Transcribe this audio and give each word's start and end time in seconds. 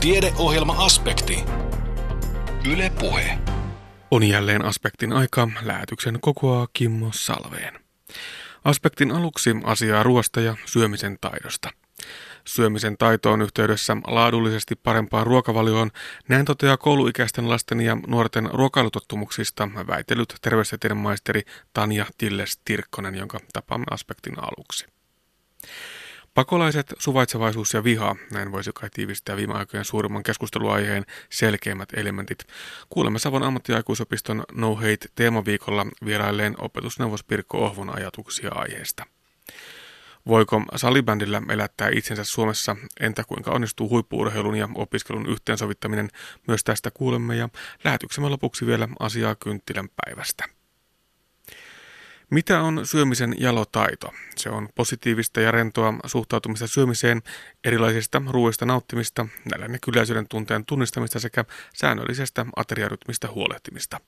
Tiedeohjelma-aspekti. 0.00 1.44
Yle 2.72 2.92
Puhe. 3.00 3.38
On 4.10 4.22
jälleen 4.22 4.64
aspektin 4.64 5.12
aika. 5.12 5.48
Lähetyksen 5.62 6.18
kokoaa 6.20 6.68
Kimmo 6.72 7.10
Salveen. 7.12 7.80
Aspektin 8.64 9.10
aluksi 9.10 9.50
asiaa 9.64 10.02
ruoasta 10.02 10.40
ja 10.40 10.56
syömisen 10.66 11.18
taidosta. 11.20 11.70
Syömisen 12.44 12.96
taitoon 12.98 13.42
yhteydessä 13.42 13.96
laadullisesti 14.06 14.76
parempaan 14.76 15.26
ruokavalioon, 15.26 15.90
näin 16.28 16.44
toteaa 16.44 16.76
kouluikäisten 16.76 17.48
lasten 17.48 17.80
ja 17.80 17.96
nuorten 18.06 18.50
ruokailutottumuksista 18.52 19.68
väitellyt 19.86 20.34
terveystieteen 20.42 20.96
maisteri 20.96 21.42
Tanja 21.72 22.06
Tilles-Tirkkonen, 22.18 23.14
jonka 23.14 23.40
tapaamme 23.52 23.86
aspektin 23.90 24.34
aluksi. 24.38 24.86
Pakolaiset, 26.40 26.94
suvaitsevaisuus 26.98 27.74
ja 27.74 27.84
viha, 27.84 28.16
näin 28.32 28.52
voisi 28.52 28.70
kai 28.74 28.90
tiivistää 28.90 29.36
viime 29.36 29.54
aikojen 29.54 29.84
suurimman 29.84 30.22
keskusteluaiheen 30.22 31.06
selkeimmät 31.30 31.88
elementit. 31.94 32.44
Kuulemme 32.90 33.18
Savon 33.18 33.42
ammattiaikuisopiston 33.42 34.44
No 34.52 34.74
Hate 34.74 35.08
teemaviikolla 35.14 35.86
vierailleen 36.04 36.54
opetusneuvos 36.58 37.24
Pirkko 37.24 37.64
Ohvon 37.64 37.96
ajatuksia 37.96 38.50
aiheesta. 38.54 39.06
Voiko 40.26 40.62
salibändillä 40.76 41.42
elättää 41.48 41.88
itsensä 41.92 42.24
Suomessa? 42.24 42.76
Entä 43.00 43.24
kuinka 43.24 43.50
onnistuu 43.50 43.88
huippuurheilun 43.88 44.56
ja 44.56 44.68
opiskelun 44.74 45.26
yhteensovittaminen? 45.26 46.08
Myös 46.46 46.64
tästä 46.64 46.90
kuulemme 46.90 47.36
ja 47.36 47.48
lähetyksemme 47.84 48.28
lopuksi 48.28 48.66
vielä 48.66 48.88
asiaa 48.98 49.34
kynttilän 49.34 49.88
päivästä. 50.04 50.59
Mitä 52.30 52.60
on 52.60 52.86
syömisen 52.86 53.34
jalotaito? 53.38 54.12
Se 54.36 54.50
on 54.50 54.68
positiivista 54.74 55.40
ja 55.40 55.50
rentoa 55.50 55.94
suhtautumista 56.06 56.66
syömiseen, 56.66 57.22
erilaisista 57.64 58.22
ruoista 58.28 58.66
nauttimista, 58.66 59.26
nälän 59.52 59.72
ja 59.72 59.78
kyläisyyden 59.82 60.28
tunteen 60.28 60.64
tunnistamista 60.64 61.20
sekä 61.20 61.44
säännöllisestä 61.74 62.46
ateriarytmistä 62.56 63.28
huolehtimista. 63.28 64.00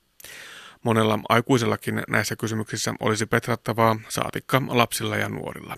Monella 0.83 1.19
aikuisellakin 1.29 2.03
näissä 2.09 2.37
kysymyksissä 2.37 2.95
olisi 3.01 3.27
petrattavaa, 3.27 4.01
saatikka 4.09 4.63
lapsilla 4.69 5.17
ja 5.17 5.29
nuorilla. 5.29 5.77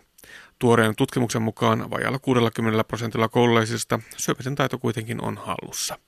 Tuoreen 0.59 0.97
tutkimuksen 0.97 1.43
mukaan 1.43 1.91
vajalla 1.91 2.19
60 2.19 2.85
prosentilla 2.85 3.29
koululaisista 3.29 4.01
syömisen 4.17 4.55
taito 4.55 4.79
kuitenkin 4.79 5.25
on 5.25 5.37
hallussa. 5.37 5.99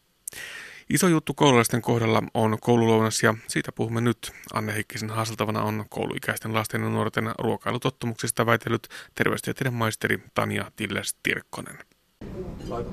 Iso 0.90 1.08
juttu 1.08 1.34
koululaisten 1.34 1.82
kohdalla 1.82 2.22
on 2.34 2.58
koululounas 2.60 3.22
ja 3.22 3.34
siitä 3.48 3.72
puhumme 3.72 4.00
nyt. 4.00 4.32
Anne 4.54 4.74
Heikkisen 4.74 5.10
haaseltavana 5.10 5.62
on 5.62 5.84
kouluikäisten 5.88 6.54
lasten 6.54 6.82
ja 6.82 6.88
nuorten 6.88 7.30
ruokailutottumuksista 7.38 8.46
väitellyt 8.46 8.88
terveystieteiden 9.14 9.74
maisteri 9.74 10.22
Tanja 10.34 10.70
Tilles-Tirkkonen. 10.76 11.78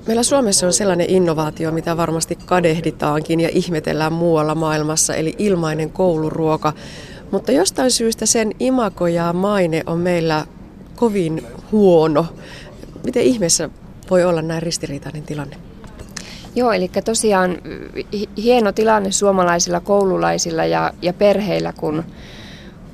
Meillä 0.06 0.22
Suomessa 0.22 0.66
on 0.66 0.72
sellainen 0.72 1.10
innovaatio, 1.10 1.72
mitä 1.72 1.96
varmasti 1.96 2.38
kadehditaankin 2.46 3.40
ja 3.40 3.48
ihmetellään 3.52 4.12
muualla 4.12 4.54
maailmassa, 4.54 5.14
eli 5.14 5.34
ilmainen 5.38 5.90
kouluruoka. 5.90 6.72
Mutta 7.30 7.52
jostain 7.52 7.90
syystä 7.90 8.26
sen 8.26 8.52
imako 8.60 9.06
ja 9.06 9.32
maine 9.32 9.82
on 9.86 9.98
meillä 9.98 10.46
kovin 10.96 11.46
huono. 11.72 12.26
Miten 13.04 13.22
ihmeessä 13.22 13.70
voi 14.10 14.24
olla 14.24 14.42
näin 14.42 14.62
ristiriitainen 14.62 15.22
tilanne? 15.22 15.73
Joo, 16.56 16.72
eli 16.72 16.90
tosiaan 17.04 17.56
hieno 18.36 18.72
tilanne 18.72 19.12
suomalaisilla 19.12 19.80
koululaisilla 19.80 20.64
ja, 20.64 20.92
ja 21.02 21.12
perheillä, 21.12 21.72
kun, 21.72 22.04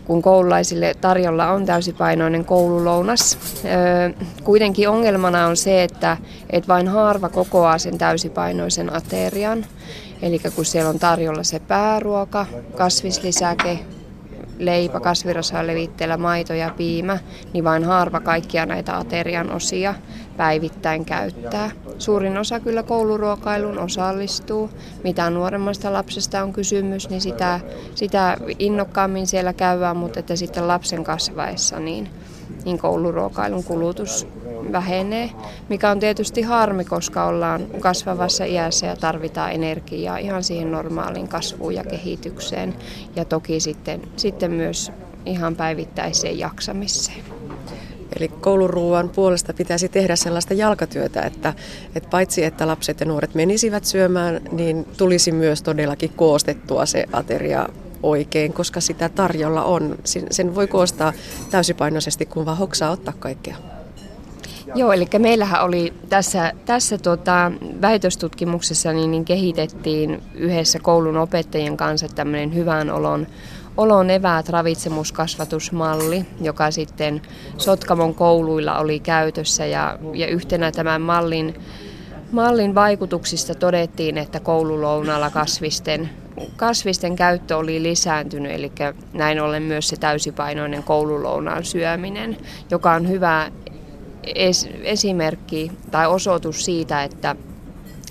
kun 0.04 0.22
koululaisille 0.22 0.94
tarjolla 1.00 1.50
on 1.50 1.66
täysipainoinen 1.66 2.44
koululounas. 2.44 3.38
Kuitenkin 4.44 4.88
ongelmana 4.88 5.46
on 5.46 5.56
se, 5.56 5.82
että 5.82 6.16
et 6.50 6.68
vain 6.68 6.88
harva 6.88 7.28
kokoaa 7.28 7.78
sen 7.78 7.98
täysipainoisen 7.98 8.96
aterian. 8.96 9.66
Eli 10.22 10.40
kun 10.54 10.64
siellä 10.64 10.90
on 10.90 10.98
tarjolla 10.98 11.44
se 11.44 11.58
pääruoka, 11.58 12.46
kasvislisäke, 12.76 13.78
leipä, 14.60 15.00
kasvirasaleviitteellä 15.00 16.16
maito 16.16 16.54
ja 16.54 16.70
piimä, 16.76 17.18
niin 17.52 17.64
vain 17.64 17.84
harva 17.84 18.20
kaikkia 18.20 18.66
näitä 18.66 18.96
aterian 18.96 19.52
osia 19.52 19.94
päivittäin 20.36 21.04
käyttää. 21.04 21.70
Suurin 21.98 22.38
osa 22.38 22.60
kyllä 22.60 22.82
kouluruokailuun 22.82 23.78
osallistuu. 23.78 24.70
Mitä 25.04 25.30
nuoremmasta 25.30 25.92
lapsesta 25.92 26.42
on 26.42 26.52
kysymys, 26.52 27.10
niin 27.10 27.20
sitä, 27.20 27.60
sitä 27.94 28.36
innokkaammin 28.58 29.26
siellä 29.26 29.52
käydään, 29.52 29.96
mutta 29.96 30.20
että 30.20 30.36
sitten 30.36 30.68
lapsen 30.68 31.04
kasvaessa 31.04 31.80
niin, 31.80 32.08
niin 32.64 32.78
kouluruokailun 32.78 33.64
kulutus 33.64 34.26
vähenee, 34.72 35.30
mikä 35.68 35.90
on 35.90 36.00
tietysti 36.00 36.42
harmi, 36.42 36.84
koska 36.84 37.26
ollaan 37.26 37.66
kasvavassa 37.80 38.44
iässä 38.44 38.86
ja 38.86 38.96
tarvitaan 38.96 39.52
energiaa 39.52 40.18
ihan 40.18 40.44
siihen 40.44 40.72
normaaliin 40.72 41.28
kasvuun 41.28 41.74
ja 41.74 41.84
kehitykseen 41.84 42.74
ja 43.16 43.24
toki 43.24 43.60
sitten, 43.60 44.02
sitten 44.16 44.50
myös 44.50 44.92
ihan 45.26 45.56
päivittäiseen 45.56 46.38
jaksamiseen. 46.38 47.24
Eli 48.16 48.28
kouluruuan 48.28 49.08
puolesta 49.08 49.52
pitäisi 49.52 49.88
tehdä 49.88 50.16
sellaista 50.16 50.54
jalkatyötä, 50.54 51.22
että, 51.22 51.54
että 51.94 52.08
paitsi 52.08 52.44
että 52.44 52.66
lapset 52.66 53.00
ja 53.00 53.06
nuoret 53.06 53.34
menisivät 53.34 53.84
syömään, 53.84 54.40
niin 54.52 54.86
tulisi 54.96 55.32
myös 55.32 55.62
todellakin 55.62 56.12
koostettua 56.16 56.86
se 56.86 57.04
ateria 57.12 57.68
oikein, 58.02 58.52
koska 58.52 58.80
sitä 58.80 59.08
tarjolla 59.08 59.64
on. 59.64 59.98
Sen 60.30 60.54
voi 60.54 60.66
koostaa 60.66 61.12
täysipainoisesti, 61.50 62.26
kun 62.26 62.46
vaan 62.46 62.56
hoksaa 62.56 62.90
ottaa 62.90 63.14
kaikkea. 63.18 63.56
Joo, 64.74 64.92
eli 64.92 65.08
meillähän 65.18 65.64
oli 65.64 65.94
tässä, 66.08 66.52
tässä 66.66 66.98
tota, 66.98 67.52
väitöstutkimuksessa 67.80 68.92
niin, 68.92 69.10
niin 69.10 69.24
kehitettiin 69.24 70.22
yhdessä 70.34 70.78
koulun 70.78 71.16
opettajien 71.16 71.76
kanssa 71.76 72.08
tämmöinen 72.08 72.54
hyvän 72.54 72.90
olon 72.90 73.26
olon 73.76 74.10
eväät 74.10 74.48
ravitsemuskasvatusmalli, 74.48 76.26
joka 76.40 76.70
sitten 76.70 77.22
Sotkamon 77.58 78.14
kouluilla 78.14 78.78
oli 78.78 79.00
käytössä. 79.00 79.66
Ja, 79.66 79.98
ja 80.14 80.26
yhtenä 80.26 80.72
tämän 80.72 81.00
mallin, 81.00 81.54
mallin 82.32 82.74
vaikutuksista 82.74 83.54
todettiin, 83.54 84.18
että 84.18 84.40
koululounalla 84.40 85.30
kasvisten, 85.30 86.10
kasvisten 86.56 87.16
käyttö 87.16 87.56
oli 87.56 87.82
lisääntynyt, 87.82 88.52
eli 88.52 88.72
näin 89.12 89.40
ollen 89.40 89.62
myös 89.62 89.88
se 89.88 89.96
täysipainoinen 89.96 90.82
koululounaan 90.82 91.64
syöminen, 91.64 92.36
joka 92.70 92.92
on 92.92 93.08
hyvä 93.08 93.50
es, 94.34 94.68
esimerkki 94.82 95.72
tai 95.90 96.06
osoitus 96.06 96.64
siitä, 96.64 97.04
että 97.04 97.36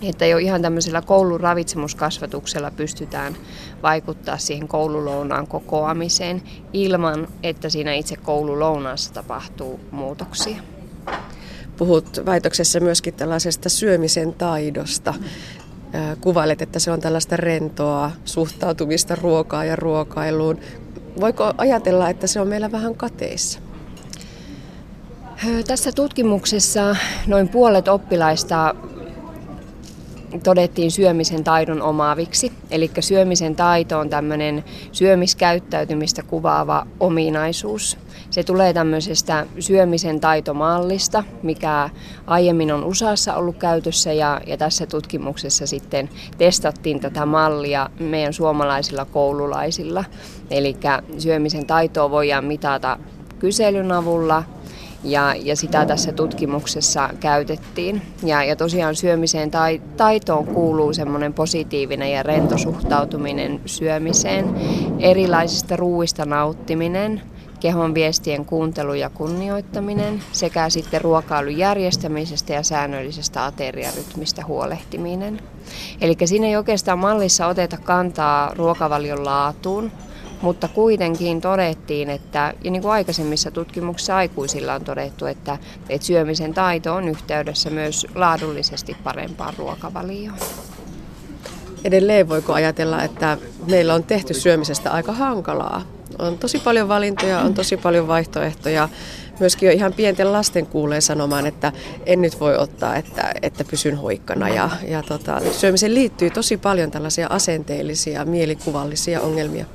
että 0.02 0.26
jo 0.26 0.38
ihan 0.38 0.62
tämmöisellä 0.62 1.02
koulun 1.02 1.40
ravitsemuskasvatuksella 1.40 2.72
pystytään 2.72 3.36
vaikuttaa 3.84 4.38
siihen 4.38 4.68
koululounaan 4.68 5.48
kokoamiseen 5.48 6.42
ilman, 6.74 7.28
että 7.44 7.70
siinä 7.70 7.94
itse 7.94 8.16
koululounaassa 8.16 9.14
tapahtuu 9.14 9.80
muutoksia. 9.92 10.58
Puhut 11.78 12.22
väitöksessä 12.26 12.80
myöskin 12.80 13.14
tällaisesta 13.14 13.70
syömisen 13.70 14.34
taidosta. 14.34 15.14
Kuvailet, 16.22 16.62
että 16.62 16.80
se 16.80 16.92
on 16.92 17.02
tällaista 17.02 17.38
rentoa 17.38 18.12
suhtautumista 18.26 19.16
ruokaa 19.16 19.66
ja 19.66 19.76
ruokailuun. 19.76 20.60
Voiko 21.20 21.54
ajatella, 21.58 22.10
että 22.10 22.28
se 22.28 22.42
on 22.42 22.48
meillä 22.48 22.72
vähän 22.72 22.96
kateissa? 22.96 23.60
Tässä 25.68 25.92
tutkimuksessa 25.92 26.96
noin 27.28 27.50
puolet 27.50 27.88
oppilaista 27.88 28.76
todettiin 30.44 30.92
syömisen 30.92 31.44
taidon 31.44 31.82
omaaviksi. 31.82 32.52
Eli 32.72 32.92
syömisen 33.00 33.56
taito 33.56 34.00
on 34.00 34.10
tämmöinen 34.10 34.64
syömiskäyttäytymistä 34.92 36.24
kuvaava 36.24 36.88
ominaisuus. 37.00 37.98
Se 38.30 38.44
tulee 38.44 38.74
tämmöisestä 38.74 39.46
syömisen 39.60 40.20
taitomallista, 40.20 41.24
mikä 41.44 41.90
aiemmin 42.28 42.72
on 42.72 42.84
USAssa 42.84 43.36
ollut 43.36 43.58
käytössä 43.58 44.14
ja, 44.14 44.42
ja 44.48 44.58
tässä 44.58 44.86
tutkimuksessa 44.86 45.68
sitten 45.68 46.10
testattiin 46.38 47.00
tätä 47.00 47.26
mallia 47.26 47.90
meidän 48.00 48.34
suomalaisilla 48.34 49.06
koululaisilla. 49.06 50.06
Eli 50.52 50.78
syömisen 51.18 51.66
taitoa 51.66 52.12
voidaan 52.12 52.46
mitata 52.46 52.98
kyselyn 53.40 53.92
avulla, 53.92 54.44
ja, 55.04 55.36
ja 55.36 55.56
sitä 55.56 55.86
tässä 55.86 56.12
tutkimuksessa 56.12 57.10
käytettiin. 57.20 58.02
Ja, 58.24 58.44
ja 58.44 58.56
tosiaan 58.56 58.96
syömiseen 58.96 59.52
tai, 59.52 59.82
taitoon 59.98 60.48
kuuluu 60.48 60.94
semmoinen 60.94 61.34
positiivinen 61.34 62.12
ja 62.12 62.24
rento 62.24 62.58
suhtautuminen 62.58 63.62
syömiseen, 63.66 64.56
erilaisista 65.00 65.76
ruuista 65.76 66.26
nauttiminen, 66.26 67.22
kehon 67.60 67.94
viestien 67.94 68.46
kuuntelu 68.46 68.94
ja 68.94 69.10
kunnioittaminen 69.10 70.24
sekä 70.32 70.70
sitten 70.70 71.02
ruokailun 71.02 71.58
järjestämisestä 71.58 72.54
ja 72.54 72.64
säännöllisestä 72.64 73.46
ateriarytmistä 73.46 74.46
huolehtiminen. 74.46 75.40
Eli 76.02 76.16
siinä 76.26 76.48
ei 76.48 76.56
oikeastaan 76.56 77.00
mallissa 77.00 77.48
oteta 77.48 77.78
kantaa 77.78 78.54
ruokavalion 78.56 79.26
laatuun, 79.26 79.92
mutta 80.42 80.68
kuitenkin 80.68 81.42
todettiin, 81.42 82.10
että, 82.10 82.54
ja 82.64 82.72
niin 82.72 82.82
kuin 82.82 82.92
aikaisemmissa 82.92 83.52
tutkimuksissa 83.52 84.16
aikuisilla 84.16 84.74
on 84.74 84.84
todettu, 84.84 85.26
että, 85.26 85.58
että 85.90 86.08
syömisen 86.08 86.54
taito 86.54 86.96
on 86.96 87.08
yhteydessä 87.08 87.70
myös 87.70 88.08
laadullisesti 88.16 88.98
parempaan 89.04 89.54
ruokavalioon. 89.58 90.38
Edelleen 91.84 92.30
voiko 92.30 92.54
ajatella, 92.54 93.04
että 93.04 93.38
meillä 93.68 93.94
on 93.94 94.04
tehty 94.04 94.34
syömisestä 94.34 94.92
aika 94.92 95.12
hankalaa? 95.12 95.82
On 96.20 96.38
tosi 96.38 96.60
paljon 96.60 96.88
valintoja, 96.88 97.40
on 97.40 97.54
tosi 97.54 97.78
paljon 97.78 98.08
vaihtoehtoja. 98.08 98.90
Myöskin 99.40 99.68
jo 99.68 99.74
ihan 99.74 99.94
pienten 99.94 100.34
lasten 100.34 100.66
kuulee 100.66 101.02
sanomaan, 101.02 101.48
että 101.48 101.72
en 102.06 102.22
nyt 102.22 102.40
voi 102.40 102.58
ottaa, 102.58 102.96
että, 102.96 103.34
että 103.42 103.64
pysyn 103.64 103.96
hoikkana. 103.96 104.50
Ja, 104.50 104.70
ja 104.88 105.04
tota, 105.04 105.42
syömiseen 105.52 105.94
liittyy 105.94 106.30
tosi 106.30 106.58
paljon 106.58 106.92
tällaisia 106.92 107.28
asenteellisia, 107.28 108.26
mielikuvallisia 108.26 109.22
ongelmia. 109.22 109.66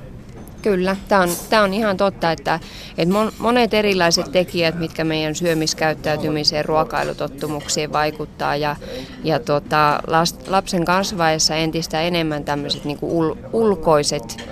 Kyllä, 0.65 0.97
tämä 1.09 1.23
on, 1.23 1.29
tämä 1.51 1.63
on 1.63 1.75
ihan 1.75 1.97
totta, 1.97 2.33
että, 2.33 2.61
että 2.99 3.15
monet 3.39 3.75
erilaiset 3.75 4.33
tekijät, 4.33 4.79
mitkä 4.79 5.05
meidän 5.05 5.35
syömiskäyttäytymiseen, 5.35 6.65
ruokailutottumuksiin 6.65 7.93
vaikuttaa 7.93 8.57
ja, 8.57 8.77
ja 9.25 9.39
tota, 9.39 10.01
lapsen 10.47 10.85
kasvaessa 10.85 11.57
entistä 11.57 12.03
enemmän 12.03 12.45
tämmöiset 12.45 12.85
niin 12.85 12.99
ul, 13.03 13.35
ulkoiset 13.53 14.49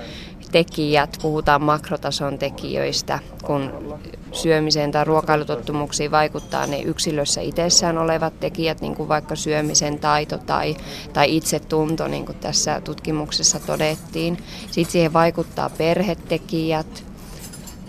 tekijät, 0.53 1.19
puhutaan 1.23 1.63
makrotason 1.63 2.39
tekijöistä, 2.39 3.19
kun 3.45 3.73
syömiseen 4.33 4.93
tai 4.93 5.05
ruokailutottumuksiin 5.05 6.11
vaikuttaa 6.11 6.67
ne 6.67 6.81
yksilössä 6.81 7.41
itsessään 7.41 7.99
olevat 7.99 8.41
tekijät, 8.41 8.81
niin 8.81 8.95
kuin 8.95 9.09
vaikka 9.09 9.37
syömisen 9.37 9.99
taito 9.99 10.39
tai, 10.39 10.77
tai 11.13 11.37
itsetunto, 11.37 12.09
niin 12.09 12.27
kuin 12.27 12.39
tässä 12.39 12.81
tutkimuksessa 12.81 13.61
todettiin. 13.61 14.39
Sitten 14.71 14.93
siihen 14.93 15.13
vaikuttaa 15.13 15.71
perhetekijät, 15.71 17.05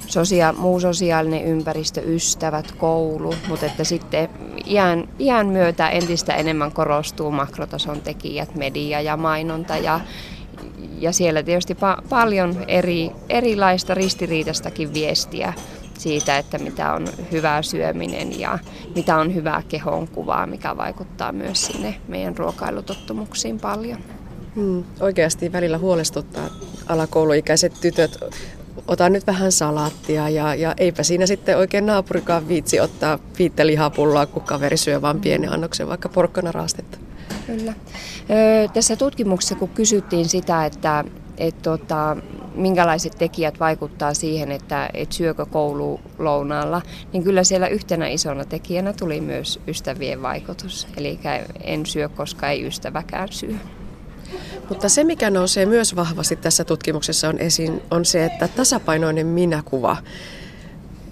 sosia- 0.07 0.54
muu 0.57 0.80
sosiaalinen 0.80 1.44
ympäristö, 1.44 2.01
ystävät, 2.01 2.71
koulu, 2.71 3.36
mutta 3.48 3.65
että 3.65 3.83
sitten 3.83 4.30
iän, 4.68 5.10
iän 5.19 5.48
myötä 5.48 5.89
entistä 5.89 6.33
enemmän 6.33 6.71
korostuu 6.71 7.31
makrotason 7.31 8.01
tekijät, 8.01 8.56
media 8.56 9.01
ja 9.01 9.18
mainonta 9.18 9.77
ja, 9.77 10.00
ja 11.00 11.12
siellä 11.12 11.44
tietysti 11.44 11.74
pa- 11.74 12.07
paljon 12.09 12.63
eri, 12.68 13.12
erilaista 13.30 13.94
ristiriitastakin 13.94 14.94
viestiä 14.94 15.53
siitä, 15.97 16.38
että 16.38 16.57
mitä 16.57 16.94
on 16.94 17.07
hyvää 17.31 17.62
syöminen 17.62 18.39
ja 18.39 18.59
mitä 18.95 19.18
on 19.18 19.35
hyvää 19.35 19.63
kehonkuvaa, 19.69 20.47
mikä 20.47 20.77
vaikuttaa 20.77 21.31
myös 21.31 21.65
sinne 21.65 21.95
meidän 22.07 22.38
ruokailutottumuksiin 22.38 23.59
paljon. 23.59 24.00
Hmm, 24.56 24.83
oikeasti 25.00 25.51
välillä 25.51 25.77
huolestuttaa 25.77 26.50
alakouluikäiset 26.88 27.74
tytöt. 27.81 28.18
Ota 28.88 29.09
nyt 29.09 29.27
vähän 29.27 29.51
salaattia 29.51 30.29
ja, 30.29 30.56
ja 30.56 30.74
eipä 30.77 31.03
siinä 31.03 31.25
sitten 31.25 31.57
oikein 31.57 31.86
naapurikaan 31.86 32.47
viitsi 32.47 32.79
ottaa 32.79 33.19
viittä 33.39 33.68
lihapulloa, 33.68 34.25
kun 34.25 34.44
kaveri 34.44 34.77
syö 34.77 35.01
vain 35.01 35.21
pienen 35.21 35.51
annoksen 35.51 35.88
vaikka 35.88 36.09
porkkana 36.09 36.51
raastetta. 36.51 37.02
Kyllä. 37.48 37.74
Öö, 38.30 38.68
tässä 38.74 38.95
tutkimuksessa, 38.95 39.56
kun 39.56 39.69
kysyttiin 39.69 40.30
sitä, 40.30 40.66
että 40.66 41.04
et 41.38 41.62
tota, 41.62 42.18
minkälaiset 42.56 43.13
tekijät 43.18 43.60
vaikuttaa 43.60 44.13
siihen, 44.13 44.51
että 44.51 44.90
et 44.94 45.12
syökö 45.12 45.45
koulu 45.45 46.00
lounaalla, 46.19 46.81
niin 47.13 47.24
kyllä 47.24 47.44
siellä 47.44 47.68
yhtenä 47.68 48.07
isona 48.07 48.45
tekijänä 48.45 48.94
tuli 48.94 49.22
myös 49.22 49.60
ystävien 49.68 50.22
vaikutus. 50.22 50.88
Eli 50.98 51.19
en 51.62 51.86
syö, 51.86 52.10
koska 52.10 52.50
ei 52.50 52.68
ystäväkään 52.68 53.28
syö. 53.31 53.56
Mutta 54.69 54.89
se, 54.89 55.04
mikä 55.04 55.30
nousee 55.30 55.66
myös 55.66 55.96
vahvasti 55.96 56.36
tässä 56.36 56.63
tutkimuksessa 56.63 57.30
on 57.30 57.39
esiin, 57.39 57.81
on 57.92 58.06
se, 58.06 58.25
että 58.25 58.48
tasapainoinen 58.48 59.28
minäkuva, 59.28 59.98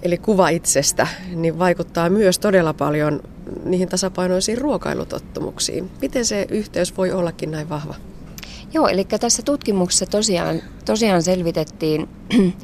eli 0.02 0.18
kuva 0.18 0.48
itsestä, 0.48 1.06
niin 1.34 1.58
vaikuttaa 1.58 2.10
myös 2.10 2.38
todella 2.38 2.74
paljon 2.74 3.22
niihin 3.64 3.88
tasapainoisiin 3.88 4.58
ruokailutottumuksiin. 4.58 5.90
Miten 6.00 6.24
se 6.24 6.46
yhteys 6.50 6.96
voi 6.96 7.12
ollakin 7.12 7.50
näin 7.50 7.68
vahva? 7.68 7.94
Joo, 8.72 8.88
eli 8.88 9.04
tässä 9.04 9.42
tutkimuksessa 9.42 10.06
tosiaan, 10.06 10.62
tosiaan 10.84 11.22
selvitettiin 11.22 12.08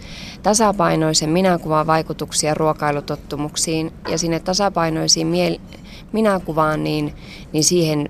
tasapainoisen 0.43 1.31
minäkuvan 1.31 1.87
vaikutuksia 1.87 2.55
ruokailutottumuksiin 2.55 3.93
ja 4.11 4.19
sinne 4.19 4.41
tasapainoisiin 4.41 5.27
miel- 5.27 5.61
minäkuvaan, 6.13 6.85
niin, 6.85 7.15
niin 7.53 7.65
siihen 7.65 8.09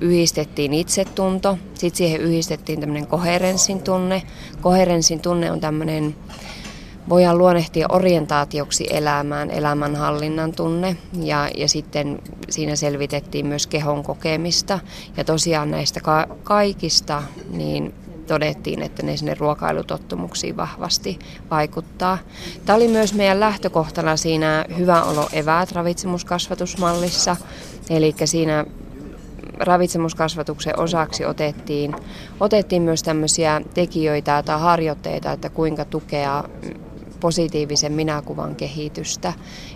yhdistettiin 0.00 0.74
itsetunto, 0.74 1.58
sitten 1.74 1.96
siihen 1.96 2.20
yhdistettiin 2.20 2.80
tämmöinen 2.80 3.06
koherenssin 3.06 3.82
tunne. 3.82 4.22
Koherenssin 4.60 5.20
tunne 5.20 5.52
on 5.52 5.60
tämmöinen 5.60 6.16
voidaan 7.08 7.38
luonnehtia 7.38 7.86
orientaatioksi 7.88 8.86
elämään, 8.90 9.50
elämänhallinnan 9.50 10.52
tunne. 10.52 10.96
Ja, 11.22 11.48
ja 11.56 11.68
sitten 11.68 12.18
siinä 12.50 12.76
selvitettiin 12.76 13.46
myös 13.46 13.66
kehon 13.66 14.02
kokemista. 14.02 14.78
Ja 15.16 15.24
tosiaan 15.24 15.70
näistä 15.70 16.00
ka- 16.00 16.26
kaikista 16.44 17.22
niin 17.50 17.94
todettiin, 18.26 18.82
että 18.82 19.02
ne 19.02 19.16
sinne 19.16 19.34
ruokailutottumuksiin 19.34 20.56
vahvasti 20.56 21.18
vaikuttaa. 21.50 22.18
Tämä 22.64 22.76
oli 22.76 22.88
myös 22.88 23.14
meidän 23.14 23.40
lähtökohtana 23.40 24.16
siinä 24.16 24.64
hyvä 24.78 25.02
olo 25.02 25.28
eväät 25.32 25.72
ravitsemuskasvatusmallissa, 25.72 27.36
eli 27.90 28.14
siinä 28.24 28.64
ravitsemuskasvatuksen 29.58 30.80
osaksi 30.80 31.24
otettiin, 31.24 31.96
otettiin 32.40 32.82
myös 32.82 33.02
tämmöisiä 33.02 33.60
tekijöitä 33.74 34.42
tai 34.42 34.60
harjoitteita, 34.60 35.32
että 35.32 35.48
kuinka 35.48 35.84
tukea 35.84 36.44
positiivisen 37.24 37.92
minäkuvan 37.92 38.56
kehitystä. 38.56 39.32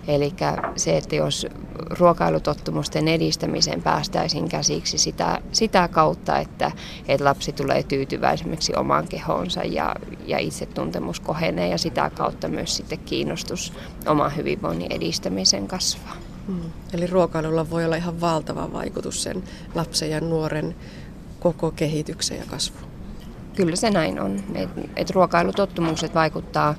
Eli 0.08 0.32
se, 0.76 0.96
että 0.96 1.16
jos 1.16 1.46
ruokailutottumusten 1.90 3.08
edistämiseen 3.08 3.82
päästäisiin 3.82 4.48
käsiksi 4.48 4.98
sitä, 4.98 5.40
sitä 5.52 5.88
kautta, 5.88 6.38
että, 6.38 6.72
että 7.08 7.24
lapsi 7.24 7.52
tulee 7.52 7.82
tyytyväisemmäksi 7.82 8.76
omaan 8.76 9.08
kehoonsa 9.08 9.64
ja, 9.64 9.94
ja 10.26 10.38
itsetuntemus 10.38 11.20
kohenee 11.20 11.68
ja 11.68 11.78
sitä 11.78 12.10
kautta 12.10 12.48
myös 12.48 12.76
sitten 12.76 12.98
kiinnostus 12.98 13.72
oman 14.06 14.36
hyvinvoinnin 14.36 14.92
edistämisen 14.92 15.68
kasvaa. 15.68 16.16
Hmm. 16.46 16.70
Eli 16.92 17.06
ruokailulla 17.06 17.70
voi 17.70 17.84
olla 17.84 17.96
ihan 17.96 18.20
valtava 18.20 18.72
vaikutus 18.72 19.22
sen 19.22 19.42
lapsen 19.74 20.10
ja 20.10 20.20
nuoren 20.20 20.76
koko 21.40 21.70
kehitykseen 21.70 22.40
ja 22.40 22.46
kasvuun. 22.46 22.90
Kyllä 23.56 23.76
se 23.76 23.90
näin 23.90 24.20
on, 24.20 24.40
että 24.54 24.80
et 24.96 25.10
ruokailutottumukset 25.10 26.14
vaikuttaa 26.14 26.74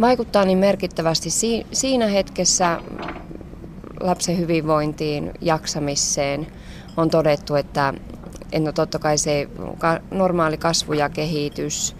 vaikuttaa 0.00 0.44
niin 0.44 0.58
merkittävästi 0.58 1.30
siinä 1.72 2.06
hetkessä 2.06 2.80
lapsen 4.00 4.38
hyvinvointiin, 4.38 5.30
jaksamiseen. 5.40 6.46
On 6.96 7.10
todettu, 7.10 7.54
että 7.54 7.94
no 8.60 8.72
totta 8.72 8.98
kai 8.98 9.18
se 9.18 9.48
normaali 10.10 10.56
kasvu 10.56 10.92
ja 10.92 11.08
kehitys, 11.08 11.96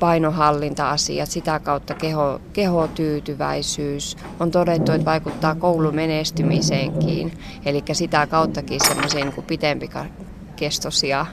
painohallinta-asiat, 0.00 1.30
sitä 1.30 1.60
kautta 1.60 1.94
keho, 1.94 2.40
kehotyytyväisyys. 2.52 4.16
On 4.40 4.50
todettu, 4.50 4.92
että 4.92 5.04
vaikuttaa 5.04 5.54
koulumenestymiseenkin, 5.54 7.32
eli 7.64 7.82
sitä 7.92 8.26
kauttakin 8.26 8.80
semmoisia 8.88 9.24
niin 9.24 9.44
pitempikestoisia 9.46 11.26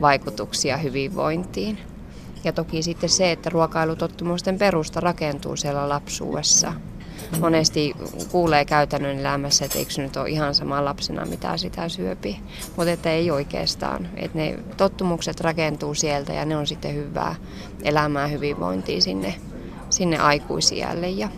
vaikutuksia 0.00 0.76
hyvinvointiin. 0.76 1.78
Ja 2.44 2.52
toki 2.52 2.82
sitten 2.82 3.08
se, 3.10 3.32
että 3.32 3.50
ruokailutottumusten 3.50 4.58
perusta 4.58 5.00
rakentuu 5.00 5.56
siellä 5.56 5.88
lapsuudessa. 5.88 6.72
Monesti 7.40 7.94
kuulee 8.30 8.64
käytännön 8.64 9.18
elämässä, 9.18 9.64
että 9.64 9.78
eikö 9.78 9.92
nyt 9.96 10.16
ole 10.16 10.28
ihan 10.28 10.54
sama 10.54 10.84
lapsena, 10.84 11.26
mitä 11.26 11.56
sitä 11.56 11.88
syöpi. 11.88 12.40
Mutta 12.76 12.90
että 12.90 13.10
ei 13.10 13.30
oikeastaan. 13.30 14.08
Että 14.16 14.38
ne 14.38 14.58
tottumukset 14.76 15.40
rakentuu 15.40 15.94
sieltä 15.94 16.32
ja 16.32 16.44
ne 16.44 16.56
on 16.56 16.66
sitten 16.66 16.94
hyvää 16.94 17.34
elämää 17.82 18.26
hyvinvointia 18.26 19.00
sinne, 19.00 19.34
sinne 19.90 20.18
aikuisiälle. 20.18 21.08
Ja 21.08 21.28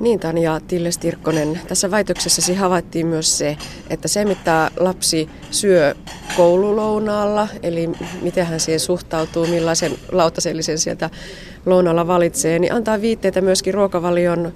niin 0.00 0.20
Tanja 0.20 0.60
Tilles 0.68 0.98
Tirkkonen, 0.98 1.60
tässä 1.68 1.90
väitöksessäsi 1.90 2.54
havaittiin 2.54 3.06
myös 3.06 3.38
se, 3.38 3.56
että 3.90 4.08
se 4.08 4.24
mitä 4.24 4.70
lapsi 4.76 5.28
syö 5.50 5.94
koululounaalla, 6.36 7.48
eli 7.62 7.90
miten 8.22 8.46
hän 8.46 8.60
siihen 8.60 8.80
suhtautuu, 8.80 9.46
millaisen 9.46 9.92
lautasellisen 10.12 10.78
sieltä 10.78 11.10
lounalla 11.66 12.06
valitsee, 12.06 12.58
niin 12.58 12.72
antaa 12.72 13.00
viitteitä 13.00 13.40
myöskin 13.40 13.74
ruokavalion 13.74 14.52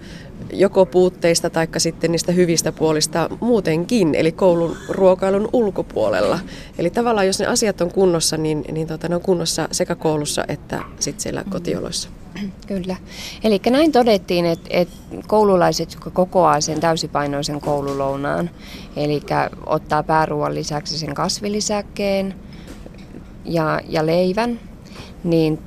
joko 0.53 0.87
puutteista 0.87 1.51
tai 1.51 1.69
sitten 1.77 2.13
niistä 2.13 2.33
hyvistä 2.33 2.73
puolista 2.73 3.29
muutenkin, 3.41 4.15
eli 4.15 4.33
koulun 4.33 4.77
ruokailun 4.89 5.49
ulkopuolella. 5.53 6.39
Eli 6.79 6.91
tavallaan 6.91 7.27
jos 7.27 7.39
ne 7.39 7.47
asiat 7.47 7.81
on 7.81 7.93
kunnossa, 7.93 8.37
niin, 8.37 8.65
niin 8.73 8.87
tota, 8.87 9.09
ne 9.09 9.15
on 9.15 9.23
kunnossa 9.23 9.69
sekä 9.73 9.95
koulussa 9.95 10.45
että 10.49 10.83
sitten 10.99 11.23
siellä 11.23 11.45
kotioloissa. 11.51 12.20
Kyllä. 12.67 12.97
Eli 13.45 13.61
näin 13.71 13.93
todettiin, 13.93 14.47
että, 14.47 14.69
että 14.71 14.97
koululaiset, 15.27 15.93
jotka 15.93 16.11
kokoaa 16.11 16.61
sen 16.61 16.81
täysipainoisen 16.81 17.61
koululounaan, 17.61 18.51
eli 18.97 19.23
ottaa 19.67 20.03
pääruoan 20.03 20.55
lisäksi 20.55 20.99
sen 20.99 21.15
kasvilisäkkeen 21.15 22.35
ja, 23.45 23.81
ja 23.89 24.07
leivän, 24.07 24.61
niin 25.25 25.59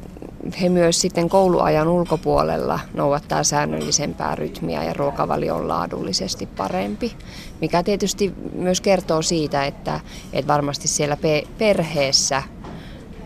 he 0.62 0.70
myös 0.70 1.02
sitten 1.02 1.30
kouluajan 1.30 1.88
ulkopuolella 1.88 2.80
noudattaa 2.94 3.44
säännöllisempää 3.44 4.36
rytmiä 4.36 4.84
ja 4.84 4.94
ruokavalio 4.94 5.56
on 5.56 5.68
laadullisesti 5.68 6.46
parempi, 6.46 7.12
mikä 7.62 7.84
tietysti 7.84 8.34
myös 8.56 8.82
kertoo 8.82 9.22
siitä, 9.22 9.66
että, 9.66 10.00
että 10.34 10.54
varmasti 10.54 10.88
siellä 10.88 11.18
perheessä 11.58 12.44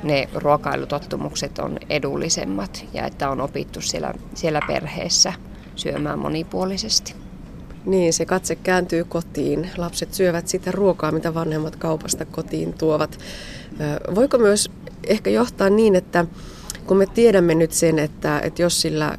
ne 0.04 0.30
ruokailutottumukset 0.34 1.60
on 1.60 1.78
edullisemmat 1.90 2.86
ja 2.94 3.06
että 3.06 3.30
on 3.30 3.42
opittu 3.42 3.82
siellä, 3.82 4.14
siellä 4.34 4.60
perheessä 4.68 5.34
syömään 5.76 6.20
monipuolisesti. 6.20 7.16
Niin, 7.86 8.14
se 8.14 8.26
katse 8.26 8.56
kääntyy 8.56 9.04
kotiin. 9.04 9.70
Lapset 9.78 10.14
syövät 10.14 10.48
sitä 10.48 10.72
ruokaa, 10.72 11.12
mitä 11.12 11.34
vanhemmat 11.34 11.76
kaupasta 11.76 12.26
kotiin 12.26 12.74
tuovat. 12.74 13.20
Voiko 14.16 14.38
myös 14.38 14.72
ehkä 15.08 15.30
johtaa 15.30 15.70
niin, 15.70 15.96
että 15.96 16.26
kun 16.88 16.98
me 16.98 17.06
tiedämme 17.06 17.56
nyt 17.56 17.72
sen, 17.72 18.00
että, 18.00 18.40
että 18.40 18.62
jos 18.62 18.82
sillä 18.82 19.18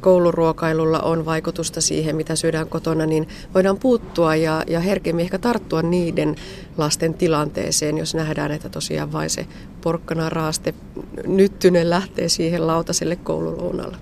kouluruokailulla 0.00 1.00
on 1.00 1.24
vaikutusta 1.24 1.80
siihen, 1.80 2.16
mitä 2.16 2.36
syödään 2.36 2.68
kotona, 2.68 3.06
niin 3.06 3.28
voidaan 3.54 3.78
puuttua 3.78 4.36
ja, 4.36 4.62
ja 4.66 4.80
herkemmin 4.80 5.22
ehkä 5.22 5.38
tarttua 5.38 5.82
niiden 5.82 6.36
lasten 6.76 7.14
tilanteeseen, 7.14 7.98
jos 7.98 8.14
nähdään, 8.14 8.52
että 8.52 8.68
tosiaan 8.68 9.12
vain 9.12 9.30
se 9.30 9.46
porkkana 9.80 10.30
raaste 10.30 10.74
nyttynen 11.26 11.90
lähtee 11.90 12.28
siihen 12.28 12.66
lautaselle 12.66 13.16
koululounalla. 13.16 13.96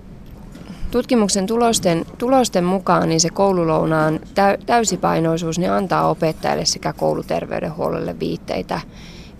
Tutkimuksen 0.91 1.45
tulosten, 1.45 2.05
tulosten 2.17 2.63
mukaan 2.63 3.09
niin 3.09 3.21
se 3.21 3.29
koululounaan 3.29 4.19
täysipainoisuus 4.65 5.59
niin 5.59 5.71
antaa 5.71 6.09
opettajalle 6.09 6.65
sekä 6.65 6.93
kouluterveydenhuollolle 6.93 8.19
viitteitä 8.19 8.81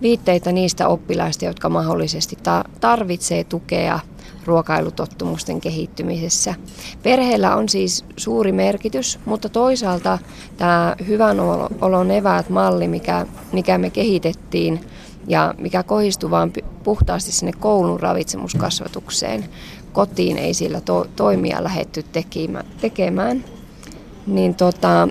viitteitä 0.02 0.52
niistä 0.52 0.88
oppilaista, 0.88 1.46
jotka 1.46 1.70
mahdollisesti 1.70 2.38
tarvitsee 2.80 3.44
tukea 3.44 4.00
ruokailutottumusten 4.46 5.62
kehittymisessä. 5.62 6.56
Perheellä 7.04 7.56
on 7.56 7.70
siis 7.70 8.06
suuri 8.18 8.52
merkitys, 8.52 9.20
mutta 9.26 9.50
toisaalta 9.50 10.20
tämä 10.58 10.96
hyvän 11.08 11.38
olon 11.82 12.12
eväät 12.12 12.50
malli, 12.50 12.88
mikä, 12.88 13.26
mikä 13.52 13.78
me 13.78 13.90
kehitettiin 13.90 14.80
ja 15.28 15.54
mikä 15.58 15.84
kohdistuu 15.84 16.32
vain 16.32 16.54
puhtaasti 16.84 17.32
sinne 17.32 17.52
koulun 17.60 18.00
ravitsemuskasvatukseen, 18.00 19.46
kotiin 19.94 20.38
ei 20.38 20.54
sillä 20.54 20.82
to, 20.82 21.08
toimia 21.16 21.64
lähetty 21.64 22.06
tekemään, 22.82 23.44
niin 24.28 24.56
tota, 24.56 25.08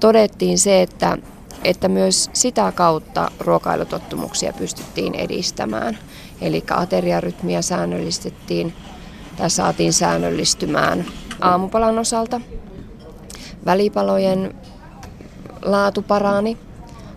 todettiin 0.00 0.58
se, 0.58 0.82
että 0.82 1.18
että 1.64 1.88
myös 1.88 2.30
sitä 2.32 2.72
kautta 2.72 3.30
ruokailutottumuksia 3.40 4.52
pystyttiin 4.52 5.14
edistämään. 5.14 5.98
Eli 6.40 6.64
ateriarytmiä 6.70 7.62
säännöllistettiin 7.62 8.72
tai 9.36 9.50
saatiin 9.50 9.92
säännöllistymään 9.92 11.04
aamupalan 11.40 11.98
osalta. 11.98 12.40
Välipalojen 13.64 14.54
laatu 15.62 16.02
parani, 16.02 16.58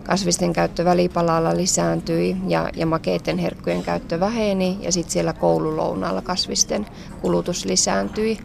kasvisten 0.06 0.52
käyttö 0.52 0.84
välipalalla 0.84 1.56
lisääntyi 1.56 2.36
ja, 2.46 2.70
ja 2.76 2.86
makeiden 2.86 3.38
herkkujen 3.38 3.82
käyttö 3.82 4.20
väheni 4.20 4.78
ja 4.80 4.92
sitten 4.92 5.12
siellä 5.12 5.32
koululounaalla 5.32 6.22
kasvisten 6.22 6.86
kulutus 7.20 7.64
lisääntyi. 7.64 8.38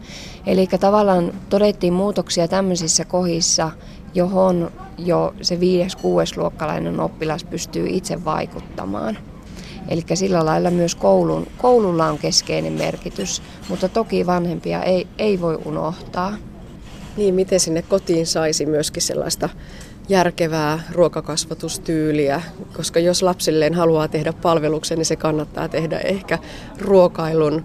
Eli 0.46 0.66
tavallaan 0.66 1.32
todettiin 1.48 1.92
muutoksia 1.92 2.48
tämmöisissä 2.48 3.04
kohdissa, 3.04 3.70
johon 4.14 4.70
jo 4.98 5.34
se 5.42 5.60
viides, 5.60 5.96
kuudes 5.96 6.36
luokkalainen 6.36 7.00
oppilas 7.00 7.44
pystyy 7.44 7.86
itse 7.88 8.24
vaikuttamaan. 8.24 9.18
Eli 9.88 10.02
sillä 10.14 10.44
lailla 10.44 10.70
myös 10.70 10.94
koulun, 10.94 11.46
koululla 11.58 12.06
on 12.06 12.18
keskeinen 12.18 12.72
merkitys, 12.72 13.42
mutta 13.68 13.88
toki 13.88 14.26
vanhempia 14.26 14.82
ei, 14.82 15.06
ei 15.18 15.40
voi 15.40 15.58
unohtaa. 15.64 16.36
Niin, 17.16 17.34
miten 17.34 17.60
sinne 17.60 17.82
kotiin 17.82 18.26
saisi 18.26 18.66
myöskin 18.66 19.02
sellaista 19.02 19.48
järkevää 20.08 20.82
ruokakasvatustyyliä, 20.92 22.42
koska 22.76 23.00
jos 23.00 23.22
lapsilleen 23.22 23.74
haluaa 23.74 24.08
tehdä 24.08 24.32
palveluksen, 24.32 24.98
niin 24.98 25.06
se 25.06 25.16
kannattaa 25.16 25.68
tehdä 25.68 25.98
ehkä 25.98 26.38
ruokailun 26.78 27.64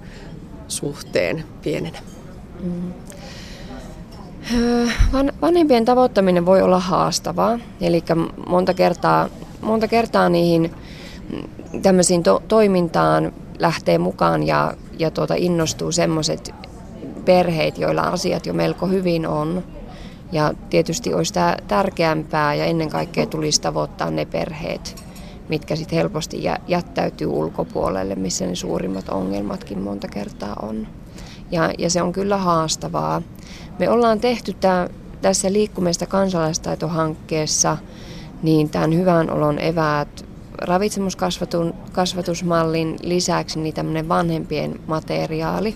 suhteen 0.67 1.43
pienenä. 1.61 1.99
Mm. 2.63 2.93
Vanhempien 5.41 5.85
tavoittaminen 5.85 6.45
voi 6.45 6.61
olla 6.61 6.79
haastavaa, 6.79 7.59
eli 7.81 8.03
monta 8.47 8.73
kertaa, 8.73 9.29
monta 9.61 9.87
kertaa 9.87 10.29
niihin 10.29 10.71
mm, 11.31 11.81
tämmöisiin 11.81 12.23
to- 12.23 12.43
toimintaan 12.47 13.33
lähtee 13.59 13.97
mukaan 13.97 14.47
ja, 14.47 14.73
ja 14.99 15.11
tuota 15.11 15.33
innostuu 15.37 15.91
semmoiset 15.91 16.55
perheet, 17.25 17.77
joilla 17.77 18.01
asiat 18.01 18.45
jo 18.45 18.53
melko 18.53 18.87
hyvin 18.87 19.27
on. 19.27 19.63
Ja 20.31 20.53
tietysti 20.69 21.13
olisi 21.13 21.33
tämä 21.33 21.57
tärkeämpää 21.67 22.53
ja 22.53 22.65
ennen 22.65 22.89
kaikkea 22.89 23.25
tulisi 23.25 23.61
tavoittaa 23.61 24.11
ne 24.11 24.25
perheet, 24.25 25.03
mitkä 25.49 25.75
sitten 25.75 25.97
helposti 25.97 26.43
jättäytyy 26.67 27.27
ulkopuolelle, 27.27 28.15
missä 28.15 28.45
ne 28.45 28.55
suurimmat 28.55 29.09
ongelmatkin 29.09 29.79
monta 29.81 30.07
kertaa 30.07 30.55
on. 30.61 30.87
Ja, 31.51 31.73
ja 31.77 31.89
se 31.89 32.01
on 32.01 32.11
kyllä 32.11 32.37
haastavaa. 32.37 33.21
Me 33.79 33.89
ollaan 33.89 34.19
tehty 34.19 34.53
tää, 34.53 34.89
tässä 35.21 35.53
liikkumista 35.53 36.05
kansalaistaitohankkeessa 36.05 37.77
niin 38.43 38.69
tämän 38.69 38.93
hyvän 38.93 39.29
olon 39.29 39.59
eväät 39.59 40.25
ravitsemuskasvatusmallin 40.61 42.95
lisäksi 43.03 43.59
niin 43.59 43.73
tämmöinen 43.73 44.09
vanhempien 44.09 44.79
materiaali. 44.87 45.75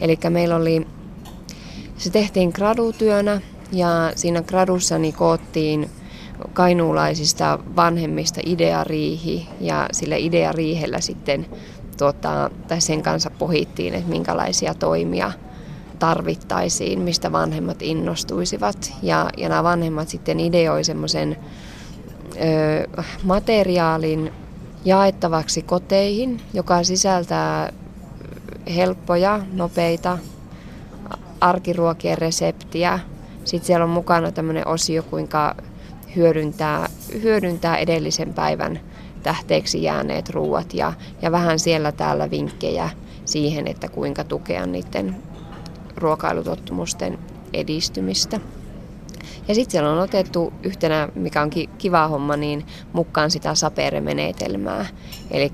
Eli 0.00 0.18
meillä 0.30 0.56
oli, 0.56 0.86
se 1.96 2.10
tehtiin 2.10 2.50
gradutyönä 2.54 3.40
ja 3.72 4.12
siinä 4.14 4.42
gradussa 4.42 4.98
niin 4.98 5.14
koottiin 5.14 5.90
kainuulaisista 6.52 7.58
vanhemmista 7.76 8.40
ideariihi 8.46 9.48
ja 9.60 9.88
sillä 9.92 10.16
ideariihellä 10.16 11.00
sitten 11.00 11.46
tuota, 11.98 12.50
tai 12.68 12.80
sen 12.80 13.02
kanssa 13.02 13.30
pohittiin, 13.30 13.94
että 13.94 14.10
minkälaisia 14.10 14.74
toimia 14.74 15.32
tarvittaisiin, 15.98 17.00
mistä 17.00 17.32
vanhemmat 17.32 17.82
innostuisivat. 17.82 18.92
Ja, 19.02 19.30
ja 19.36 19.48
nämä 19.48 19.62
vanhemmat 19.62 20.08
sitten 20.08 20.40
ideoi 20.40 20.84
semmoisen 20.84 21.36
materiaalin 23.24 24.32
jaettavaksi 24.84 25.62
koteihin, 25.62 26.40
joka 26.54 26.82
sisältää 26.82 27.72
helppoja, 28.76 29.40
nopeita 29.52 30.18
arkiruokien 31.40 32.18
reseptiä. 32.18 32.98
Sitten 33.44 33.66
siellä 33.66 33.84
on 33.84 33.90
mukana 33.90 34.32
tämmöinen 34.32 34.68
osio, 34.68 35.02
kuinka 35.02 35.54
hyödyntää, 36.16 36.88
hyödyntää 37.22 37.76
edellisen 37.76 38.34
päivän 38.34 38.80
tähteeksi 39.22 39.82
jääneet 39.82 40.30
ruuat 40.30 40.74
ja, 40.74 40.92
ja 41.22 41.32
vähän 41.32 41.58
siellä 41.58 41.92
täällä 41.92 42.30
vinkkejä 42.30 42.90
siihen, 43.24 43.68
että 43.68 43.88
kuinka 43.88 44.24
tukea 44.24 44.66
niiden 44.66 45.16
ruokailutottumusten 45.96 47.18
edistymistä. 47.52 48.40
Ja 49.48 49.54
sitten 49.54 49.70
siellä 49.70 49.92
on 49.92 49.98
otettu 49.98 50.52
yhtenä, 50.62 51.08
mikä 51.14 51.42
on 51.42 51.50
kiva 51.78 52.08
homma, 52.08 52.36
niin 52.36 52.66
mukaan 52.92 53.30
sitä 53.30 53.54
saperemenetelmää, 53.54 54.86
eli 55.30 55.52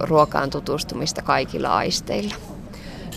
ruokaan 0.00 0.50
tutustumista 0.50 1.22
kaikilla 1.22 1.76
aisteilla. 1.76 2.34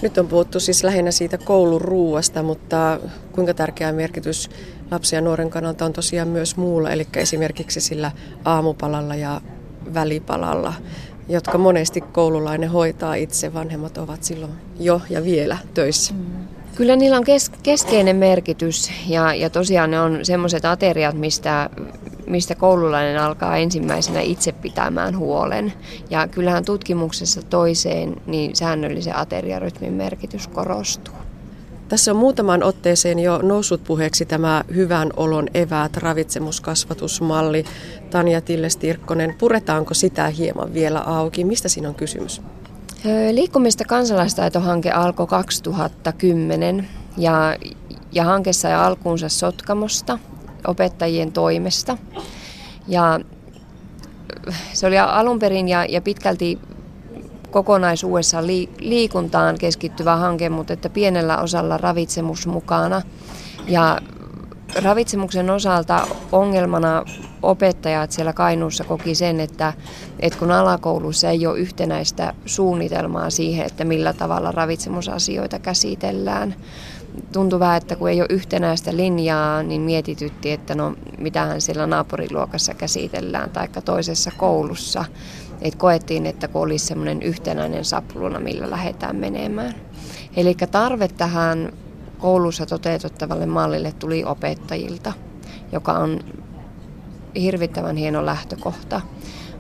Nyt 0.02 0.18
on 0.18 0.28
puhuttu 0.28 0.60
siis 0.60 0.84
lähinnä 0.84 1.12
siitä 1.12 1.38
kouluruuasta, 1.38 2.44
mutta 2.44 3.00
kuinka 3.32 3.54
tärkeä 3.54 3.92
merkitys 3.92 4.50
lapsia 4.92 5.18
ja 5.18 5.22
nuoren 5.22 5.50
kannalta 5.50 5.86
on 5.86 5.94
tosiaan 5.94 6.28
myös 6.28 6.58
muulla, 6.58 6.92
eli 6.92 7.08
esimerkiksi 7.16 7.82
sillä 7.82 8.12
aamupalalla 8.46 9.16
ja 9.16 9.42
välipalalla, 9.94 10.74
jotka 11.30 11.58
monesti 11.58 12.02
koululainen 12.02 12.70
hoitaa 12.70 13.16
itse. 13.16 13.54
Vanhemmat 13.54 13.98
ovat 13.98 14.24
silloin 14.24 14.52
jo 14.80 15.02
ja 15.10 15.24
vielä 15.24 15.58
töissä. 15.74 16.14
Mm. 16.14 16.48
Kyllä 16.76 16.96
niillä 16.96 17.18
on 17.18 17.24
kes- 17.24 17.52
keskeinen 17.64 18.16
merkitys 18.16 18.92
ja, 19.08 19.34
ja 19.34 19.50
tosiaan 19.50 19.92
ne 19.92 20.02
on 20.02 20.20
semmoiset 20.26 20.66
ateriat, 20.66 21.16
mistä, 21.16 21.70
mistä 22.28 22.56
koululainen 22.56 23.22
alkaa 23.22 23.58
ensimmäisenä 23.58 24.22
itse 24.22 24.52
pitämään 24.52 25.18
huolen. 25.18 25.74
Ja 26.10 26.28
kyllähän 26.28 26.66
tutkimuksessa 26.66 27.42
toiseen 27.42 28.16
niin 28.26 28.56
säännöllisen 28.56 29.16
ateriarytmin 29.16 29.94
merkitys 29.94 30.48
korostuu. 30.48 31.16
Tässä 31.90 32.12
on 32.12 32.18
muutamaan 32.18 32.64
otteeseen 32.64 33.20
jo 33.20 33.40
noussut 33.42 33.84
puheeksi 33.84 34.26
tämä 34.26 34.64
hyvän 34.76 35.10
olon 35.18 35.48
eväät 35.54 35.98
ravitsemuskasvatusmalli. 35.98 37.66
Tanja 38.10 38.42
Tilles-Tirkkonen, 38.42 39.36
puretaanko 39.38 39.94
sitä 39.94 40.28
hieman 40.28 40.74
vielä 40.74 41.00
auki? 41.00 41.44
Mistä 41.44 41.70
siinä 41.70 41.90
on 41.90 41.96
kysymys? 41.96 42.42
Liikkumista 43.32 43.86
kansalaistaitohanke 43.86 44.92
alkoi 44.92 45.28
2010 45.28 46.88
ja, 47.18 47.56
ja 48.12 48.24
hanke 48.24 48.54
sai 48.54 48.74
alkuunsa 48.74 49.30
Sotkamosta 49.30 50.20
opettajien 50.68 51.32
toimesta. 51.32 51.98
Ja 52.88 53.20
se 54.74 54.88
oli 54.88 55.00
alun 55.00 55.40
perin 55.40 55.70
ja, 55.70 55.86
ja 55.86 56.02
pitkälti 56.02 56.60
kokonaisuudessaan 57.52 58.48
liikuntaan 58.80 59.58
keskittyvä 59.58 60.16
hanke, 60.16 60.50
mutta 60.50 60.74
että 60.74 60.90
pienellä 60.90 61.38
osalla 61.38 61.78
ravitsemus 61.78 62.48
mukana. 62.48 63.02
Ja 63.68 63.98
ravitsemuksen 64.84 65.50
osalta 65.50 66.08
ongelmana 66.32 67.04
opettajat 67.42 68.12
siellä 68.12 68.34
Kainuussa 68.34 68.84
koki 68.84 69.16
sen, 69.16 69.40
että, 69.40 69.74
että 70.20 70.40
kun 70.40 70.52
alakoulussa 70.52 71.30
ei 71.30 71.48
ole 71.48 71.60
yhtenäistä 71.60 72.34
suunnitelmaa 72.46 73.30
siihen, 73.30 73.66
että 73.66 73.84
millä 73.84 74.14
tavalla 74.14 74.52
ravitsemusasioita 74.52 75.60
käsitellään, 75.60 76.56
tuntui 77.32 77.60
vähän, 77.60 77.78
että 77.78 77.96
kun 77.96 78.10
ei 78.10 78.22
ole 78.22 78.28
yhtenäistä 78.30 78.96
linjaa, 78.96 79.64
niin 79.64 79.82
mietitytti, 79.82 80.52
että 80.52 80.76
no 80.76 80.96
mitähän 81.18 81.62
siellä 81.62 81.88
naapuriluokassa 81.88 82.74
käsitellään 82.74 83.50
tai 83.50 83.68
toisessa 83.86 84.32
koulussa. 84.38 85.06
Et 85.62 85.76
koettiin, 85.76 86.26
että 86.26 86.48
kun 86.48 86.62
olisi 86.62 86.86
semmoinen 86.86 87.22
yhtenäinen 87.22 87.86
sapluna, 87.86 88.40
millä 88.40 88.70
lähdetään 88.70 89.16
menemään. 89.16 89.76
Eli 90.36 90.56
tarve 90.72 91.08
tähän 91.08 91.74
koulussa 92.18 92.66
toteutettavalle 92.66 93.46
mallille 93.46 93.92
tuli 93.92 94.24
opettajilta, 94.24 95.14
joka 95.72 95.94
on 95.94 96.20
hirvittävän 97.36 97.96
hieno 97.96 98.26
lähtökohta. 98.26 99.02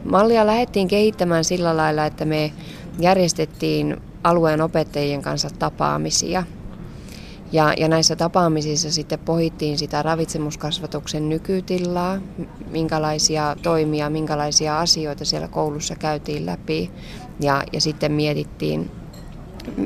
Mallia 0.03 0.45
lähdettiin 0.45 0.87
kehittämään 0.87 1.43
sillä 1.43 1.77
lailla, 1.77 2.05
että 2.05 2.25
me 2.25 2.51
järjestettiin 2.99 3.97
alueen 4.23 4.61
opettajien 4.61 5.21
kanssa 5.21 5.49
tapaamisia. 5.59 6.43
Ja, 7.51 7.73
ja 7.77 7.87
näissä 7.87 8.15
tapaamisissa 8.15 8.91
sitten 8.91 9.19
pohittiin 9.19 9.77
sitä 9.77 10.01
ravitsemuskasvatuksen 10.01 11.29
nykytilaa, 11.29 12.17
minkälaisia 12.71 13.55
toimia, 13.63 14.09
minkälaisia 14.09 14.79
asioita 14.79 15.25
siellä 15.25 15.47
koulussa 15.47 15.95
käytiin 15.95 16.45
läpi. 16.45 16.91
Ja, 17.39 17.63
ja 17.73 17.81
sitten 17.81 18.11
mietittiin 18.11 18.91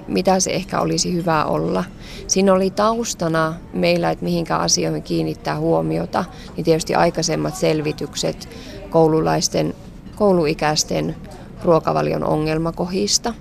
mitä 0.08 0.40
se 0.40 0.52
ehkä 0.52 0.80
olisi 0.80 1.14
hyvä 1.14 1.46
olla. 1.46 1.84
Siinä 2.28 2.54
oli 2.54 2.70
taustana 2.70 3.54
meillä, 3.74 4.12
että 4.12 4.26
mihinkä 4.26 4.58
asioihin 4.58 5.04
kiinnittää 5.04 5.58
huomiota, 5.58 6.26
niin 6.56 6.66
tietysti 6.66 6.96
aikaisemmat 6.96 7.56
selvitykset 7.56 8.50
koululaisten, 8.90 9.74
kouluikäisten 10.16 11.16
ruokavalion 11.64 12.24
ongelmakohista. 12.24 13.34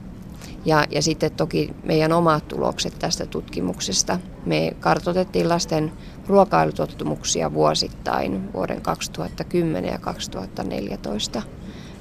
Ja, 0.64 0.87
ja 0.90 1.02
sitten 1.02 1.33
toki 1.33 1.75
meidän 1.85 2.12
omat 2.12 2.49
tulokset 2.49 2.99
tästä 2.99 3.26
tutkimuksesta. 3.26 4.19
Me 4.47 4.76
kartoitettiin 4.81 5.49
lasten 5.49 5.92
ruokailutottumuksia 6.26 7.54
vuosittain 7.54 8.52
vuoden 8.52 8.83
2010 8.83 9.92
ja 9.92 9.99
2014 9.99 11.42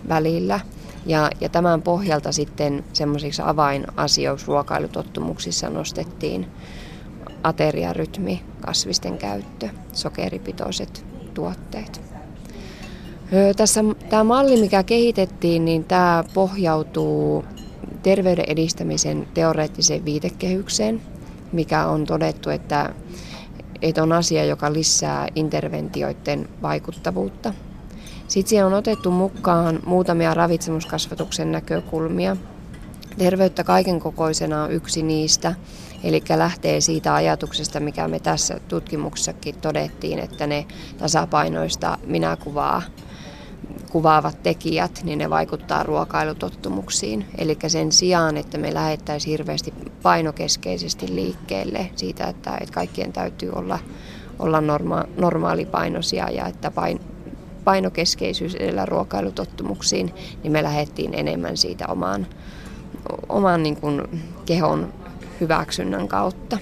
välillä. 0.10 0.60
Ja, 1.06 1.30
ja 1.42 1.50
tämän 1.50 1.82
pohjalta 1.82 2.32
sitten 2.32 2.84
semmoisiksi 2.94 3.42
avainasioiksi 3.46 4.48
ruokailutottumuksissa 4.48 5.70
nostettiin 5.70 6.48
ateriarytmi, 7.44 8.42
kasvisten 8.62 9.18
käyttö, 9.18 9.70
sokeripitoiset 9.94 11.06
tuotteet. 11.34 12.02
Tässä 13.58 13.84
tämä 14.10 14.24
malli, 14.24 14.62
mikä 14.62 14.84
kehitettiin, 14.84 15.66
niin 15.66 15.84
tämä 15.84 16.24
pohjautuu 16.34 17.46
terveyden 18.04 18.46
edistämisen 18.48 19.28
teoreettiseen 19.34 20.06
viitekehykseen, 20.06 21.02
mikä 21.52 21.86
on 21.86 22.06
todettu, 22.06 22.50
että, 22.50 22.94
että 23.82 24.04
on 24.04 24.12
asia, 24.12 24.46
joka 24.46 24.74
lisää 24.74 25.28
interventioiden 25.36 26.50
vaikuttavuutta 26.62 27.54
sitten 28.32 28.50
siihen 28.50 28.66
on 28.66 28.74
otettu 28.74 29.12
mukaan 29.12 29.80
muutamia 29.86 30.34
ravitsemuskasvatuksen 30.34 31.52
näkökulmia. 31.52 32.38
Terveyttä 33.18 33.64
kaiken 33.64 34.00
kokoisena 34.00 34.64
on 34.64 34.72
yksi 34.72 35.04
niistä, 35.04 35.54
eli 36.04 36.24
lähtee 36.36 36.82
siitä 36.82 37.16
ajatuksesta, 37.16 37.80
mikä 37.80 38.08
me 38.08 38.20
tässä 38.20 38.60
tutkimuksessakin 38.68 39.56
todettiin, 39.56 40.20
että 40.20 40.48
ne 40.48 40.66
tasapainoista 40.98 41.98
minäkuvaa 42.06 42.82
kuvaavat 43.92 44.44
tekijät, 44.44 45.02
niin 45.04 45.20
ne 45.20 45.30
vaikuttaa 45.30 45.84
ruokailutottumuksiin. 45.84 47.26
Eli 47.38 47.58
sen 47.68 47.92
sijaan, 47.92 48.38
että 48.38 48.58
me 48.58 48.74
lähettäisiin 48.74 49.32
hirveästi 49.32 49.74
painokeskeisesti 50.04 51.16
liikkeelle 51.16 51.92
siitä, 51.96 52.28
että, 52.28 52.58
että 52.62 52.74
kaikkien 52.74 53.14
täytyy 53.14 53.52
olla, 53.56 53.80
olla 54.40 54.62
norma, 54.62 55.04
normaalipainoisia 55.18 56.30
ja 56.30 56.48
että 56.48 56.72
pain, 56.72 57.00
painokeskeisyys 57.64 58.56
edellä 58.56 58.86
ruokailutottumuksiin, 58.86 60.14
niin 60.44 60.52
me 60.52 60.64
lähdettiin 60.64 61.14
enemmän 61.14 61.58
siitä 61.58 61.88
oman, 61.88 62.28
oman 63.30 63.64
niin 63.64 63.76
kuin 63.76 64.22
kehon 64.46 64.94
hyväksynnän 65.42 66.08
kautta. 66.08 66.58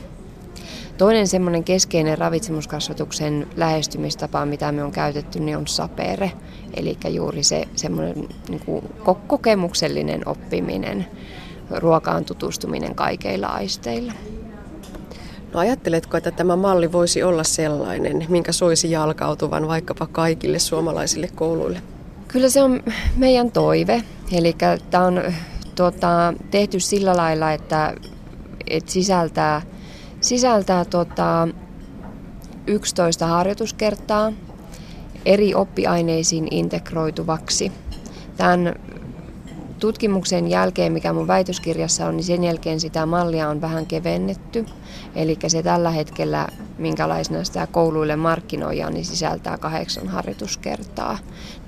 Toinen 1.00 1.28
semmoinen 1.28 1.64
keskeinen 1.64 2.18
ravitsemuskasvatuksen 2.18 3.48
lähestymistapa, 3.56 4.46
mitä 4.46 4.72
me 4.72 4.84
on 4.84 4.92
käytetty, 4.92 5.40
niin 5.40 5.58
on 5.58 5.68
sapere. 5.68 6.32
Eli 6.74 6.98
juuri 7.10 7.44
se 7.44 7.68
semmoinen 7.76 8.30
niin 8.50 8.60
kuin 8.66 8.86
kokemuksellinen 9.28 10.28
oppiminen, 10.28 11.08
ruokaan 11.70 12.26
tutustuminen 12.26 12.96
kaikilla 12.96 13.48
aisteilla. 13.48 14.14
No 15.54 15.60
ajatteletko, 15.60 16.18
että 16.18 16.32
tämä 16.32 16.56
malli 16.56 16.92
voisi 16.92 17.24
olla 17.24 17.44
sellainen, 17.44 18.26
minkä 18.30 18.52
soisi 18.52 18.92
jalkautuvan 18.92 19.68
vaikkapa 19.68 20.08
kaikille 20.08 20.60
suomalaisille 20.60 21.30
kouluille? 21.36 21.82
Kyllä 22.28 22.50
se 22.50 22.64
on 22.64 22.84
meidän 23.18 23.52
toive. 23.52 24.04
Eli 24.32 24.56
tämä 24.92 25.06
on 25.06 25.22
tuota, 25.76 26.34
tehty 26.52 26.80
sillä 26.80 27.18
lailla, 27.18 27.52
että, 27.52 27.96
että 28.70 28.92
sisältää, 28.92 29.62
sisältää 30.22 30.86
tuota, 30.86 31.48
11 32.68 33.28
harjoituskertaa 33.28 34.34
eri 35.26 35.56
oppiaineisiin 35.56 36.48
integroituvaksi. 36.52 37.72
Tämän 38.38 38.76
tutkimuksen 39.80 40.48
jälkeen, 40.48 40.92
mikä 40.92 41.14
mun 41.14 41.28
väitöskirjassa 41.28 42.06
on, 42.06 42.18
niin 42.18 42.24
sen 42.24 42.44
jälkeen 42.44 42.80
sitä 42.80 43.06
mallia 43.06 43.50
on 43.50 43.62
vähän 43.62 43.86
kevennetty. 43.86 44.66
Eli 45.16 45.38
se 45.48 45.64
tällä 45.64 45.90
hetkellä, 45.90 46.48
minkälaisena 46.78 47.44
sitä 47.44 47.68
kouluille 47.68 48.16
markkinoidaan, 48.16 48.94
niin 48.94 49.06
sisältää 49.06 49.58
kahdeksan 49.58 50.08
harjoituskertaa. 50.08 51.18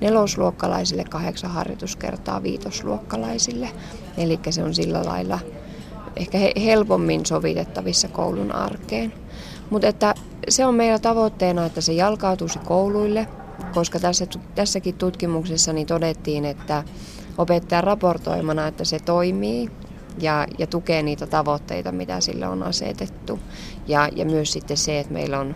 Nelosluokkalaisille 0.02 1.04
kahdeksan 1.04 1.52
harjoituskertaa 1.52 2.44
viitosluokkalaisille. 2.44 3.70
Eli 4.18 4.40
se 4.50 4.64
on 4.64 4.74
sillä 4.74 5.06
lailla 5.06 5.40
ehkä 6.16 6.38
helpommin 6.64 7.26
sovitettavissa 7.26 8.08
koulun 8.08 8.52
arkeen. 8.52 9.14
Mutta 9.70 9.88
että 9.88 10.16
se 10.50 10.66
on 10.66 10.76
meillä 10.76 11.00
tavoitteena, 11.00 11.66
että 11.66 11.82
se 11.82 11.94
jalkautuisi 11.94 12.60
kouluille, 12.60 13.28
koska 13.74 14.00
tässä, 14.00 14.26
tässäkin 14.56 14.96
tutkimuksessa 14.96 15.74
niin 15.74 15.88
todettiin, 15.88 16.46
että 16.46 16.84
opettajan 17.38 17.84
raportoimana, 17.84 18.68
että 18.68 18.86
se 18.86 19.00
toimii 19.00 19.70
ja, 20.20 20.48
ja 20.58 20.68
tukee 20.68 21.04
niitä 21.04 21.28
tavoitteita, 21.28 21.92
mitä 21.92 22.22
sille 22.22 22.48
on 22.48 22.64
asetettu. 22.64 23.40
Ja, 23.88 24.10
ja 24.16 24.26
myös 24.26 24.54
sitten 24.54 24.78
se, 24.78 25.00
että 25.00 25.14
meillä 25.14 25.40
on 25.40 25.56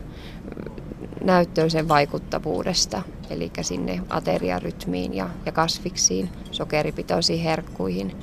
näyttöä 1.24 1.70
sen 1.70 1.88
vaikuttavuudesta, 1.88 3.02
eli 3.30 3.52
sinne 3.62 4.02
ateriarytmiin 4.10 5.14
ja, 5.14 5.30
ja 5.46 5.52
kasviksiin, 5.52 6.30
sokeripitoisiin 6.52 7.44
herkkuihin, 7.44 8.16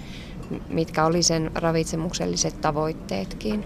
mitkä 0.68 1.04
oli 1.04 1.22
sen 1.22 1.50
ravitsemukselliset 1.54 2.60
tavoitteetkin. 2.60 3.64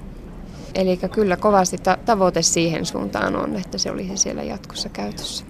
Eli 0.74 0.96
kyllä 0.96 1.36
kovasti 1.36 1.78
ta- 1.78 1.98
tavoite 2.06 2.42
siihen 2.42 2.86
suuntaan 2.86 3.36
on, 3.36 3.56
että 3.56 3.78
se 3.78 3.90
olisi 3.90 4.16
siellä 4.16 4.42
jatkossa 4.42 4.88
käytössä. 4.88 5.44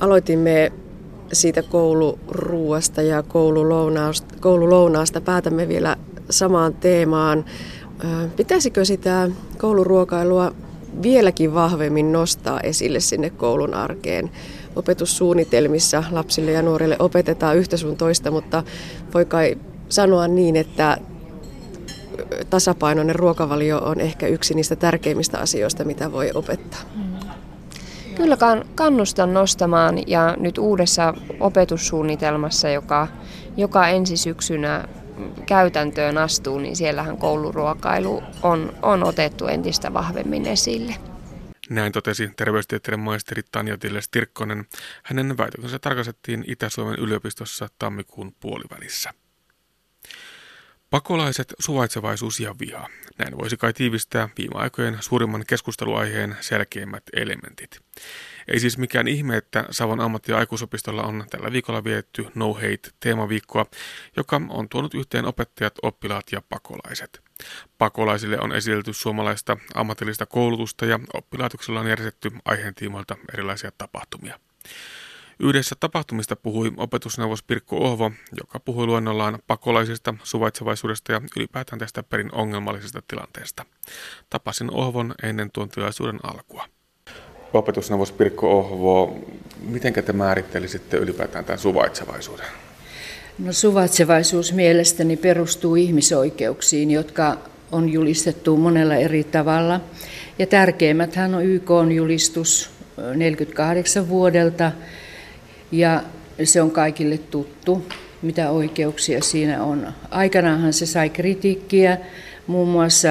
Aloitimme 0.00 0.72
siitä 1.32 1.62
kouluruuasta 1.62 3.02
ja 3.02 3.22
koululounaasta, 3.22 4.34
koululounaasta 4.40 5.20
päätämme 5.20 5.68
vielä 5.68 5.96
samaan 6.30 6.74
teemaan. 6.74 7.44
Pitäisikö 8.36 8.84
sitä 8.84 9.30
kouluruokailua 9.58 10.52
vieläkin 11.02 11.54
vahvemmin 11.54 12.12
nostaa 12.12 12.60
esille 12.60 13.00
sinne 13.00 13.30
koulun 13.30 13.74
arkeen? 13.74 14.30
Opetussuunnitelmissa 14.76 16.04
lapsille 16.10 16.52
ja 16.52 16.62
nuorille 16.62 16.96
opetetaan 16.98 17.56
yhtä 17.56 17.76
sun 17.76 17.96
toista, 17.96 18.30
mutta 18.30 18.62
voi 19.14 19.24
kai 19.24 19.58
sanoa 19.88 20.28
niin, 20.28 20.56
että 20.56 20.96
tasapainoinen 22.50 23.16
ruokavalio 23.16 23.78
on 23.78 24.00
ehkä 24.00 24.26
yksi 24.26 24.54
niistä 24.54 24.76
tärkeimmistä 24.76 25.38
asioista, 25.38 25.84
mitä 25.84 26.12
voi 26.12 26.30
opettaa. 26.34 26.80
Mm. 26.94 27.18
Kyllä 28.14 28.36
kannustan 28.74 29.34
nostamaan 29.34 29.98
ja 30.06 30.36
nyt 30.40 30.58
uudessa 30.58 31.14
opetussuunnitelmassa, 31.40 32.68
joka, 32.68 33.08
joka 33.56 33.88
ensi 33.88 34.16
syksynä 34.16 34.88
käytäntöön 35.46 36.18
astuu, 36.18 36.58
niin 36.58 36.76
siellähän 36.76 37.16
kouluruokailu 37.16 38.22
on, 38.42 38.72
on 38.82 39.04
otettu 39.04 39.46
entistä 39.46 39.92
vahvemmin 39.92 40.46
esille. 40.46 40.94
Näin 41.70 41.92
totesi 41.92 42.30
terveystieteiden 42.36 43.00
maisteri 43.00 43.42
Tanja 43.52 43.78
Tilles 43.78 44.08
Tirkkonen. 44.08 44.66
Hänen 45.02 45.38
väitöksensä 45.38 45.78
tarkastettiin 45.78 46.44
Itä-Suomen 46.46 46.98
yliopistossa 46.98 47.68
tammikuun 47.78 48.32
puolivälissä. 48.40 49.10
Pakolaiset, 50.90 51.54
suvaitsevaisuus 51.58 52.40
ja 52.40 52.54
viha. 52.60 52.88
Näin 53.18 53.38
voisi 53.38 53.56
kai 53.56 53.72
tiivistää 53.72 54.28
viime 54.38 54.54
aikojen 54.54 54.96
suurimman 55.00 55.44
keskusteluaiheen 55.46 56.36
selkeimmät 56.40 57.02
elementit. 57.12 57.80
Ei 58.48 58.60
siis 58.60 58.78
mikään 58.78 59.08
ihme, 59.08 59.36
että 59.36 59.64
Savon 59.70 60.00
ammatti- 60.00 60.32
ja 60.32 60.38
aikuisopistolla 60.38 61.02
on 61.02 61.24
tällä 61.30 61.52
viikolla 61.52 61.84
vietty 61.84 62.26
No 62.34 62.54
Hate-teemaviikkoa, 62.54 63.66
joka 64.16 64.40
on 64.48 64.68
tuonut 64.68 64.94
yhteen 64.94 65.24
opettajat, 65.24 65.74
oppilaat 65.82 66.32
ja 66.32 66.42
pakolaiset. 66.48 67.20
Pakolaisille 67.78 68.40
on 68.40 68.52
esitelty 68.52 68.92
suomalaista 68.92 69.56
ammatillista 69.74 70.26
koulutusta 70.26 70.86
ja 70.86 71.00
oppilaitoksella 71.14 71.80
on 71.80 71.88
järjestetty 71.88 72.30
aiheen 72.44 72.74
tiimoilta 72.74 73.16
erilaisia 73.32 73.72
tapahtumia. 73.78 74.40
Yhdessä 75.40 75.76
tapahtumista 75.80 76.36
puhui 76.36 76.72
opetusneuvos 76.76 77.42
Pirkko 77.42 77.76
Ohvo, 77.76 78.12
joka 78.40 78.60
puhui 78.60 78.86
luennollaan 78.86 79.38
pakolaisista, 79.46 80.14
suvaitsevaisuudesta 80.22 81.12
ja 81.12 81.20
ylipäätään 81.36 81.78
tästä 81.78 82.02
perin 82.02 82.34
ongelmallisesta 82.34 83.02
tilanteesta. 83.08 83.64
Tapasin 84.30 84.70
Ohvon 84.74 85.14
ennen 85.22 85.50
tuon 85.50 85.68
tilaisuuden 85.68 86.18
alkua. 86.22 86.64
Opetusneuvos 87.52 88.12
Pirkko 88.12 88.58
Ohvo, 88.58 89.18
miten 89.60 89.94
te 89.94 90.12
määrittelisitte 90.12 90.96
ylipäätään 90.96 91.44
tämän 91.44 91.58
suvaitsevaisuuden? 91.58 92.46
No 93.38 93.52
suvaitsevaisuus 93.52 94.52
mielestäni 94.52 95.16
perustuu 95.16 95.76
ihmisoikeuksiin, 95.76 96.90
jotka 96.90 97.38
on 97.72 97.88
julistettu 97.88 98.56
monella 98.56 98.94
eri 98.94 99.24
tavalla. 99.24 99.80
Ja 100.38 100.46
tärkeimmät 100.46 101.14
on 101.34 101.44
YK 101.44 101.70
on 101.70 101.92
julistus 101.92 102.70
48 103.14 104.08
vuodelta, 104.08 104.72
ja 105.72 106.02
se 106.44 106.62
on 106.62 106.70
kaikille 106.70 107.18
tuttu, 107.18 107.84
mitä 108.22 108.50
oikeuksia 108.50 109.22
siinä 109.22 109.64
on. 109.64 109.92
Aikanaanhan 110.10 110.72
se 110.72 110.86
sai 110.86 111.10
kritiikkiä 111.10 111.98
muun 112.46 112.68
muassa 112.68 113.08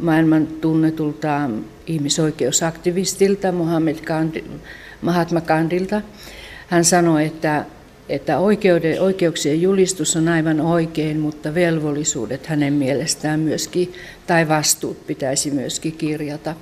maailman 0.00 0.46
tunnetulta 0.46 1.50
ihmisoikeusaktivistilta 1.86 3.52
Mohammed 3.52 3.96
Gandhi, 4.04 4.44
Mahatma 5.02 5.40
Gandhilta. 5.40 6.02
Hän 6.68 6.84
sanoi, 6.84 7.24
että, 7.24 7.64
että 8.08 8.38
oikeuden, 8.38 9.00
oikeuksien 9.00 9.62
julistus 9.62 10.16
on 10.16 10.28
aivan 10.28 10.60
oikein, 10.60 11.20
mutta 11.20 11.54
velvollisuudet 11.54 12.46
hänen 12.46 12.72
mielestään 12.72 13.40
myöskin, 13.40 13.92
tai 14.26 14.48
vastuut 14.48 15.06
pitäisi 15.06 15.50
myöskin 15.50 15.92
kirjata. 15.92 16.54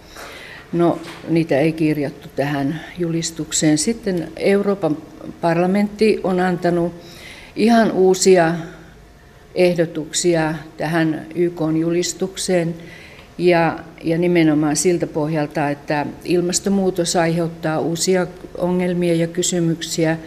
No, 0.72 0.98
niitä 1.29 1.59
ei 1.59 1.72
kirjattu 1.72 2.29
tähän 2.37 2.81
julistukseen. 2.98 3.79
Sitten 3.79 4.29
Euroopan 4.37 4.96
parlamentti 5.40 6.20
on 6.24 6.40
antanut 6.40 6.92
ihan 7.57 7.92
uusia 7.92 8.55
ehdotuksia 9.55 10.55
tähän 10.76 11.26
YK-julistukseen 11.35 12.74
ja, 13.38 13.79
ja 14.05 14.18
nimenomaan 14.18 14.76
siltä 14.76 15.07
pohjalta, 15.07 15.70
että 15.70 16.07
ilmastonmuutos 16.24 17.16
aiheuttaa 17.16 17.81
uusia 17.81 18.26
ongelmia 18.59 19.14
ja 19.14 19.26
kysymyksiä 19.26 20.18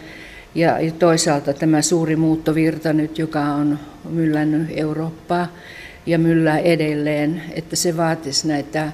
ja, 0.54 0.80
ja 0.80 0.92
toisaalta 0.92 1.52
tämä 1.52 1.82
suuri 1.82 2.16
muuttovirta 2.16 2.92
nyt, 2.92 3.18
joka 3.18 3.40
on 3.40 3.78
myllännyt 4.10 4.68
Eurooppaa 4.76 5.52
ja 6.06 6.18
myllää 6.18 6.58
edelleen, 6.58 7.42
että 7.52 7.76
se 7.76 7.96
vaatisi 7.96 8.48
näitä 8.48 8.92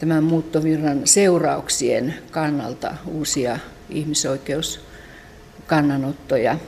tämän 0.00 0.24
muuttovirran 0.24 1.00
seurauksien 1.04 2.14
kannalta 2.30 2.94
uusia 3.06 3.58
ihmisoikeuskannanottoja. 3.90 6.58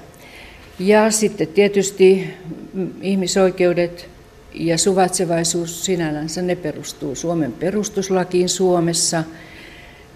Ja 0.79 1.11
sitten 1.11 1.49
tietysti 1.49 2.31
ihmisoikeudet 3.03 4.09
ja 4.55 4.79
suvaitsevaisuus 4.79 5.85
sinällänsä 5.85 6.43
ne 6.43 6.57
perustuu 6.57 7.15
Suomen 7.15 7.53
perustuslakiin 7.53 8.49
Suomessa, 8.49 9.25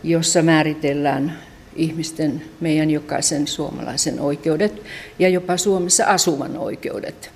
jossa 0.02 0.42
määritellään 0.42 1.38
ihmisten, 1.76 2.42
meidän 2.60 2.90
jokaisen 2.90 3.46
suomalaisen 3.46 4.20
oikeudet 4.20 4.82
ja 5.18 5.28
jopa 5.28 5.56
Suomessa 5.56 6.04
asuvan 6.04 6.56
oikeudet. 6.56 7.30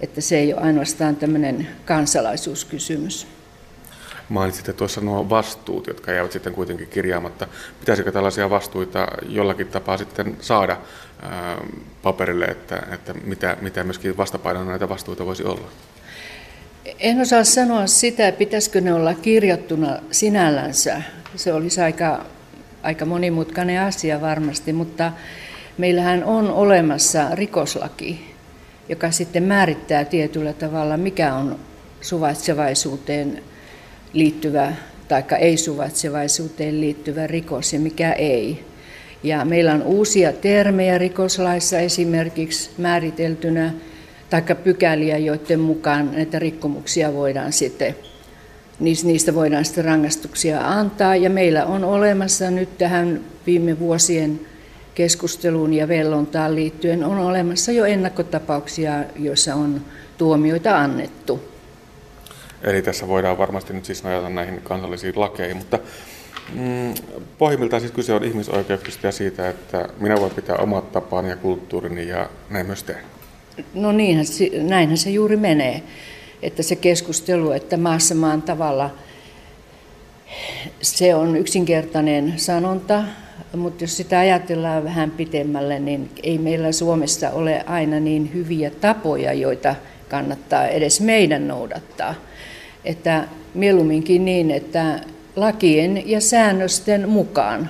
Että 0.00 0.20
se 0.20 0.38
ei 0.38 0.52
ole 0.52 0.62
ainoastaan 0.62 1.16
tämmöinen 1.16 1.68
kansalaisuuskysymys. 1.84 3.37
Mainitsitte 4.28 4.72
tuossa 4.72 5.00
nuo 5.00 5.28
vastuut, 5.30 5.86
jotka 5.86 6.12
jäävät 6.12 6.32
sitten 6.32 6.52
kuitenkin 6.54 6.88
kirjaamatta. 6.88 7.46
Pitäisikö 7.80 8.12
tällaisia 8.12 8.50
vastuita 8.50 9.08
jollakin 9.28 9.66
tapaa 9.66 9.96
sitten 9.96 10.36
saada 10.40 10.76
ää, 11.22 11.58
paperille, 12.02 12.44
että, 12.44 12.82
että 12.92 13.14
mitä, 13.14 13.56
mitä 13.60 13.84
myöskin 13.84 14.16
vastapainona 14.16 14.70
näitä 14.70 14.88
vastuita 14.88 15.26
voisi 15.26 15.44
olla? 15.44 15.68
En 16.98 17.20
osaa 17.20 17.44
sanoa 17.44 17.86
sitä, 17.86 18.32
pitäisikö 18.32 18.80
ne 18.80 18.94
olla 18.94 19.14
kirjattuna 19.14 19.98
sinällänsä. 20.10 21.02
Se 21.36 21.52
olisi 21.52 21.80
aika, 21.80 22.24
aika 22.82 23.04
monimutkainen 23.04 23.82
asia 23.82 24.20
varmasti, 24.20 24.72
mutta 24.72 25.12
meillähän 25.78 26.24
on 26.24 26.50
olemassa 26.50 27.34
rikoslaki, 27.34 28.34
joka 28.88 29.10
sitten 29.10 29.42
määrittää 29.42 30.04
tietyllä 30.04 30.52
tavalla, 30.52 30.96
mikä 30.96 31.34
on 31.34 31.58
suvaitsevaisuuteen 32.00 33.42
liittyvä 34.12 34.72
tai 35.08 35.22
ei-suvaitsevaisuuteen 35.38 36.80
liittyvä 36.80 37.26
rikos 37.26 37.72
ja 37.72 37.80
mikä 37.80 38.12
ei. 38.12 38.64
Ja 39.22 39.44
meillä 39.44 39.72
on 39.72 39.82
uusia 39.82 40.32
termejä 40.32 40.98
rikoslaissa 40.98 41.78
esimerkiksi 41.78 42.70
määriteltynä, 42.78 43.72
tai 44.30 44.42
pykäliä, 44.64 45.18
joiden 45.18 45.60
mukaan 45.60 46.12
näitä 46.12 46.38
rikkomuksia 46.38 47.14
voidaan 47.14 47.52
sitten, 47.52 47.96
niistä 48.80 49.34
voidaan 49.34 49.64
sitten 49.64 49.84
rangaistuksia 49.84 50.60
antaa. 50.60 51.16
Ja 51.16 51.30
meillä 51.30 51.66
on 51.66 51.84
olemassa 51.84 52.50
nyt 52.50 52.78
tähän 52.78 53.20
viime 53.46 53.78
vuosien 53.78 54.40
keskusteluun 54.94 55.74
ja 55.74 55.88
vellontaan 55.88 56.54
liittyen 56.54 57.04
on 57.04 57.18
olemassa 57.18 57.72
jo 57.72 57.84
ennakkotapauksia, 57.84 59.04
joissa 59.16 59.54
on 59.54 59.80
tuomioita 60.18 60.78
annettu. 60.78 61.57
Eli 62.62 62.82
tässä 62.82 63.08
voidaan 63.08 63.38
varmasti 63.38 63.72
nyt 63.72 63.84
siis 63.84 64.04
nojata 64.04 64.28
näihin 64.28 64.60
kansallisiin 64.62 65.20
lakeihin, 65.20 65.56
mutta 65.56 65.78
mm, 66.54 66.94
pohjimmiltaan 67.38 67.80
siis 67.80 67.92
kyse 67.92 68.12
on 68.12 68.24
ihmisoikeuksista 68.24 69.06
ja 69.06 69.12
siitä, 69.12 69.48
että 69.48 69.88
minä 70.00 70.20
voin 70.20 70.34
pitää 70.34 70.56
omat 70.56 70.92
tapaani 70.92 71.28
ja 71.28 71.36
kulttuurini 71.36 72.08
ja 72.08 72.30
näin 72.50 72.66
myös 72.66 72.82
teen. 72.82 73.04
No 73.74 73.92
niinhän, 73.92 74.24
näinhän 74.62 74.98
se 74.98 75.10
juuri 75.10 75.36
menee, 75.36 75.82
että 76.42 76.62
se 76.62 76.76
keskustelu, 76.76 77.50
että 77.50 77.76
maassa 77.76 78.14
maan 78.14 78.42
tavalla, 78.42 78.90
se 80.82 81.14
on 81.14 81.36
yksinkertainen 81.36 82.34
sanonta, 82.36 83.04
mutta 83.56 83.84
jos 83.84 83.96
sitä 83.96 84.18
ajatellaan 84.18 84.84
vähän 84.84 85.10
pitemmälle, 85.10 85.78
niin 85.78 86.10
ei 86.22 86.38
meillä 86.38 86.72
Suomessa 86.72 87.30
ole 87.30 87.64
aina 87.66 88.00
niin 88.00 88.34
hyviä 88.34 88.70
tapoja, 88.70 89.32
joita 89.32 89.74
kannattaa 90.08 90.68
edes 90.68 91.00
meidän 91.00 91.48
noudattaa. 91.48 92.14
Että 92.84 93.24
mieluumminkin 93.54 94.24
niin, 94.24 94.50
että 94.50 95.00
lakien 95.36 96.10
ja 96.10 96.20
säännösten 96.20 97.08
mukaan 97.08 97.68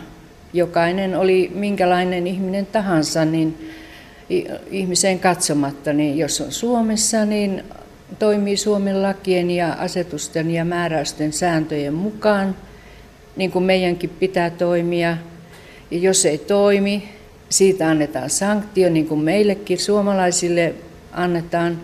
jokainen 0.53 1.17
oli 1.17 1.51
minkälainen 1.55 2.27
ihminen 2.27 2.67
tahansa, 2.67 3.25
niin 3.25 3.71
ihmiseen 4.71 5.19
katsomatta, 5.19 5.93
niin 5.93 6.19
jos 6.19 6.41
on 6.41 6.53
Suomessa, 6.53 7.25
niin 7.25 7.65
toimii 8.19 8.57
Suomen 8.57 9.03
lakien 9.03 9.51
ja 9.51 9.73
asetusten 9.73 10.51
ja 10.51 10.65
määräysten 10.65 11.33
sääntöjen 11.33 11.95
mukaan, 11.95 12.57
niin 13.37 13.51
kuin 13.51 13.65
meidänkin 13.65 14.11
pitää 14.11 14.51
toimia. 14.51 15.17
Ja 15.91 15.99
jos 15.99 16.27
ei 16.27 16.39
toimi, 16.39 17.09
siitä 17.49 17.89
annetaan 17.89 18.31
sanktio, 18.31 18.91
niin 18.91 19.07
kuin 19.07 19.21
meillekin 19.21 19.79
suomalaisille 19.79 20.75
annetaan. 21.13 21.81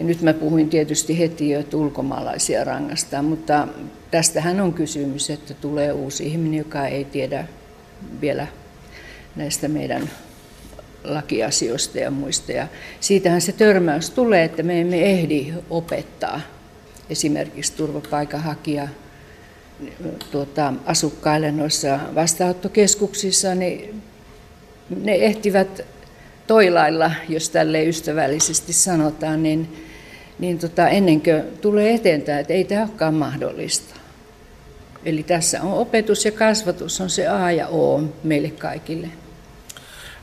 Ja 0.00 0.06
nyt 0.06 0.22
mä 0.22 0.34
puhuin 0.34 0.68
tietysti 0.68 1.18
heti 1.18 1.50
jo, 1.50 1.60
että 1.60 1.76
ulkomaalaisia 1.76 2.64
rangaistaan, 2.64 3.24
mutta 3.24 3.68
tästähän 4.10 4.60
on 4.60 4.72
kysymys, 4.72 5.30
että 5.30 5.54
tulee 5.54 5.92
uusi 5.92 6.26
ihminen, 6.26 6.58
joka 6.58 6.86
ei 6.86 7.04
tiedä 7.04 7.44
vielä 8.20 8.46
näistä 9.36 9.68
meidän 9.68 10.10
lakiasioista 11.04 11.98
ja 11.98 12.10
muista. 12.10 12.52
Ja 12.52 12.68
siitähän 13.00 13.40
se 13.40 13.52
törmäys 13.52 14.10
tulee, 14.10 14.44
että 14.44 14.62
me 14.62 14.80
emme 14.80 15.02
ehdi 15.02 15.52
opettaa 15.70 16.40
esimerkiksi 17.10 17.72
turvapaikanhakija 17.76 18.88
tuota, 20.30 20.74
asukkaille 20.86 21.52
noissa 21.52 22.00
vastaanottokeskuksissa, 22.14 23.54
niin 23.54 24.02
ne 25.02 25.14
ehtivät 25.14 25.80
toilailla, 26.46 27.10
jos 27.28 27.50
tälle 27.50 27.84
ystävällisesti 27.84 28.72
sanotaan, 28.72 29.42
niin, 29.42 29.89
niin 30.40 30.58
tota, 30.58 30.88
ennen 30.88 31.20
kuin 31.20 31.42
tulee 31.60 31.94
eteenpäin, 31.94 32.38
että 32.38 32.52
ei 32.52 32.64
tämä 32.64 32.82
olekaan 32.82 33.14
mahdollista. 33.14 33.94
Eli 35.04 35.22
tässä 35.22 35.62
on 35.62 35.72
opetus 35.72 36.24
ja 36.24 36.32
kasvatus 36.32 37.00
on 37.00 37.10
se 37.10 37.28
A 37.28 37.52
ja 37.52 37.68
O 37.68 38.02
meille 38.22 38.50
kaikille. 38.50 39.08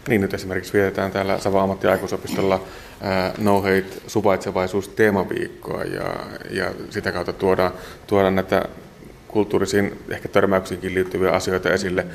Niin 0.07 0.21
nyt 0.21 0.33
esimerkiksi 0.33 0.73
vietetään 0.73 1.11
täällä 1.11 1.39
Savon 1.39 1.61
ammattiaikuisopistolla 1.61 2.63
No 3.37 3.61
Hate 3.61 3.85
suvaitsevaisuus 4.07 4.87
teemaviikkoa 4.87 5.83
ja, 5.83 6.15
ja 6.49 6.71
sitä 6.89 7.11
kautta 7.11 7.33
tuodaan, 7.33 7.71
tuodaan 8.07 8.35
näitä 8.35 8.65
kulttuurisiin 9.27 9.99
ehkä 10.09 10.27
törmäyksiinkin 10.29 10.93
liittyviä 10.93 11.31
asioita 11.31 11.69
esille. 11.69 12.05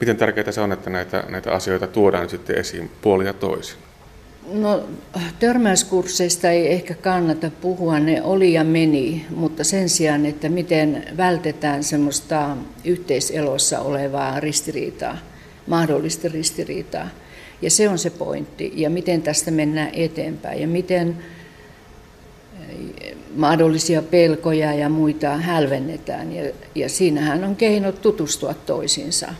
Miten 0.00 0.16
tärkeää 0.16 0.52
se 0.52 0.60
on, 0.60 0.72
että 0.72 0.90
näitä, 0.90 1.24
näitä 1.28 1.52
asioita 1.52 1.86
tuodaan 1.86 2.28
sitten 2.28 2.58
esiin 2.58 2.90
puoli 3.02 3.26
ja 3.26 3.32
toisin? 3.32 3.89
No 4.48 4.88
törmäyskursseista 5.38 6.50
ei 6.50 6.72
ehkä 6.72 6.94
kannata 6.94 7.50
puhua, 7.60 7.98
ne 7.98 8.22
oli 8.22 8.52
ja 8.52 8.64
meni, 8.64 9.26
mutta 9.36 9.64
sen 9.64 9.88
sijaan, 9.88 10.26
että 10.26 10.48
miten 10.48 11.04
vältetään 11.16 11.84
semmoista 11.84 12.56
yhteiselossa 12.84 13.80
olevaa 13.80 14.40
ristiriitaa, 14.40 15.18
mahdollista 15.66 16.28
ristiriitaa. 16.28 17.08
Ja 17.62 17.70
se 17.70 17.88
on 17.88 17.98
se 17.98 18.10
pointti. 18.10 18.72
Ja 18.74 18.90
miten 18.90 19.22
tästä 19.22 19.50
mennään 19.50 19.90
eteenpäin 19.92 20.60
ja 20.60 20.68
miten 20.68 21.18
eh, 23.00 23.16
mahdollisia 23.36 24.02
pelkoja 24.02 24.74
ja 24.74 24.88
muita 24.88 25.36
hälvennetään. 25.36 26.32
Ja, 26.32 26.52
ja 26.74 26.88
siinähän 26.88 27.44
on 27.44 27.56
keinot 27.56 28.02
tutustua 28.02 28.54
toisiinsa. 28.54 29.34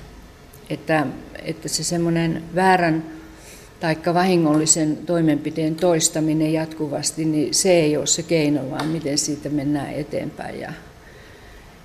Että, 0.71 1.07
että 1.45 1.69
se 1.69 1.85
semmoinen 1.85 2.43
väärän 2.55 3.20
tai 3.81 3.97
vahingollisen 4.15 4.97
toimenpiteen 4.97 5.75
toistaminen 5.75 6.53
jatkuvasti, 6.53 7.25
niin 7.25 7.55
se 7.55 7.73
ei 7.73 7.97
ole 7.97 8.07
se 8.07 8.23
keino, 8.23 8.71
vaan 8.71 8.87
miten 8.87 9.19
siitä 9.19 9.49
mennään 9.49 9.95
eteenpäin. 9.95 10.61
Ja, 10.61 10.73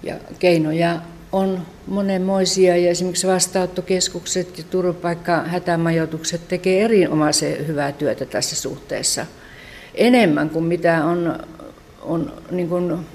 ja 0.04 0.16
keinoja 0.40 1.02
on 1.32 1.66
monenmoisia 1.88 2.78
ja 2.78 2.92
esimerkiksi 2.92 3.28
vastaanottokeskukset 3.28 4.58
ja 4.58 4.64
turvapaikka-hätämajoitukset 4.64 6.48
tekee 6.48 6.84
erinomaisen 6.84 7.68
hyvää 7.68 7.92
työtä 7.92 8.26
tässä 8.26 8.56
suhteessa. 8.56 9.26
Enemmän 9.96 10.50
kuin 10.50 10.66
mitä 10.66 11.06
on, 11.06 11.40
on 12.02 12.34
niin 12.52 12.70
kuin 12.70 13.06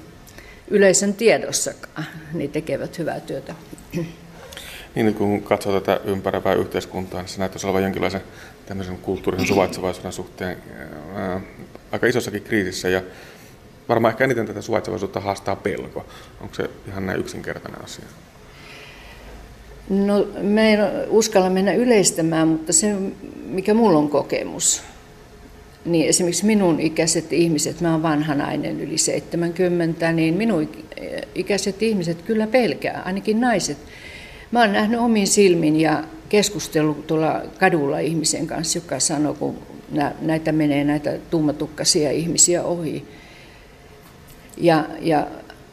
yleisön 0.67 1.13
tiedossakaan, 1.13 2.05
niin 2.33 2.51
tekevät 2.51 2.99
hyvää 2.99 3.19
työtä. 3.19 3.55
Niin, 4.95 5.13
kun 5.13 5.41
katsoo 5.41 5.79
tätä 5.79 5.99
ympäröivää 6.05 6.53
yhteiskuntaa, 6.53 7.21
niin 7.21 7.29
se 7.29 7.39
näyttäisi 7.39 7.67
olevan 7.67 7.83
jonkinlaisen 7.83 8.21
tämmöisen 8.71 8.97
kulttuurisen 8.97 9.47
suvaitsevaisuuden 9.47 10.11
suhteen 10.11 10.57
ää, 11.15 11.41
aika 11.91 12.07
isossakin 12.07 12.41
kriisissä. 12.41 12.89
Ja 12.89 13.01
varmaan 13.89 14.11
ehkä 14.11 14.23
eniten 14.23 14.45
tätä 14.45 14.61
suvaitsevaisuutta 14.61 15.19
haastaa 15.19 15.55
pelko. 15.55 16.05
Onko 16.41 16.55
se 16.55 16.69
ihan 16.87 17.05
näin 17.05 17.19
yksinkertainen 17.19 17.83
asia? 17.83 18.05
No, 19.89 20.27
mä 20.41 20.61
en 20.61 20.79
uskalla 21.07 21.49
mennä 21.49 21.73
yleistämään, 21.73 22.47
mutta 22.47 22.73
se, 22.73 22.95
mikä 23.45 23.73
mulla 23.73 23.97
on 23.97 24.09
kokemus, 24.09 24.83
niin 25.85 26.09
esimerkiksi 26.09 26.45
minun 26.45 26.79
ikäiset 26.79 27.33
ihmiset, 27.33 27.81
mä 27.81 27.91
oon 27.91 28.03
vanha 28.03 28.35
nainen 28.35 28.81
yli 28.81 28.97
70, 28.97 30.11
niin 30.11 30.33
minun 30.33 30.69
ikäiset 31.35 31.83
ihmiset 31.83 32.21
kyllä 32.21 32.47
pelkää, 32.47 33.01
ainakin 33.05 33.41
naiset. 33.41 33.77
Mä 34.51 34.59
oon 34.59 34.73
nähnyt 34.73 34.99
omin 34.99 35.27
silmin 35.27 35.79
ja 35.79 36.03
keskustellut 36.31 37.07
tuolla 37.07 37.41
kadulla 37.59 37.99
ihmisen 37.99 38.47
kanssa, 38.47 38.77
joka 38.77 38.99
sanoo, 38.99 39.33
kun 39.33 39.57
näitä 40.21 40.51
menee 40.51 40.83
näitä 40.83 41.17
tummatukkaisia 41.29 42.11
ihmisiä 42.11 42.63
ohi. 42.63 43.07
Ja, 44.57 44.85
ja 44.99 45.27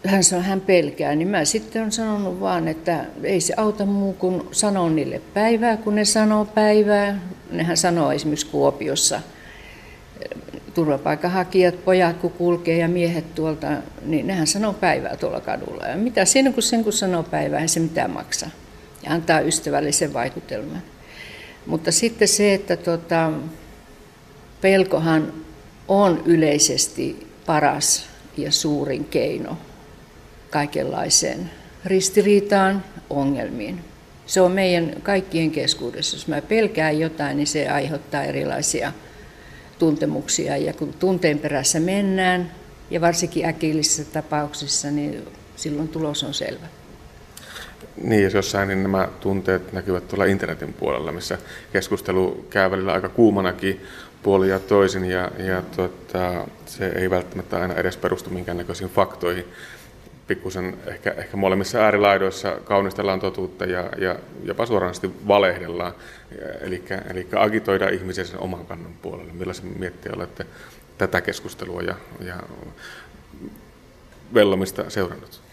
hän 0.06 0.24
sanoi, 0.24 0.44
hän 0.44 0.60
pelkää, 0.60 1.14
niin 1.14 1.28
mä 1.28 1.44
sitten 1.44 1.82
on 1.82 1.92
sanonut 1.92 2.40
vaan, 2.40 2.68
että 2.68 3.04
ei 3.22 3.40
se 3.40 3.54
auta 3.56 3.86
muu 3.86 4.12
kuin 4.12 4.42
sanoa 4.52 4.90
niille 4.90 5.20
päivää, 5.34 5.76
kun 5.76 5.94
ne 5.94 6.04
sanoo 6.04 6.44
päivää. 6.44 7.20
Nehän 7.50 7.76
sanoo 7.76 8.12
esimerkiksi 8.12 8.46
Kuopiossa, 8.46 9.20
turvapaikanhakijat, 10.74 11.84
pojat 11.84 12.16
kun 12.16 12.30
kulkee 12.30 12.78
ja 12.78 12.88
miehet 12.88 13.34
tuolta, 13.34 13.68
niin 14.02 14.26
nehän 14.26 14.46
sanoo 14.46 14.72
päivää 14.72 15.16
tuolla 15.16 15.40
kadulla. 15.40 15.86
Ja 15.86 15.96
mitä 15.96 16.24
siinä 16.24 16.52
kun 16.52 16.62
sen 16.62 16.84
kun 16.84 16.92
sanoo 16.92 17.22
päivää, 17.22 17.60
ei 17.60 17.68
se 17.68 17.80
mitään 17.80 18.10
maksa. 18.10 18.50
Ja 19.08 19.14
antaa 19.14 19.40
ystävällisen 19.40 20.12
vaikutelman. 20.12 20.82
Mutta 21.66 21.92
sitten 21.92 22.28
se, 22.28 22.54
että 22.54 22.76
tota, 22.76 23.32
pelkohan 24.60 25.32
on 25.88 26.22
yleisesti 26.24 27.26
paras 27.46 28.06
ja 28.36 28.52
suurin 28.52 29.04
keino 29.04 29.58
kaikenlaiseen 30.50 31.50
ristiriitaan, 31.84 32.84
ongelmiin. 33.10 33.84
Se 34.26 34.40
on 34.40 34.52
meidän 34.52 34.94
kaikkien 35.02 35.50
keskuudessa. 35.50 36.16
Jos 36.16 36.28
mä 36.28 36.42
pelkään 36.42 36.98
jotain, 36.98 37.36
niin 37.36 37.46
se 37.46 37.68
aiheuttaa 37.68 38.24
erilaisia 38.24 38.92
tuntemuksia. 39.78 40.56
Ja 40.56 40.72
kun 40.72 40.92
tunteen 40.92 41.38
perässä 41.38 41.80
mennään, 41.80 42.50
ja 42.90 43.00
varsinkin 43.00 43.44
äkillisissä 43.44 44.04
tapauksissa, 44.04 44.90
niin 44.90 45.24
silloin 45.56 45.88
tulos 45.88 46.24
on 46.24 46.34
selvä. 46.34 46.66
Niin, 48.02 48.22
jos 48.22 48.34
jossain, 48.34 48.68
niin 48.68 48.82
nämä 48.82 49.08
tunteet 49.20 49.72
näkyvät 49.72 50.08
tuolla 50.08 50.24
internetin 50.24 50.72
puolella, 50.72 51.12
missä 51.12 51.38
keskustelu 51.72 52.46
käy 52.50 52.70
välillä 52.70 52.92
aika 52.92 53.08
kuumanakin 53.08 53.80
puoli 54.22 54.48
ja 54.48 54.58
toisin, 54.58 55.04
ja, 55.04 55.30
ja 55.38 55.62
tuota, 55.76 56.46
se 56.66 56.88
ei 56.88 57.10
välttämättä 57.10 57.60
aina 57.60 57.74
edes 57.74 57.96
perustu 57.96 58.30
minkäännäköisiin 58.30 58.90
faktoihin 58.90 59.44
pikkusen 60.28 60.78
ehkä, 60.86 61.10
ehkä 61.10 61.36
molemmissa 61.36 61.78
äärilaidoissa 61.78 62.56
kaunistellaan 62.64 63.20
totuutta 63.20 63.64
ja, 63.64 63.88
ja 63.98 64.16
jopa 64.42 64.66
suoranaisesti 64.66 65.10
valehdellaan. 65.28 65.92
Eli, 66.60 66.84
eli 67.10 67.28
agitoida 67.36 67.88
ihmisiä 67.88 68.24
sen 68.24 68.40
oman 68.40 68.66
kannan 68.66 68.92
puolelle. 69.02 69.32
Millaisen 69.32 69.78
miettiä 69.78 70.12
olette 70.16 70.46
tätä 70.98 71.20
keskustelua 71.20 71.82
ja, 71.82 71.94
ja 72.20 72.36
vellomista 74.34 74.90
seurannut? 74.90 75.47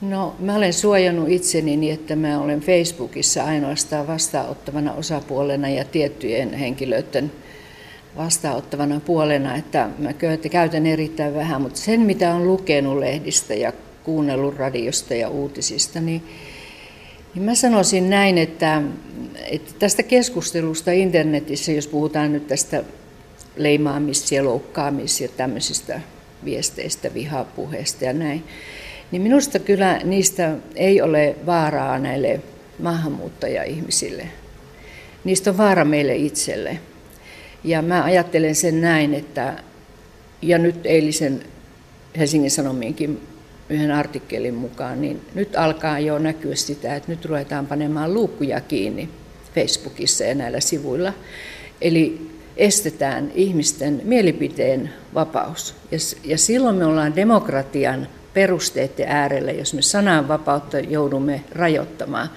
No, 0.00 0.34
mä 0.38 0.54
olen 0.56 0.72
suojannut 0.72 1.28
itseni 1.28 1.76
niin, 1.76 1.94
että 1.94 2.16
mä 2.16 2.40
olen 2.40 2.60
Facebookissa 2.60 3.44
ainoastaan 3.44 4.06
vastaanottavana 4.06 4.92
osapuolena 4.92 5.68
ja 5.68 5.84
tiettyjen 5.84 6.54
henkilöiden 6.54 7.32
vastaanottavana 8.16 9.00
puolena, 9.00 9.56
että 9.56 9.88
mä 9.98 10.12
käytän 10.50 10.86
erittäin 10.86 11.34
vähän, 11.34 11.62
mutta 11.62 11.80
sen 11.80 12.00
mitä 12.00 12.34
on 12.34 12.46
lukenut 12.46 12.98
lehdistä 12.98 13.54
ja 13.54 13.72
kuunnellut 14.04 14.56
radiosta 14.56 15.14
ja 15.14 15.28
uutisista, 15.28 16.00
niin, 16.00 16.22
niin 17.34 17.42
mä 17.42 17.54
sanoisin 17.54 18.10
näin, 18.10 18.38
että, 18.38 18.82
että 19.50 19.72
tästä 19.78 20.02
keskustelusta 20.02 20.92
internetissä, 20.92 21.72
jos 21.72 21.86
puhutaan 21.86 22.32
nyt 22.32 22.46
tästä 22.46 22.84
leimaamis- 23.56 24.32
ja 24.32 24.42
loukkaamis- 24.42 25.20
ja 25.20 25.28
tämmöisistä 25.28 26.00
viesteistä, 26.44 27.14
vihapuheesta 27.14 28.04
ja 28.04 28.12
näin, 28.12 28.44
niin 29.10 29.22
minusta 29.22 29.58
kyllä 29.58 30.00
niistä 30.04 30.54
ei 30.76 31.02
ole 31.02 31.36
vaaraa 31.46 31.98
näille 31.98 32.40
maahanmuuttaja-ihmisille. 32.78 34.26
Niistä 35.24 35.50
on 35.50 35.58
vaara 35.58 35.84
meille 35.84 36.16
itselle. 36.16 36.78
Ja 37.64 37.82
mä 37.82 38.04
ajattelen 38.04 38.54
sen 38.54 38.80
näin, 38.80 39.14
että, 39.14 39.62
ja 40.42 40.58
nyt 40.58 40.86
eilisen 40.86 41.42
Helsingin 42.18 42.50
Sanomienkin 42.50 43.20
yhden 43.68 43.92
artikkelin 43.92 44.54
mukaan, 44.54 45.00
niin 45.00 45.20
nyt 45.34 45.56
alkaa 45.56 45.98
jo 45.98 46.18
näkyä 46.18 46.54
sitä, 46.54 46.96
että 46.96 47.12
nyt 47.12 47.24
ruvetaan 47.24 47.66
panemaan 47.66 48.14
luukkuja 48.14 48.60
kiinni 48.60 49.08
Facebookissa 49.54 50.24
ja 50.24 50.34
näillä 50.34 50.60
sivuilla. 50.60 51.12
Eli 51.80 52.30
estetään 52.56 53.32
ihmisten 53.34 54.00
mielipiteen 54.04 54.90
vapaus. 55.14 55.74
Ja, 55.90 55.98
ja 56.24 56.38
silloin 56.38 56.76
me 56.76 56.84
ollaan 56.84 57.16
demokratian 57.16 58.08
perusteiden 58.38 59.08
äärellä, 59.08 59.52
jos 59.52 59.74
me 59.74 59.82
sananvapautta 59.82 60.78
joudumme 60.78 61.44
rajoittamaan. 61.52 62.30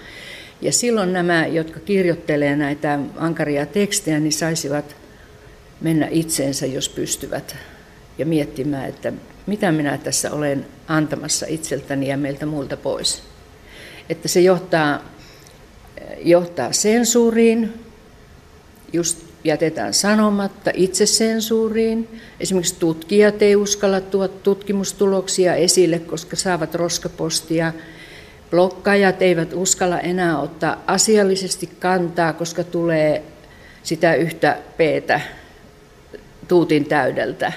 Ja 0.62 0.72
silloin 0.72 1.14
nämä, 1.14 1.48
jotka 1.48 1.80
kirjoittelee 1.80 2.56
näitä 2.56 3.00
ankaria 3.16 3.66
tekstejä, 3.66 4.20
niin 4.20 4.34
saisivat 4.34 4.96
mennä 5.82 6.08
itseensä, 6.12 6.66
jos 6.66 6.90
pystyvät, 6.90 7.56
ja 8.18 8.26
miettimään, 8.26 8.90
että 8.90 9.14
mitä 9.48 9.72
minä 9.72 9.98
tässä 9.98 10.32
olen 10.32 10.66
antamassa 10.88 11.46
itseltäni 11.50 12.08
ja 12.08 12.18
meiltä 12.18 12.46
muilta 12.46 12.78
pois. 12.78 13.24
Että 14.10 14.28
se 14.28 14.42
johtaa, 14.42 15.06
johtaa 16.22 16.72
sensuuriin, 16.72 17.74
just 18.94 19.31
jätetään 19.44 19.94
sanomatta 19.94 20.72
itsesensuuriin. 20.74 22.20
Esimerkiksi 22.40 22.80
tutkijat 22.80 23.42
ei 23.42 23.56
uskalla 23.56 24.02
tuoda 24.02 24.28
tutkimustuloksia 24.28 25.56
esille, 25.56 26.00
koska 26.00 26.36
saavat 26.36 26.76
roskapostia. 26.76 27.74
Blokkaajat 28.52 29.22
eivät 29.22 29.54
uskalla 29.54 30.00
enää 30.00 30.40
ottaa 30.40 30.84
asiallisesti 30.88 31.70
kantaa, 31.80 32.34
koska 32.34 32.64
tulee 32.64 33.24
sitä 33.84 34.16
yhtä 34.16 34.58
peetä 34.78 35.22
tuutin 36.48 36.86
täydeltä. 36.86 37.54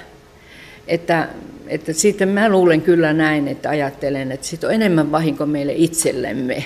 Että, 0.88 1.28
että 1.66 1.92
sitten 1.92 2.28
mä 2.28 2.48
luulen 2.48 2.82
kyllä 2.82 3.12
näin, 3.12 3.48
että 3.48 3.70
ajattelen, 3.70 4.32
että 4.32 4.46
siitä 4.46 4.66
on 4.66 4.74
enemmän 4.74 5.12
vahinko 5.12 5.46
meille 5.46 5.72
itsellemme. 5.76 6.64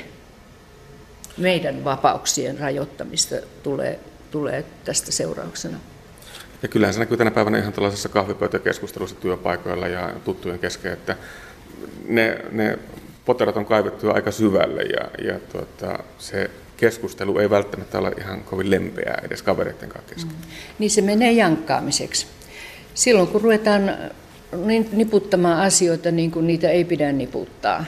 Meidän 1.36 1.84
vapauksien 1.84 2.58
rajoittamista 2.58 3.36
tulee 3.62 3.98
tulee 4.30 4.64
tästä 4.84 5.12
seurauksena. 5.12 5.78
Ja 6.62 6.68
kyllähän 6.68 6.94
se 6.94 7.00
näkyy 7.00 7.16
tänä 7.16 7.30
päivänä 7.30 7.58
ihan 7.58 7.72
tällaisessa 7.72 8.08
kahvipöytäkeskustelussa 8.08 9.16
työpaikoilla 9.16 9.88
ja 9.88 10.10
tuttujen 10.24 10.58
kesken, 10.58 10.92
että 10.92 11.16
ne, 12.08 12.38
ne 12.52 12.78
poterat 13.24 13.56
on 13.56 13.66
kaivettu 13.66 14.10
aika 14.10 14.30
syvälle 14.30 14.82
ja, 14.82 15.32
ja 15.32 15.40
tuota, 15.52 15.98
se 16.18 16.50
keskustelu 16.76 17.38
ei 17.38 17.50
välttämättä 17.50 17.98
ole 17.98 18.12
ihan 18.18 18.44
kovin 18.44 18.70
lempeää 18.70 19.22
edes 19.26 19.42
kavereiden 19.42 19.88
kanssa 19.88 20.14
kesken. 20.14 20.34
Mm. 20.36 20.50
Niin 20.78 20.90
se 20.90 21.02
menee 21.02 21.32
jankkaamiseksi. 21.32 22.26
Silloin 22.94 23.28
kun 23.28 23.40
ruvetaan 23.40 23.96
niputtamaan 24.92 25.60
asioita 25.60 26.10
niin 26.10 26.30
kuin 26.30 26.46
niitä 26.46 26.70
ei 26.70 26.84
pidä 26.84 27.12
niputtaa 27.12 27.84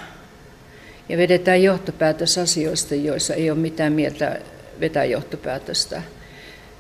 ja 1.09 1.19
vedetään 1.19 1.63
johtopäätös 1.63 2.39
asioista, 2.39 2.95
joissa 2.95 3.35
ei 3.35 3.51
ole 3.51 3.59
mitään 3.59 3.93
mieltä 3.93 4.41
vetää 4.81 5.05
johtopäätöstä. 5.05 6.03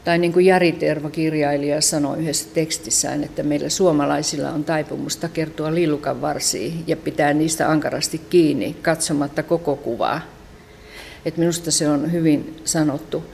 Tai 0.04 0.18
niin 0.18 0.32
kuin 0.32 0.46
Jari 0.46 0.72
Tervo, 0.72 1.08
kirjailija, 1.08 1.80
sanoi 1.80 2.18
yhdessä 2.18 2.48
tekstissään, 2.54 3.24
että 3.24 3.42
meillä 3.42 3.68
suomalaisilla 3.68 4.50
on 4.50 4.64
taipumusta 4.64 5.28
kertoa 5.28 5.74
lillukan 5.74 6.20
varsiin 6.20 6.84
ja 6.86 6.96
pitää 6.96 7.32
niistä 7.32 7.70
ankarasti 7.70 8.20
kiinni 8.30 8.76
katsomatta 8.82 9.42
koko 9.42 9.76
kuvaa. 9.76 10.20
Et 11.24 11.36
minusta 11.36 11.70
se 11.70 11.88
on 11.88 12.12
hyvin 12.12 12.56
sanottu. 12.64 13.24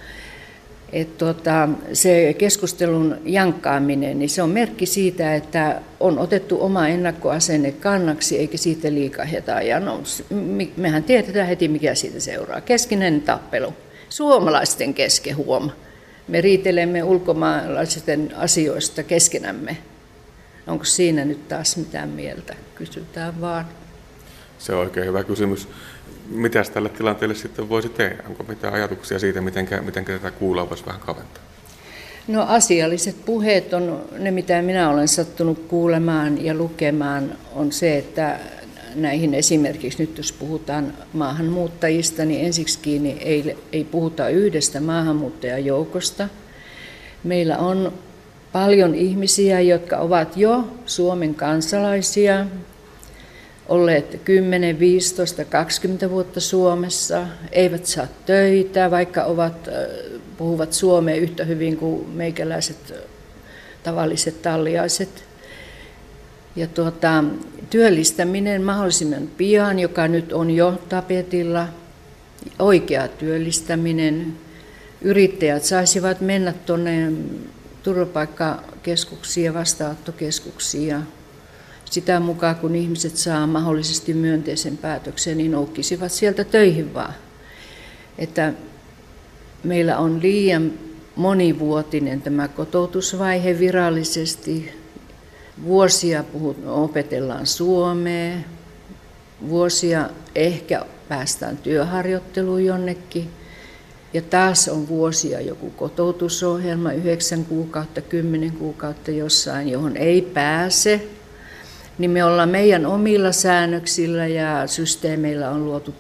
Et 0.93 1.19
tuota, 1.19 1.69
se 1.93 2.35
keskustelun 2.39 3.17
jankkaaminen, 3.25 4.19
niin 4.19 4.29
se 4.29 4.43
on 4.43 4.51
merkki 4.51 4.87
siitä, 4.87 5.35
että 5.35 5.81
on 6.01 6.19
otettu 6.19 6.63
oma 6.63 6.89
ennakkoasenne 6.89 7.73
kannaksi, 7.73 8.39
eikä 8.39 8.57
siitä 8.57 8.93
liikaheta. 8.93 9.53
Ja 9.53 9.81
no, 9.81 10.03
mehän 10.77 11.05
tiedetään 11.05 11.47
heti, 11.47 11.69
mikä 11.69 11.95
siitä 11.95 12.21
seuraa. 12.21 12.61
Keskinen 12.61 13.23
tappelu. 13.23 13.75
Suomalaisten 14.09 14.95
kesken 14.95 15.37
huoma. 15.37 15.86
Me 16.29 16.41
riitelemme 16.41 17.03
ulkomaalaisten 17.03 18.33
asioista 18.37 19.03
keskenämme. 19.03 19.77
Onko 20.67 20.85
siinä 20.85 21.25
nyt 21.25 21.49
taas 21.49 21.77
mitään 21.77 22.09
mieltä? 22.09 22.55
Kysytään 22.75 23.41
vaan. 23.41 23.67
Se 24.59 24.75
on 24.75 24.81
oikein 24.81 25.07
hyvä 25.07 25.25
kysymys. 25.25 25.69
Mitä 26.29 26.63
tälle 26.75 26.89
tilanteelle 26.89 27.35
sitten 27.35 27.69
voisi 27.69 27.89
tehdä? 27.89 28.23
Onko 28.29 28.43
mitään 28.43 28.75
ajatuksia 28.75 29.19
siitä, 29.19 29.41
miten, 29.41 29.69
miten 29.85 30.05
tätä 30.05 30.31
kuulua 30.31 30.71
voisi 30.71 30.87
vähän 30.87 31.01
kaventaa? 31.01 31.43
No 32.29 32.43
asialliset 32.49 33.25
puheet 33.25 33.75
on 33.75 34.05
ne, 34.19 34.31
mitä 34.31 34.63
minä 34.63 34.91
olen 34.91 35.09
sattunut 35.09 35.65
kuulemaan 35.69 36.45
ja 36.45 36.55
lukemaan, 36.55 37.33
on 37.55 37.73
se, 37.73 37.99
että 37.99 38.39
näihin 38.95 39.35
esimerkiksi 39.35 40.03
nyt 40.03 40.17
jos 40.17 40.33
puhutaan 40.33 40.95
maahanmuuttajista, 41.13 42.25
niin 42.25 42.47
ensiksi 42.47 42.79
kiinni 42.79 43.19
ei, 43.21 43.57
ei 43.73 43.85
puhuta 43.85 44.29
yhdestä 44.29 44.81
maahanmuuttajajoukosta. 44.81 46.29
Meillä 47.25 47.59
on 47.59 47.93
paljon 48.53 48.95
ihmisiä, 48.95 49.61
jotka 49.61 49.97
ovat 49.97 50.37
jo 50.37 50.69
Suomen 50.87 51.35
kansalaisia, 51.35 52.47
olleet 53.69 54.21
10, 54.25 54.79
15, 54.79 55.45
20 55.45 56.11
vuotta 56.11 56.41
Suomessa, 56.41 57.27
eivät 57.53 57.87
saa 57.87 58.07
töitä, 58.27 58.91
vaikka 58.91 59.25
ovat, 59.25 59.69
puhuvat 60.37 60.73
suomea 60.73 61.17
yhtä 61.17 61.45
hyvin 61.45 61.77
kuin 61.77 62.09
meikäläiset 62.09 62.95
tavalliset 63.83 64.43
talliaiset. 64.43 65.26
Ja 66.57 66.67
tuota, 66.67 67.25
työllistäminen 67.71 68.63
mahdollisimman 68.63 69.29
pian, 69.37 69.79
joka 69.79 70.09
nyt 70.09 70.33
on 70.33 70.51
jo 70.51 70.81
tapetilla, 70.89 71.69
oikea 72.59 73.09
työllistäminen. 73.09 74.35
Yrittäjät 75.01 75.65
saisivat 75.65 76.21
mennä 76.21 76.53
tuonne 76.53 77.13
turvapaikkakeskuksiin 77.83 79.45
ja 79.45 79.55
vastaanottokeskuksiin 79.55 80.89
ja 80.89 81.01
sitä 81.85 82.21
mukaan, 82.21 82.57
kun 82.57 82.75
ihmiset 82.75 83.17
saa 83.17 83.47
mahdollisesti 83.47 84.15
myönteisen 84.15 84.77
päätöksen, 84.77 85.39
niin 85.39 85.51
noukkisivat 85.51 86.13
sieltä 86.13 86.45
töihin 86.45 86.95
vaan. 86.95 87.15
Että 88.19 88.53
meillä 89.65 89.99
on 89.99 90.23
liian 90.23 90.73
monivuotinen 91.17 92.23
tämä 92.23 92.49
kotoutusvaihe 92.49 93.59
virallisesti. 93.59 94.86
Vuosia 95.65 96.25
puhut, 96.25 96.57
opetellaan 96.67 97.47
suomea, 97.47 98.39
vuosia 99.49 100.11
ehkä 100.35 100.85
päästään 101.09 101.57
työharjoitteluun 101.57 102.65
jonnekin. 102.65 103.31
Ja 104.13 104.23
taas 104.23 104.69
on 104.69 104.89
vuosia 104.89 105.41
joku 105.41 105.71
kotoutusohjelma, 105.71 106.93
yhdeksän 106.93 107.45
kuukautta, 107.45 108.01
kymmenen 108.01 108.53
kuukautta 108.53 109.11
jossain, 109.11 109.69
johon 109.69 109.97
ei 109.97 110.23
pääse 110.23 111.09
niin 111.99 112.11
me 112.11 112.25
ollaan 112.25 112.49
meidän 112.49 112.87
omilla 112.87 113.33
säännöksillä 113.33 114.27
ja 114.27 114.67
systeemeillä 114.67 115.51
on 115.51 115.65
luotu 115.65 115.95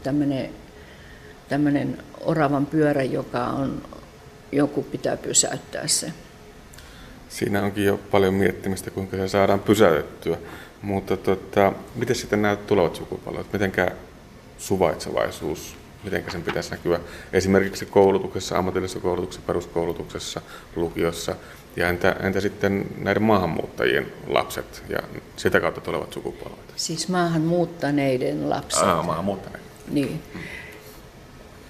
tämmöinen 1.48 1.98
oravan 2.20 2.66
pyörä, 2.66 3.02
joka 3.02 3.46
on, 3.46 3.82
joku 4.52 4.82
pitää 4.82 5.16
pysäyttää 5.16 5.86
se. 5.86 6.12
Siinä 7.28 7.62
onkin 7.62 7.84
jo 7.84 8.00
paljon 8.10 8.34
miettimistä, 8.34 8.90
kuinka 8.90 9.16
se 9.16 9.28
saadaan 9.28 9.60
pysäytettyä. 9.60 10.38
Mutta 10.82 11.16
tota, 11.16 11.72
miten 11.94 12.16
sitten 12.16 12.42
nämä 12.42 12.56
tulevat 12.56 12.96
sukupolvet, 12.96 13.52
mitenkä 13.52 13.90
suvaitsevaisuus, 14.58 15.76
miten 16.04 16.24
sen 16.28 16.42
pitäisi 16.42 16.70
näkyä 16.70 17.00
esimerkiksi 17.32 17.86
koulutuksessa, 17.86 18.58
ammatillisessa 18.58 19.00
koulutuksessa, 19.00 19.46
peruskoulutuksessa, 19.46 20.40
lukiossa, 20.76 21.36
ja 21.76 21.88
entä, 21.88 22.16
entä 22.22 22.40
sitten 22.40 22.86
näiden 22.98 23.22
maahanmuuttajien 23.22 24.12
lapset 24.26 24.82
ja 24.88 24.98
sitä 25.36 25.60
kautta 25.60 25.80
tulevat 25.80 26.12
sukupolvet? 26.12 26.72
Siis 26.76 27.08
maahanmuuttaneiden 27.08 28.50
lapset. 28.50 28.82
Ah, 28.82 29.06
maahanmuuttaneiden. 29.06 29.70
Niin. 29.90 30.22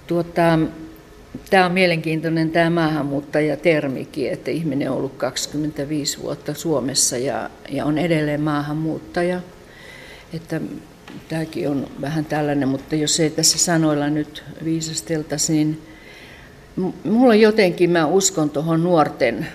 Tuota, 0.06 0.58
tämä 1.50 1.66
on 1.66 1.72
mielenkiintoinen 1.72 2.50
tämä 2.50 2.70
maahanmuuttajatermikin, 2.70 4.32
että 4.32 4.50
ihminen 4.50 4.90
on 4.90 4.96
ollut 4.96 5.16
25 5.16 6.22
vuotta 6.22 6.54
Suomessa 6.54 7.18
ja, 7.18 7.50
ja 7.68 7.84
on 7.84 7.98
edelleen 7.98 8.40
maahanmuuttaja. 8.40 9.40
Että 10.34 10.60
tämäkin 11.28 11.68
on 11.68 11.86
vähän 12.00 12.24
tällainen, 12.24 12.68
mutta 12.68 12.96
jos 12.96 13.20
ei 13.20 13.30
tässä 13.30 13.58
sanoilla 13.58 14.10
nyt 14.10 14.44
viisasteltaisi, 14.64 15.52
niin 15.52 15.82
mulla 17.04 17.34
jotenkin 17.34 17.90
mä 17.90 18.06
uskon 18.06 18.50
tuohon 18.50 18.84
nuorten 18.84 19.46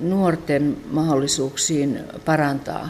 nuorten 0.00 0.76
mahdollisuuksiin 0.90 2.00
parantaa 2.24 2.88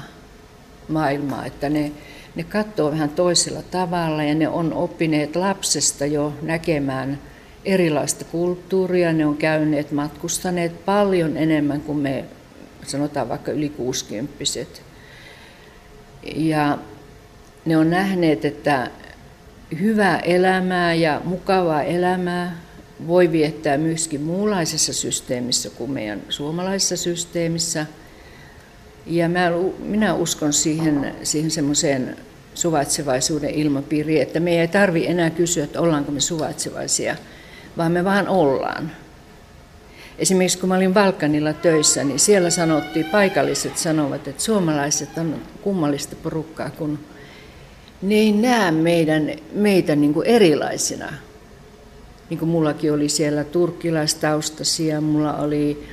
maailmaa, 0.89 1.47
että 1.47 1.69
ne, 1.69 1.93
ne 2.35 2.45
katsoo 2.45 2.91
vähän 2.91 3.11
toisella 3.11 3.63
tavalla 3.63 4.23
ja 4.23 4.35
ne 4.35 4.49
on 4.49 4.73
oppineet 4.73 5.37
lapsesta 5.37 6.07
jo 6.07 6.35
näkemään 6.43 7.19
erilaista 7.65 8.25
kulttuuria, 8.25 9.13
ne 9.13 9.27
on 9.27 9.37
käyneet, 9.37 9.93
matkustaneet 9.93 10.85
paljon 10.85 11.37
enemmän 11.37 11.81
kuin 11.81 11.99
me, 11.99 12.25
sanotaan 12.87 13.29
vaikka 13.29 13.53
yli 13.53 13.69
60 13.69 14.35
Ja 16.37 16.79
ne 17.65 17.77
on 17.77 17.91
nähneet, 17.91 18.45
että 18.45 18.91
hyvää 19.81 20.19
elämää 20.19 20.95
ja 20.95 21.21
mukavaa 21.25 21.83
elämää 21.83 22.57
voi 23.07 23.33
viettää 23.33 23.79
myöskin 23.79 24.21
muunlaisessa 24.21 24.93
systeemissä 24.93 25.71
kuin 25.71 25.91
meidän 25.91 26.23
suomalaisessa 26.29 26.97
systeemissä. 26.97 27.87
Ja 29.07 29.29
mä, 29.29 29.51
minä 29.79 30.15
uskon 30.15 30.53
siihen, 30.53 31.15
siihen 31.23 31.51
semmoiseen 31.51 32.17
suvaitsevaisuuden 32.55 33.51
ilmapiiriin, 33.51 34.23
että 34.23 34.41
me 34.41 34.61
ei 34.61 34.69
tarvi 34.69 35.07
enää 35.07 35.31
kysyä, 35.31 35.65
että 35.65 35.81
ollaanko 35.81 36.13
me 36.13 36.21
suvaitsevaisia, 36.21 37.17
vaan 37.77 37.93
me 37.93 38.05
vaan 38.05 38.29
ollaan. 38.29 38.91
Esimerkiksi 40.19 40.59
kun 40.59 40.69
mä 40.69 40.77
olin 40.77 40.95
Balkanilla 40.95 41.53
töissä, 41.53 42.05
niin 42.05 42.19
siellä 42.19 42.51
sanottiin, 42.51 43.07
paikalliset 43.07 43.79
sanovat, 43.79 44.29
että 44.29 44.43
suomalaiset 44.43 45.19
on 45.19 45.35
kummallista 45.63 46.17
porukkaa, 46.23 46.71
kun 46.71 46.99
ne 48.03 48.15
ei 48.15 48.33
näe 48.33 48.71
meidän, 48.71 49.31
meitä 49.53 49.97
niin 49.97 50.15
kuin 50.15 50.27
erilaisina 50.27 51.13
niin 52.33 52.39
kuin 52.39 52.49
mullakin 52.49 52.93
oli 52.93 53.09
siellä 53.09 53.45
turkkilaistaustaisia, 53.45 55.01
mulla 55.01 55.35
oli 55.35 55.89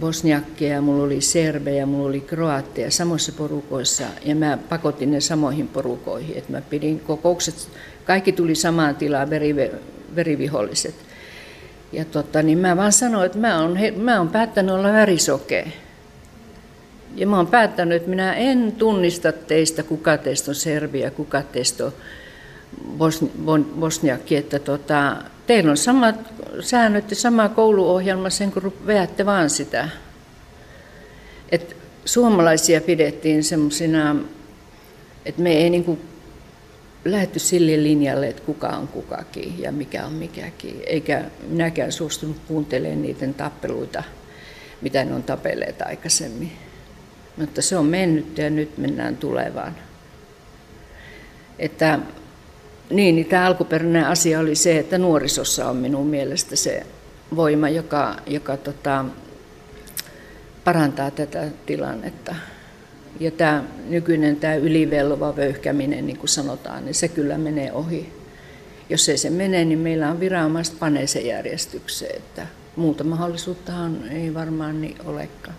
bosniakkeja, 0.00 0.80
mulla 0.80 1.04
oli 1.04 1.20
serbejä, 1.20 1.86
mulla 1.86 2.08
oli 2.08 2.20
kroatteja 2.20 2.90
samoissa 2.90 3.32
porukoissa 3.32 4.04
ja 4.24 4.34
mä 4.34 4.58
pakotin 4.68 5.10
ne 5.10 5.20
samoihin 5.20 5.68
porukoihin, 5.68 6.38
että 6.38 6.52
mä 6.52 6.60
pidin 6.60 7.00
kokoukset, 7.00 7.68
kaikki 8.04 8.32
tuli 8.32 8.54
samaan 8.54 8.96
tilaan, 8.96 9.30
veri, 9.30 9.56
veriviholliset. 10.16 10.94
Ja 11.94 12.04
tota, 12.04 12.42
niin 12.42 12.58
mä 12.58 12.76
vaan 12.76 12.92
sanoin, 12.92 13.26
että 13.26 13.38
mä 13.38 13.60
oon, 13.60 13.78
mä 13.96 14.18
oon 14.18 14.28
päättänyt 14.28 14.74
olla 14.74 14.92
värisokea. 14.92 15.66
Ja 17.14 17.26
mä 17.26 17.36
oon 17.36 17.46
päättänyt, 17.46 17.96
että 17.96 18.10
minä 18.10 18.34
en 18.34 18.72
tunnista 18.72 19.32
teistä, 19.32 19.82
kuka 19.82 20.18
teistä 20.18 20.50
on 20.50 20.54
Serbia, 20.54 21.10
kuka 21.10 21.42
teistä 21.42 21.84
on 23.46 23.64
Bosniakki, 23.64 24.36
että 24.36 24.58
tota, 24.58 25.16
Teillä 25.46 25.70
on 25.70 25.76
samat 25.76 26.16
säännöt 26.60 27.10
ja 27.10 27.16
sama 27.16 27.48
kouluohjelma 27.48 28.30
sen, 28.30 28.52
kun 28.52 28.72
veätte 28.86 29.26
vaan 29.26 29.50
sitä. 29.50 29.88
Et 31.52 31.76
suomalaisia 32.04 32.80
pidettiin 32.80 33.44
semmoisina, 33.44 34.16
että 35.26 35.42
me 35.42 35.52
ei 35.52 35.70
niinku 35.70 35.98
lähetty 37.04 37.38
sille 37.38 37.82
linjalle, 37.82 38.28
että 38.28 38.42
kuka 38.42 38.68
on 38.68 38.88
kukakin 38.88 39.54
ja 39.58 39.72
mikä 39.72 40.06
on 40.06 40.12
mikäkin. 40.12 40.82
Eikä 40.86 41.24
minäkään 41.48 41.92
suostunut 41.92 42.36
kuuntelemaan 42.48 43.02
niiden 43.02 43.34
tappeluita, 43.34 44.02
mitä 44.80 45.04
ne 45.04 45.14
on 45.14 45.22
tapelleet 45.22 45.82
aikaisemmin. 45.82 46.52
Mutta 47.36 47.62
se 47.62 47.76
on 47.76 47.86
mennyt 47.86 48.38
ja 48.38 48.50
nyt 48.50 48.78
mennään 48.78 49.16
tulevaan. 49.16 49.76
Että 51.58 51.98
niin, 52.90 53.16
niin 53.16 53.26
tämä 53.26 53.46
alkuperäinen 53.46 54.06
asia 54.06 54.40
oli 54.40 54.54
se, 54.54 54.78
että 54.78 54.98
nuorisossa 54.98 55.68
on 55.68 55.76
minun 55.76 56.06
mielestä 56.06 56.56
se 56.56 56.86
voima, 57.36 57.68
joka, 57.68 58.16
joka 58.26 58.56
tota, 58.56 59.04
parantaa 60.64 61.10
tätä 61.10 61.48
tilannetta. 61.66 62.34
Ja 63.20 63.30
tämä 63.30 63.64
nykyinen 63.88 64.36
tämä 64.36 64.54
ylivelva 64.54 65.36
vöyhkäminen, 65.36 66.06
niin 66.06 66.18
kuin 66.18 66.28
sanotaan, 66.28 66.84
niin 66.84 66.94
se 66.94 67.08
kyllä 67.08 67.38
menee 67.38 67.72
ohi. 67.72 68.12
Jos 68.88 69.08
ei 69.08 69.18
se 69.18 69.30
mene, 69.30 69.64
niin 69.64 69.78
meillä 69.78 70.10
on 70.10 70.20
viranomaiset 70.20 70.78
panee 70.78 71.06
se 71.06 71.20
järjestykseen, 71.20 72.16
että 72.16 72.46
muuta 72.76 73.04
mahdollisuuttahan 73.04 74.08
ei 74.08 74.34
varmaan 74.34 74.80
niin 74.80 74.96
olekaan. 75.04 75.56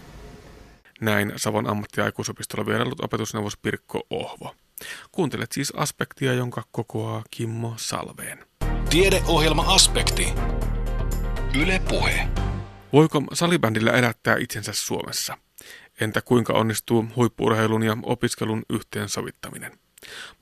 Näin 1.02 1.34
Savon 1.36 1.70
ammattiaikuisopistolla 1.70 2.66
vierailut 2.66 3.00
opetusneuvos 3.04 3.58
Pirkko 3.58 4.02
Ohvo. 4.10 4.56
Kuuntelet 5.12 5.52
siis 5.52 5.74
aspektia, 5.76 6.34
jonka 6.34 6.64
kokoaa 6.72 7.24
Kimmo 7.32 7.74
Salveen. 7.78 8.40
Tiedeohjelma 8.90 9.64
Aspekti. 9.68 10.28
Yle 11.62 11.82
Puhe. 11.90 12.28
Voiko 12.94 13.24
salibändillä 13.34 13.92
elättää 13.92 14.38
itsensä 14.40 14.72
Suomessa? 14.74 15.38
Entä 16.02 16.22
kuinka 16.22 16.54
onnistuu 16.54 17.06
huippuurheilun 17.16 17.84
ja 17.84 17.98
opiskelun 18.04 18.64
yhteensovittaminen? 18.70 19.72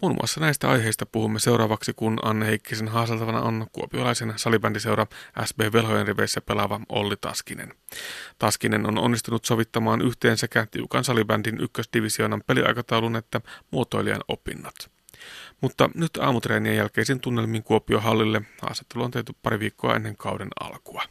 Muun 0.02 0.16
muassa 0.16 0.40
näistä 0.40 0.70
aiheista 0.70 1.06
puhumme 1.06 1.40
seuraavaksi, 1.40 1.94
kun 1.94 2.20
Anne 2.24 2.46
Heikkisen 2.46 2.88
haaseltavana 2.88 3.42
on 3.42 3.68
kuopiolaisen 3.72 4.34
salibändiseura 4.36 5.08
SB 5.46 5.60
Velhojen 5.74 6.08
riveissä 6.08 6.42
pelaava 6.42 6.80
Olli 6.90 7.16
Taskinen. 7.22 7.74
Taskinen 8.40 8.88
on 8.88 8.98
onnistunut 8.98 9.46
sovittamaan 9.46 10.02
yhteen 10.02 10.38
sekä 10.38 10.68
tiukan 10.72 11.04
salibändin 11.04 11.62
ykkösdivisioonan 11.62 12.44
peliaikataulun 12.48 13.16
että 13.16 13.42
muotoilijan 13.72 14.22
opinnot. 14.28 14.76
Mutta 15.62 15.90
nyt 15.96 16.18
aamutreenien 16.18 16.76
jälkeisin 16.76 17.20
tunnelmin 17.20 17.64
Kuopio 17.64 18.00
hallille 18.00 18.42
haastattelu 18.62 19.04
on 19.04 19.12
tehty 19.12 19.34
pari 19.42 19.60
viikkoa 19.60 19.96
ennen 19.96 20.16
kauden 20.16 20.50
alkua. 20.60 21.04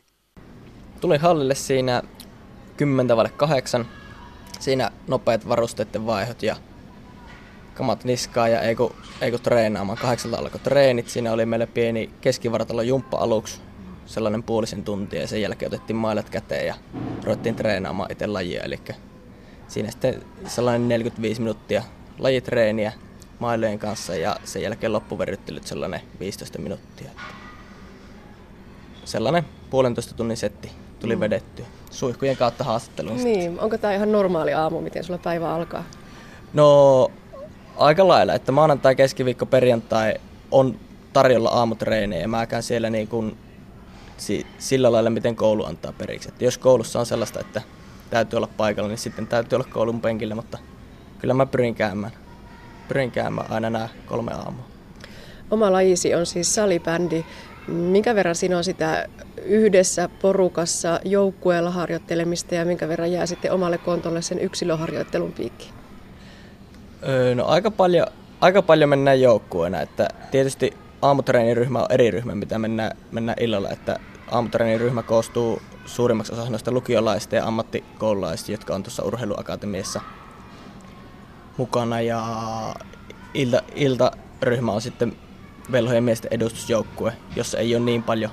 Tulin 1.01 1.21
hallille 1.21 1.55
siinä 1.55 2.03
10 2.77 3.17
8. 3.37 4.02
Siinä 4.63 4.91
nopeat 5.09 5.49
varusteiden 5.49 6.07
vaihot 6.07 6.43
ja 6.43 6.57
kamat 7.75 8.05
niskaa 8.05 8.49
ja 8.49 8.61
ei 8.61 8.77
kun, 8.77 8.95
ei 9.21 9.31
kun 9.31 9.41
treenaamaan. 9.41 9.99
Kahdeksalta 9.99 10.39
alkoi 10.39 10.61
treenit. 10.61 11.09
Siinä 11.09 11.33
oli 11.33 11.47
meille 11.47 11.67
pieni 11.67 12.11
keskivartalo 12.21 12.83
jumppa 12.83 13.19
aluksi, 13.19 13.61
sellainen 14.07 14.43
puolisen 14.43 14.85
tuntia 14.85 15.21
ja 15.21 15.27
sen 15.27 15.43
jälkeen 15.43 15.69
otettiin 15.69 15.97
mailat 15.97 16.31
käteen 16.31 16.67
ja 16.67 16.75
ruvettiin 17.25 17.55
treenaamaan 17.55 18.13
itse 18.13 18.27
lajia. 18.27 18.63
Eli 18.63 18.81
siinä 19.69 19.91
sitten 19.91 20.23
sellainen 20.47 20.89
45 20.89 21.41
minuuttia 21.41 21.83
lajitreeniä 22.19 22.93
mailojen 23.39 23.79
kanssa 23.79 24.17
ja 24.17 24.37
sen 24.45 24.63
jälkeen 24.63 24.93
loppuverryttelyt 24.93 25.67
sellainen 25.67 26.01
15 26.21 26.59
minuuttia. 26.59 27.11
Sellainen 29.05 29.45
puolentoista 29.71 30.15
tunnin 30.15 30.37
setti 30.37 30.73
tuli 31.01 31.17
mm. 31.17 31.21
vedetty 31.21 31.65
suihkujen 31.93 32.37
kautta 32.37 32.65
haastatteluun. 32.65 33.25
Niin, 33.25 33.61
onko 33.61 33.79
tämä 33.79 33.95
ihan 33.95 34.13
normaali 34.13 34.55
aamu, 34.55 34.81
miten 34.81 35.05
sulla 35.05 35.19
päivä 35.19 35.55
alkaa? 35.55 35.85
No 36.53 37.11
aika 37.77 38.09
lailla, 38.09 38.35
että 38.35 38.53
maanantai, 38.53 38.97
keskiviikko, 38.97 39.47
perjantai 39.47 40.15
on 40.51 40.77
tarjolla 41.13 41.49
aamutreenejä 41.49 42.23
ja 42.23 42.29
mä 42.29 42.47
käyn 42.47 42.63
siellä 42.63 42.91
niin 42.91 43.09
kuin 43.09 43.37
sillä 44.59 44.93
lailla, 44.93 45.11
miten 45.11 45.37
koulu 45.37 45.65
antaa 45.65 45.93
periksi. 45.93 46.29
Että 46.29 46.45
jos 46.45 46.59
koulussa 46.59 47.01
on 47.01 47.07
sellaista, 47.07 47.41
että 47.41 47.63
täytyy 48.11 48.37
olla 48.37 48.49
paikalla, 48.57 48.89
niin 48.89 48.99
sitten 48.99 49.27
täytyy 49.27 49.57
olla 49.57 49.69
koulun 49.73 50.01
penkillä, 50.01 50.35
mutta 50.35 50.59
kyllä 51.19 51.35
mä 51.35 51.47
pyrin 51.47 51.75
käymään. 51.75 52.13
Pyrin 52.89 53.11
käymään 53.11 53.51
aina 53.51 53.71
nämä 53.71 53.89
kolme 54.07 54.33
aamua. 54.33 54.65
Oma 55.51 55.73
lajisi 55.73 56.15
on 56.15 56.27
siis 56.27 56.55
salibändi. 56.55 57.25
Minkä 57.69 58.15
verran 58.15 58.35
siinä 58.35 58.57
on 58.57 58.65
sitä 58.65 59.09
yhdessä 59.45 60.09
porukassa 60.23 61.01
joukkueella 61.05 61.71
harjoittelemista 61.71 62.55
ja 62.55 62.65
minkä 62.65 62.89
verran 62.89 63.13
jää 63.13 63.27
sitten 63.27 63.53
omalle 63.53 63.79
kontolle 63.79 64.23
sen 64.23 64.39
yksilöharjoittelun 64.39 65.33
piikki? 65.33 65.71
Öö, 67.09 67.35
no 67.35 67.47
aika 67.47 67.71
paljon, 67.71 68.07
aika 68.41 68.63
paljon 68.63 68.91
mennään 68.91 69.21
joukkueena, 69.21 69.81
että 69.81 70.09
tietysti 70.31 70.73
aamutreeniryhmä 71.03 71.79
on 71.79 71.87
eri 71.91 72.11
ryhmä, 72.11 72.35
mitä 72.35 72.59
mennään, 72.59 72.97
mennään 73.13 73.39
illalla, 73.41 73.71
että 73.71 73.97
aamutreeniryhmä 74.31 75.03
koostuu 75.03 75.63
suurimmaksi 75.87 76.33
osa 76.33 76.51
noista 76.51 76.73
lukiolaista 76.73 77.37
ja 77.37 77.47
ammattikoululaisista, 77.47 78.53
jotka 78.53 78.75
on 78.75 78.83
tuossa 78.83 79.03
urheiluakatemiassa 79.03 80.01
mukana 81.57 82.01
ja 82.01 82.25
ilta, 83.35 83.63
iltaryhmä 83.75 84.73
on 84.73 84.83
sitten 84.83 85.17
velhojen 85.73 86.05
miesten 86.05 86.33
edustusjoukkue, 86.33 87.13
jossa 87.37 87.59
ei 87.59 87.77
ole 87.77 87.85
niin 87.85 88.03
paljon, 88.03 88.31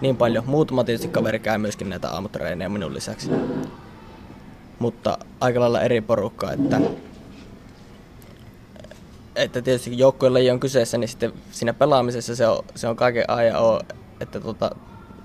niin 0.00 0.16
paljon. 0.16 0.44
Muutama 0.46 0.84
tietysti 0.84 1.08
kaveri 1.08 1.38
käy 1.38 1.58
myöskin 1.58 1.88
näitä 1.88 2.10
aamutreenejä 2.10 2.68
minun 2.68 2.94
lisäksi. 2.94 3.30
Mutta 4.78 5.18
aika 5.40 5.60
lailla 5.60 5.80
eri 5.80 6.00
porukkaa, 6.00 6.52
että 6.52 6.80
että 9.36 9.62
tietysti 9.62 9.98
joukkueen 9.98 10.52
on 10.52 10.60
kyseessä, 10.60 10.98
niin 10.98 11.08
sitten 11.08 11.32
siinä 11.50 11.74
pelaamisessa 11.74 12.36
se 12.36 12.48
on, 12.48 12.64
se 12.74 12.88
on 12.88 12.96
kaiken 12.96 13.24
A 13.28 13.42
ja 13.42 13.58
O, 13.58 13.80
että 14.20 14.40
tota, 14.40 14.70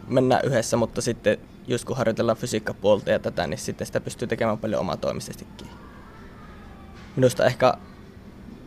mennään 0.07 0.41
yhdessä, 0.45 0.77
mutta 0.77 1.01
sitten 1.01 1.37
just 1.67 1.85
kun 1.85 1.97
harjoitellaan 1.97 2.37
fysiikkapuolta 2.37 3.11
ja 3.11 3.19
tätä, 3.19 3.47
niin 3.47 3.57
sitten 3.57 3.87
sitä 3.87 4.01
pystyy 4.01 4.27
tekemään 4.27 4.57
paljon 4.57 4.81
omatoimisestikin. 4.81 5.67
Minusta 7.15 7.45
ehkä, 7.45 7.73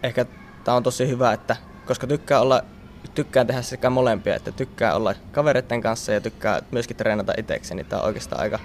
ehkä 0.02 0.26
tämä 0.64 0.76
on 0.76 0.82
tosi 0.82 1.08
hyvä, 1.08 1.32
että 1.32 1.56
koska 1.86 2.06
tykkää 2.06 2.40
olla, 2.40 2.62
tykkään 3.14 3.46
tehdä 3.46 3.62
sekä 3.62 3.90
molempia, 3.90 4.36
että 4.36 4.52
tykkää 4.52 4.94
olla 4.94 5.14
kavereiden 5.32 5.80
kanssa 5.80 6.12
ja 6.12 6.20
tykkää 6.20 6.62
myöskin 6.70 6.96
treenata 6.96 7.32
itsekseen, 7.38 7.76
niin 7.76 7.86
tämä 7.86 8.00
on 8.00 8.06
oikeastaan 8.06 8.42
aika, 8.42 8.58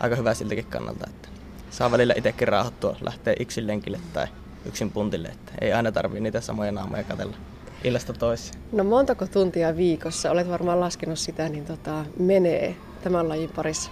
aika 0.00 0.16
hyvä 0.16 0.34
siltäkin 0.34 0.66
kannalta, 0.66 1.06
että 1.08 1.28
saa 1.70 1.90
välillä 1.90 2.14
itsekin 2.16 2.48
raahattua, 2.48 2.96
lähteä 3.00 3.34
yksin 3.40 3.66
lenkille 3.66 4.00
tai 4.12 4.26
yksin 4.66 4.90
puntille, 4.90 5.28
että 5.28 5.52
ei 5.60 5.72
aina 5.72 5.92
tarvii 5.92 6.20
niitä 6.20 6.40
samoja 6.40 6.72
naamoja 6.72 7.04
katella 7.04 7.36
illasta 7.84 8.12
toiseen. 8.12 8.60
No 8.72 8.84
montako 8.84 9.26
tuntia 9.26 9.76
viikossa, 9.76 10.30
olet 10.30 10.48
varmaan 10.48 10.80
laskenut 10.80 11.18
sitä, 11.18 11.48
niin 11.48 11.64
tota, 11.64 12.04
menee 12.18 12.76
tämän 13.04 13.28
lajin 13.28 13.50
parissa? 13.50 13.90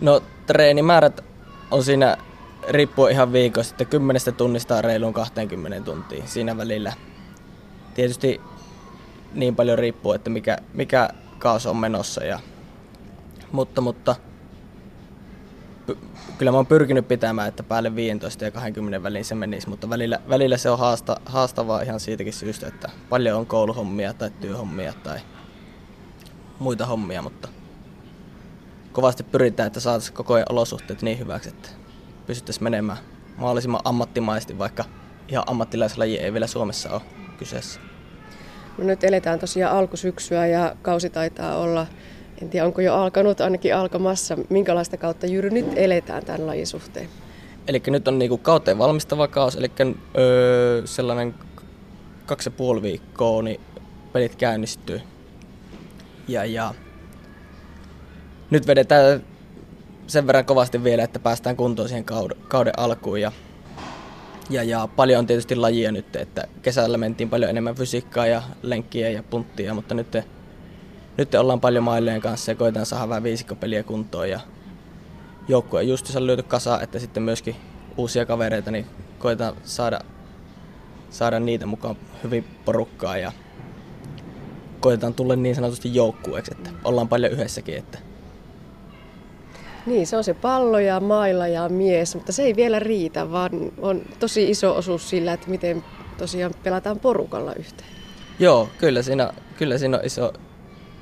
No 0.00 0.22
treenimäärät 0.46 1.24
on 1.70 1.84
siinä 1.84 2.16
riippuu 2.68 3.06
ihan 3.06 3.32
viikosta, 3.32 3.74
että 3.74 3.84
10 3.84 4.22
tunnista 4.36 4.82
reiluun 4.82 5.12
20 5.12 5.80
tuntia 5.80 6.26
siinä 6.26 6.56
välillä. 6.56 6.92
Tietysti 7.94 8.40
niin 9.34 9.56
paljon 9.56 9.78
riippuu, 9.78 10.12
että 10.12 10.30
mikä, 10.30 10.58
mikä 10.74 11.08
kaos 11.38 11.66
on 11.66 11.76
menossa. 11.76 12.24
Ja, 12.24 12.40
mutta, 13.52 13.80
mutta 13.80 14.16
kyllä 16.38 16.52
mä 16.52 16.58
oon 16.58 16.66
pyrkinyt 16.66 17.08
pitämään, 17.08 17.48
että 17.48 17.62
päälle 17.62 17.94
15 17.94 18.44
ja 18.44 18.50
20 18.50 19.02
väliin 19.02 19.24
se 19.24 19.34
menisi, 19.34 19.68
mutta 19.68 19.90
välillä, 19.90 20.20
välillä 20.28 20.56
se 20.56 20.70
on 20.70 20.78
haasta, 20.78 21.20
haastavaa 21.26 21.82
ihan 21.82 22.00
siitäkin 22.00 22.32
syystä, 22.32 22.66
että 22.66 22.90
paljon 23.08 23.38
on 23.38 23.46
kouluhommia 23.46 24.14
tai 24.14 24.30
työhommia 24.40 24.92
tai 24.92 25.20
muita 26.58 26.86
hommia, 26.86 27.22
mutta 27.22 27.48
kovasti 28.92 29.22
pyritään, 29.22 29.66
että 29.66 29.80
saataisiin 29.80 30.16
koko 30.16 30.34
ajan 30.34 30.46
olosuhteet 30.50 31.02
niin 31.02 31.18
hyväksi, 31.18 31.48
että 31.48 31.68
pystyttäisiin 32.26 32.64
menemään 32.64 32.98
mahdollisimman 33.36 33.80
ammattimaisesti, 33.84 34.58
vaikka 34.58 34.84
ihan 35.28 35.44
ammattilaislaji 35.46 36.18
ei 36.18 36.32
vielä 36.32 36.46
Suomessa 36.46 36.90
ole 36.90 37.02
kyseessä. 37.42 37.80
No 38.78 38.84
nyt 38.84 39.04
eletään 39.04 39.38
tosiaan 39.38 39.76
alkusyksyä 39.76 40.46
ja 40.46 40.76
kausi 40.82 41.10
taitaa 41.10 41.56
olla 41.56 41.86
en 42.42 42.50
tiedä, 42.50 42.66
onko 42.66 42.80
jo 42.80 42.94
alkanut, 42.94 43.40
ainakin 43.40 43.76
alkamassa. 43.76 44.38
Minkälaista 44.48 44.96
kautta 44.96 45.26
Jyry 45.26 45.50
nyt 45.50 45.66
eletään 45.76 46.24
tämän 46.24 46.46
lajin 46.46 46.66
suhteen? 46.66 47.08
Eli 47.68 47.82
nyt 47.86 48.08
on 48.08 48.18
niinku 48.18 48.38
kauteen 48.38 48.78
valmistava 48.78 49.28
kaus, 49.28 49.56
eli 49.56 49.70
öö, 50.18 50.82
sellainen 50.86 51.34
kaksi 52.26 52.48
ja 52.48 52.54
puoli 52.56 52.82
viikkoa, 52.82 53.42
niin 53.42 53.60
pelit 54.12 54.36
käynnistyy. 54.36 55.00
Ja, 56.28 56.44
ja 56.44 56.74
nyt 58.50 58.66
vedetään 58.66 59.22
sen 60.06 60.26
verran 60.26 60.44
kovasti 60.44 60.84
vielä, 60.84 61.04
että 61.04 61.18
päästään 61.18 61.56
kuntoon 61.56 61.88
siihen 61.88 62.04
kauden, 62.04 62.38
kauden 62.48 62.72
alkuun. 62.76 63.20
Ja, 63.20 63.32
ja, 64.50 64.62
ja 64.62 64.88
paljon 64.96 65.18
on 65.18 65.26
tietysti 65.26 65.56
lajia 65.56 65.92
nyt, 65.92 66.16
että 66.16 66.44
kesällä 66.62 66.98
mentiin 66.98 67.30
paljon 67.30 67.50
enemmän 67.50 67.74
fysiikkaa 67.74 68.26
ja 68.26 68.42
lenkkiä 68.62 69.10
ja 69.10 69.22
punttia, 69.22 69.74
mutta 69.74 69.94
nyt 69.94 70.16
nyt 71.16 71.34
ollaan 71.34 71.60
paljon 71.60 71.84
mailleen 71.84 72.20
kanssa 72.20 72.50
ja 72.50 72.54
koetaan 72.54 72.86
saada 72.86 73.08
vähän 73.08 73.22
viisikkopeliä 73.22 73.82
kuntoon 73.82 74.30
ja 74.30 74.40
joukkue 75.48 75.82
on 76.16 76.26
löyty 76.26 76.42
kasa, 76.42 76.80
että 76.80 76.98
sitten 76.98 77.22
myöskin 77.22 77.56
uusia 77.96 78.26
kavereita, 78.26 78.70
niin 78.70 78.86
koetaan 79.18 79.54
saada, 79.64 80.00
saada 81.10 81.40
niitä 81.40 81.66
mukaan 81.66 81.96
hyvin 82.24 82.44
porukkaa 82.64 83.16
ja 83.16 83.32
koetaan 84.80 85.14
tulla 85.14 85.36
niin 85.36 85.54
sanotusti 85.54 85.94
joukkueeksi, 85.94 86.52
että 86.56 86.70
ollaan 86.84 87.08
paljon 87.08 87.32
yhdessäkin. 87.32 87.76
Että. 87.76 87.98
Niin, 89.86 90.06
se 90.06 90.16
on 90.16 90.24
se 90.24 90.34
pallo 90.34 90.78
ja 90.78 91.00
mailla 91.00 91.46
ja 91.46 91.68
mies, 91.68 92.14
mutta 92.14 92.32
se 92.32 92.42
ei 92.42 92.56
vielä 92.56 92.78
riitä, 92.78 93.32
vaan 93.32 93.50
on 93.78 94.02
tosi 94.18 94.50
iso 94.50 94.76
osuus 94.76 95.10
sillä, 95.10 95.32
että 95.32 95.50
miten 95.50 95.84
tosiaan 96.18 96.54
pelataan 96.62 97.00
porukalla 97.00 97.54
yhteen. 97.54 97.90
Joo, 98.38 98.68
kyllä 98.78 99.02
siinä, 99.02 99.32
kyllä 99.56 99.78
siinä 99.78 99.98
on 99.98 100.04
iso, 100.04 100.32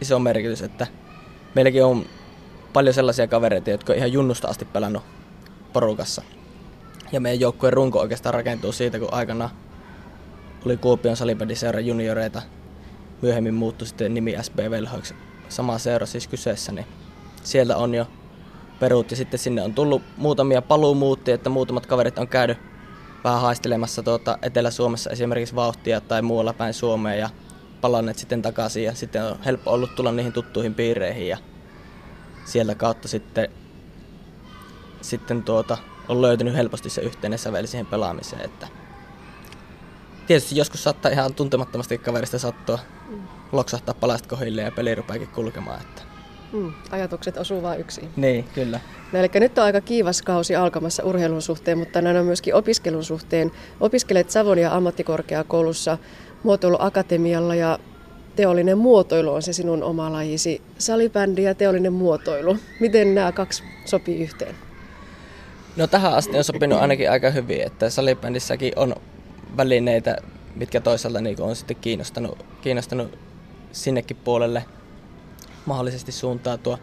iso 0.01 0.19
merkitys, 0.19 0.63
että 0.63 0.87
meilläkin 1.55 1.85
on 1.85 2.07
paljon 2.73 2.95
sellaisia 2.95 3.27
kavereita, 3.27 3.71
jotka 3.71 3.93
on 3.93 3.97
ihan 3.97 4.13
junnusta 4.13 4.49
asti 4.49 4.65
pelannut 4.65 5.03
porukassa. 5.73 6.23
Ja 7.13 7.21
meidän 7.21 7.41
joukkueen 7.41 7.73
runko 7.73 8.01
oikeastaan 8.01 8.35
rakentuu 8.35 8.73
siitä, 8.73 8.99
kun 8.99 9.15
aikana 9.15 9.51
oli 10.67 10.77
Kuopion 10.77 11.17
salibändiseura 11.17 11.81
junioreita, 11.81 12.43
myöhemmin 13.23 13.55
muuttui 13.55 13.89
sitten 13.89 14.15
nimi 14.15 14.37
SB 14.43 14.59
Velhoiksi, 14.71 15.15
sama 15.49 15.79
seura 15.79 16.07
siis 16.07 16.29
kyseessä, 16.29 16.73
niin 16.73 16.87
sieltä 17.43 17.77
on 17.77 17.95
jo 17.95 18.07
perut 18.81 19.11
ja 19.11 19.17
sitten 19.17 19.41
sinne 19.41 19.63
on 19.63 19.75
tullut 19.75 20.03
muutamia 20.17 20.63
paluumuuttia, 20.63 21.35
että 21.35 21.51
muutamat 21.51 21.87
kaverit 21.87 22.19
on 22.19 22.29
käynyt 22.29 22.59
vähän 23.25 23.41
haistelemassa 23.41 24.03
tuota 24.03 24.39
Etelä-Suomessa 24.43 25.11
esimerkiksi 25.11 25.55
vauhtia 25.55 26.01
tai 26.01 26.23
muualla 26.23 26.53
päin 26.53 26.75
Suomea 26.75 27.15
ja 27.15 27.31
palanneet 27.81 28.19
sitten 28.19 28.43
takaisin 28.43 28.85
ja 28.85 28.95
sitten 28.95 29.25
on 29.25 29.39
helppo 29.45 29.71
ollut 29.71 29.95
tulla 29.95 30.13
niihin 30.13 30.33
tuttuihin 30.33 30.75
piireihin 30.75 31.29
ja 31.29 31.39
sieltä 32.45 32.75
kautta 32.75 33.09
sitten, 33.09 33.49
sitten 35.01 35.43
tuota, 35.43 35.79
on 36.09 36.23
löytynyt 36.23 36.55
helposti 36.55 36.91
se 36.91 37.01
yhteinen 37.01 37.39
sävel 37.39 37.67
siihen 37.67 37.87
pelaamiseen. 37.87 38.45
Että 38.45 38.69
tietysti 40.27 40.57
joskus 40.57 40.85
saattaa 40.85 41.11
ihan 41.11 41.35
tuntemattomasti 41.35 41.99
kaverista 41.99 42.39
sattua 42.39 42.79
loksahtaa 43.53 43.95
palast 43.95 44.27
kohille 44.27 44.63
ja 44.63 44.71
peli 44.71 44.95
rupeakin 44.95 45.29
kulkemaan. 45.29 45.81
Että. 45.81 46.10
Mm, 46.53 46.73
ajatukset 46.91 47.37
osuu 47.37 47.63
vain 47.63 47.81
yksin. 47.81 48.09
Niin, 48.17 48.45
kyllä. 48.55 48.81
No, 49.13 49.19
eli 49.19 49.29
nyt 49.35 49.59
on 49.59 49.65
aika 49.65 49.81
kiivas 49.81 50.23
kausi 50.23 50.57
alkamassa 50.57 51.05
urheilun 51.05 51.43
suhteen, 51.43 51.79
mutta 51.79 52.03
näin 52.03 52.17
on 52.17 52.27
myöskin 52.27 52.55
opiskelun 52.55 53.05
suhteen. 53.05 53.53
Opiskelet 53.81 54.31
Savonia 54.31 54.75
ammattikorkeakoulussa 54.75 55.99
muotoiluakatemialla 56.43 57.55
ja 57.55 57.79
teollinen 58.37 58.79
muotoilu 58.79 59.35
on 59.35 59.43
se 59.43 59.53
sinun 59.53 59.83
oma 59.83 60.13
lajisi. 60.13 60.63
Salibändi 60.79 61.43
ja 61.43 61.55
teollinen 61.55 61.93
muotoilu. 61.93 62.57
Miten 62.81 63.15
nämä 63.15 63.33
kaksi 63.33 63.63
sopii 63.85 64.23
yhteen? 64.23 64.55
No 65.77 65.87
tähän 65.87 66.15
asti 66.15 66.39
on 66.39 66.45
sopinut 66.45 66.81
ainakin 66.81 67.11
aika 67.11 67.31
hyvin, 67.31 67.61
että 67.61 67.91
salibändissäkin 67.91 68.73
on 68.77 68.95
välineitä, 69.57 70.17
mitkä 70.57 70.81
toisaalta 70.81 71.21
niin 71.21 71.43
on 71.43 71.57
sitten 71.57 71.77
kiinnostanut, 71.81 72.45
kiinnostanut 72.63 73.19
sinnekin 73.73 74.17
puolelle 74.17 74.65
mahdollisesti 75.67 76.13
suuntautua. 76.13 76.79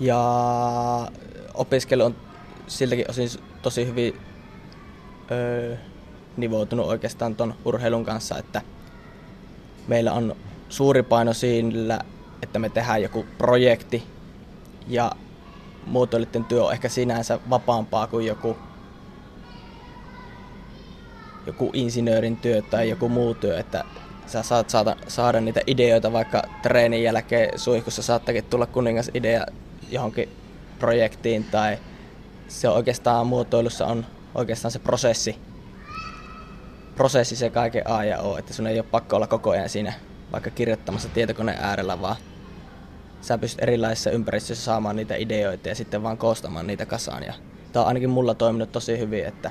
Ja 0.00 0.20
opiskelu 1.54 2.02
on 2.02 2.16
siltäkin 2.66 3.10
osin 3.10 3.28
tosi 3.62 3.86
hyvin 3.86 4.20
öö, 5.30 5.76
nivoutunut 6.36 6.86
oikeastaan 6.86 7.36
tuon 7.36 7.54
urheilun 7.64 8.04
kanssa, 8.04 8.38
että 8.38 8.62
meillä 9.88 10.12
on 10.12 10.36
suuri 10.68 11.02
paino 11.02 11.32
siinä, 11.32 11.98
että 12.42 12.58
me 12.58 12.68
tehdään 12.68 13.02
joku 13.02 13.26
projekti 13.38 14.02
ja 14.88 15.12
muotoilijoiden 15.86 16.44
työ 16.44 16.64
on 16.64 16.72
ehkä 16.72 16.88
sinänsä 16.88 17.38
vapaampaa 17.50 18.06
kuin 18.06 18.26
joku, 18.26 18.56
joku 21.46 21.70
insinöörin 21.72 22.36
työ 22.36 22.62
tai 22.62 22.88
joku 22.88 23.08
muu 23.08 23.34
työ, 23.34 23.58
että 23.58 23.84
sä 24.30 24.42
saat 24.42 24.70
saada, 24.70 24.96
saada 25.08 25.40
niitä 25.40 25.60
ideoita 25.66 26.12
vaikka 26.12 26.42
treenin 26.62 27.02
jälkeen 27.02 27.58
suihkussa 27.58 28.02
saattakin 28.02 28.44
tulla 28.44 28.66
kuningas 28.66 29.10
idea 29.14 29.46
johonkin 29.90 30.28
projektiin 30.78 31.44
tai 31.44 31.78
se 32.48 32.68
on 32.68 32.76
oikeastaan 32.76 33.26
muotoilussa 33.26 33.86
on 33.86 34.06
oikeastaan 34.34 34.72
se 34.72 34.78
prosessi, 34.78 35.36
prosessi 36.94 37.36
se 37.36 37.50
kaiken 37.50 37.90
A 37.90 38.04
ja 38.04 38.20
O, 38.20 38.36
että 38.36 38.52
sun 38.52 38.66
ei 38.66 38.78
ole 38.78 38.86
pakko 38.90 39.16
olla 39.16 39.26
koko 39.26 39.50
ajan 39.50 39.68
siinä 39.68 39.92
vaikka 40.32 40.50
kirjoittamassa 40.50 41.08
tietokoneen 41.08 41.58
äärellä, 41.60 42.00
vaan 42.00 42.16
sä 43.20 43.38
pystyt 43.38 43.62
erilaisissa 43.62 44.10
ympäristöissä 44.10 44.64
saamaan 44.64 44.96
niitä 44.96 45.16
ideoita 45.16 45.68
ja 45.68 45.74
sitten 45.74 46.02
vaan 46.02 46.18
koostamaan 46.18 46.66
niitä 46.66 46.86
kasaan. 46.86 47.22
Ja 47.22 47.34
tämä 47.72 47.82
on 47.82 47.88
ainakin 47.88 48.10
mulla 48.10 48.34
toiminut 48.34 48.72
tosi 48.72 48.98
hyvin, 48.98 49.24
että, 49.24 49.50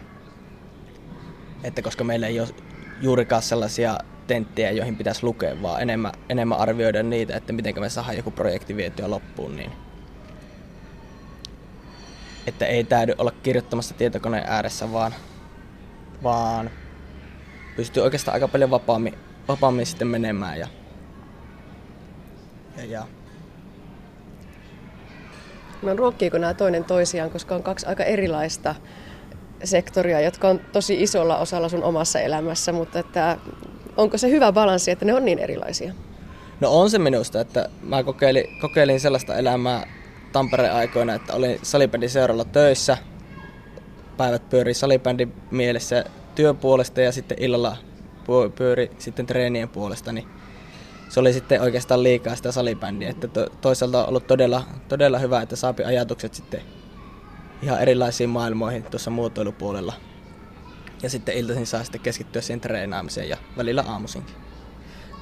että 1.64 1.82
koska 1.82 2.04
meillä 2.04 2.28
ei 2.28 2.40
ole 2.40 2.50
juurikaan 3.02 3.42
sellaisia 3.42 3.98
tenttejä, 4.30 4.72
joihin 4.72 4.96
pitäisi 4.96 5.24
lukea, 5.24 5.62
vaan 5.62 5.82
enemmän, 5.82 6.12
enemmän 6.30 6.58
arvioida 6.58 7.04
niitä, 7.04 7.38
että 7.38 7.54
miten 7.54 7.80
me 7.80 7.90
saadaan 7.90 8.18
joku 8.18 8.32
projekti 8.32 8.76
vietyä 8.76 9.10
loppuun, 9.10 9.56
niin 9.56 9.72
että 12.48 12.66
ei 12.66 12.84
täydy 12.84 13.14
olla 13.18 13.32
kirjoittamassa 13.44 13.94
tietokoneen 13.94 14.44
ääressä, 14.48 14.92
vaan, 14.92 15.16
vaan 16.24 16.70
pystyy 17.76 18.04
oikeastaan 18.04 18.34
aika 18.34 18.48
paljon 18.48 18.72
vapaammin, 18.72 19.18
vapaammin 19.48 19.86
sitten 19.86 20.08
menemään. 20.08 20.60
Ja, 20.60 20.68
ja, 22.78 22.86
ja. 22.86 23.08
No 25.82 25.96
ruokkiiko 25.96 26.38
nämä 26.38 26.54
toinen 26.54 26.84
toisiaan, 26.84 27.32
koska 27.32 27.56
on 27.56 27.64
kaksi 27.64 27.86
aika 27.86 28.04
erilaista 28.04 28.76
sektoria, 29.64 30.22
jotka 30.22 30.50
on 30.50 30.60
tosi 30.60 31.04
isolla 31.04 31.38
osalla 31.38 31.70
sun 31.70 31.84
omassa 31.84 32.20
elämässä, 32.20 32.72
mutta 32.72 33.00
että 33.00 33.38
onko 33.98 34.18
se 34.18 34.30
hyvä 34.30 34.52
balanssi, 34.52 34.92
että 34.92 35.06
ne 35.06 35.14
on 35.14 35.26
niin 35.26 35.40
erilaisia? 35.40 35.94
No 36.60 36.80
on 36.82 36.90
se 36.90 37.00
minusta, 37.00 37.42
että 37.42 37.70
mä 37.82 38.04
kokeilin, 38.04 38.60
kokeilin 38.62 39.00
sellaista 39.00 39.36
elämää 39.36 39.88
Tampereen 40.32 40.74
aikoina, 40.74 41.14
että 41.14 41.34
olin 41.34 41.60
salibändin 41.64 42.10
seuralla 42.10 42.46
töissä. 42.46 42.98
Päivät 44.18 44.50
pyöri 44.50 44.74
salibändin 44.74 45.34
mielessä 45.52 46.06
työpuolesta 46.36 47.02
ja 47.02 47.12
sitten 47.12 47.38
illalla 47.40 47.78
pyöri 48.56 48.92
sitten 48.98 49.26
treenien 49.26 49.70
puolesta, 49.70 50.12
niin 50.12 50.28
se 51.10 51.20
oli 51.20 51.34
sitten 51.34 51.62
oikeastaan 51.62 52.04
liikaa 52.04 52.36
sitä 52.36 52.52
salibändiä. 52.52 53.10
Että 53.10 53.28
to, 53.28 53.48
toisaalta 53.62 54.04
on 54.04 54.10
ollut 54.10 54.28
todella, 54.28 54.64
todella 54.88 55.20
hyvä, 55.20 55.42
että 55.42 55.56
saapi 55.56 55.84
ajatukset 55.84 56.34
sitten 56.34 56.62
ihan 57.62 57.82
erilaisiin 57.82 58.30
maailmoihin 58.30 58.84
tuossa 58.84 59.12
muotoilupuolella. 59.12 59.94
Ja 61.04 61.10
sitten 61.10 61.38
iltaisin 61.38 61.68
saa 61.68 61.84
sitten 61.84 62.02
keskittyä 62.02 62.42
siihen 62.42 62.62
treenaamiseen 62.62 63.30
ja 63.30 63.38
välillä 63.58 63.84
aamuisinkin. 63.88 64.36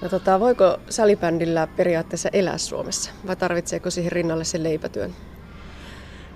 No 0.01 0.09
tota, 0.09 0.39
voiko 0.39 0.77
salibändillä 0.89 1.67
periaatteessa 1.67 2.29
elää 2.33 2.57
Suomessa 2.57 3.11
vai 3.27 3.35
tarvitseeko 3.35 3.89
siihen 3.89 4.11
rinnalle 4.11 4.43
sen 4.43 4.63
leipätyön? 4.63 5.15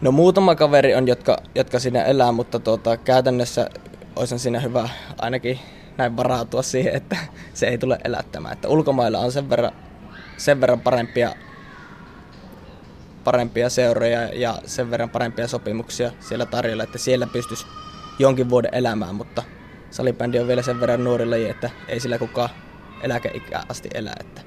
No 0.01 0.11
muutama 0.11 0.55
kaveri 0.55 0.95
on, 0.95 1.07
jotka, 1.07 1.37
jotka 1.55 1.79
siinä 1.79 2.03
elää, 2.03 2.31
mutta 2.31 2.59
tuota, 2.59 2.97
käytännössä 2.97 3.69
olisi 4.15 4.39
siinä 4.39 4.59
hyvä 4.59 4.89
ainakin 5.17 5.59
näin 5.97 6.17
varautua 6.17 6.61
siihen, 6.61 6.95
että 6.95 7.17
se 7.53 7.67
ei 7.67 7.77
tule 7.77 7.97
elättämään. 8.03 8.53
Että 8.53 8.67
ulkomailla 8.67 9.19
on 9.19 9.31
sen 9.31 9.49
verran, 9.49 9.71
sen 10.37 10.61
verran 10.61 10.79
parempia, 10.79 11.35
parempia 13.23 13.69
seuroja 13.69 14.21
ja 14.33 14.57
sen 14.65 14.91
verran 14.91 15.09
parempia 15.09 15.47
sopimuksia 15.47 16.11
siellä 16.19 16.45
tarjolla, 16.45 16.83
että 16.83 16.97
siellä 16.97 17.27
pystyisi 17.27 17.65
jonkin 18.21 18.49
vuoden 18.49 18.73
elämään, 18.73 19.15
mutta 19.15 19.43
salibändi 19.89 20.39
on 20.39 20.47
vielä 20.47 20.61
sen 20.61 20.79
verran 20.79 21.03
nuori 21.03 21.25
laji, 21.25 21.49
että 21.49 21.69
ei 21.87 21.99
sillä 21.99 22.17
kukaan 22.17 22.49
eläkeikään 23.03 23.63
asti 23.69 23.89
elää. 23.93 24.15
Että. 24.19 24.41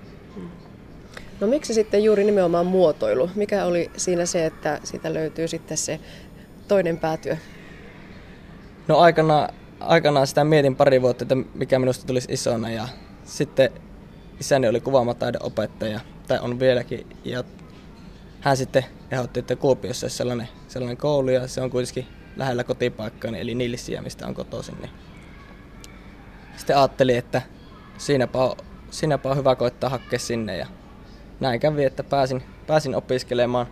No 1.40 1.46
miksi 1.46 1.74
sitten 1.74 2.04
juuri 2.04 2.24
nimenomaan 2.24 2.66
muotoilu? 2.66 3.30
Mikä 3.34 3.64
oli 3.64 3.90
siinä 3.96 4.26
se, 4.26 4.46
että 4.46 4.80
siitä 4.84 5.14
löytyy 5.14 5.48
sitten 5.48 5.76
se 5.76 6.00
toinen 6.68 6.98
päätyö? 6.98 7.36
No 8.88 8.98
aikana, 8.98 9.48
aikanaan 9.80 10.26
sitä 10.26 10.44
mietin 10.44 10.76
pari 10.76 11.02
vuotta, 11.02 11.24
että 11.24 11.36
mikä 11.54 11.78
minusta 11.78 12.06
tulisi 12.06 12.32
isona 12.32 12.70
ja 12.70 12.88
sitten 13.24 13.70
isäni 14.40 14.68
oli 14.68 14.80
kuvaamataiden 14.80 15.42
opettaja, 15.42 16.00
tai 16.28 16.38
on 16.38 16.60
vieläkin, 16.60 17.06
ja 17.24 17.44
hän 18.40 18.56
sitten 18.56 18.84
ehdotti, 19.10 19.40
että 19.40 19.56
Kuopiossa 19.56 20.04
olisi 20.04 20.16
sellainen, 20.16 20.48
sellainen 20.68 20.96
koulu 20.96 21.30
ja 21.30 21.48
se 21.48 21.60
on 21.60 21.70
kuitenkin 21.70 22.06
lähellä 22.36 22.64
kotipaikkaa, 22.64 23.30
eli 23.36 23.54
Nilsiä, 23.54 24.02
mistä 24.02 24.26
on 24.26 24.34
kotoisin. 24.34 24.78
Niin 24.80 24.90
sitten 26.56 26.76
ajattelin, 26.76 27.18
että 27.18 27.42
siinäpä 27.98 28.38
on, 28.38 28.56
siinäpä 28.90 29.30
on 29.30 29.36
hyvä 29.36 29.56
koittaa 29.56 29.90
hakea 29.90 30.18
sinne 30.18 30.56
ja 30.56 30.66
näin 31.40 31.60
kävi, 31.60 31.84
että 31.84 32.04
pääsin, 32.04 32.42
pääsin 32.66 32.94
opiskelemaan 32.94 33.66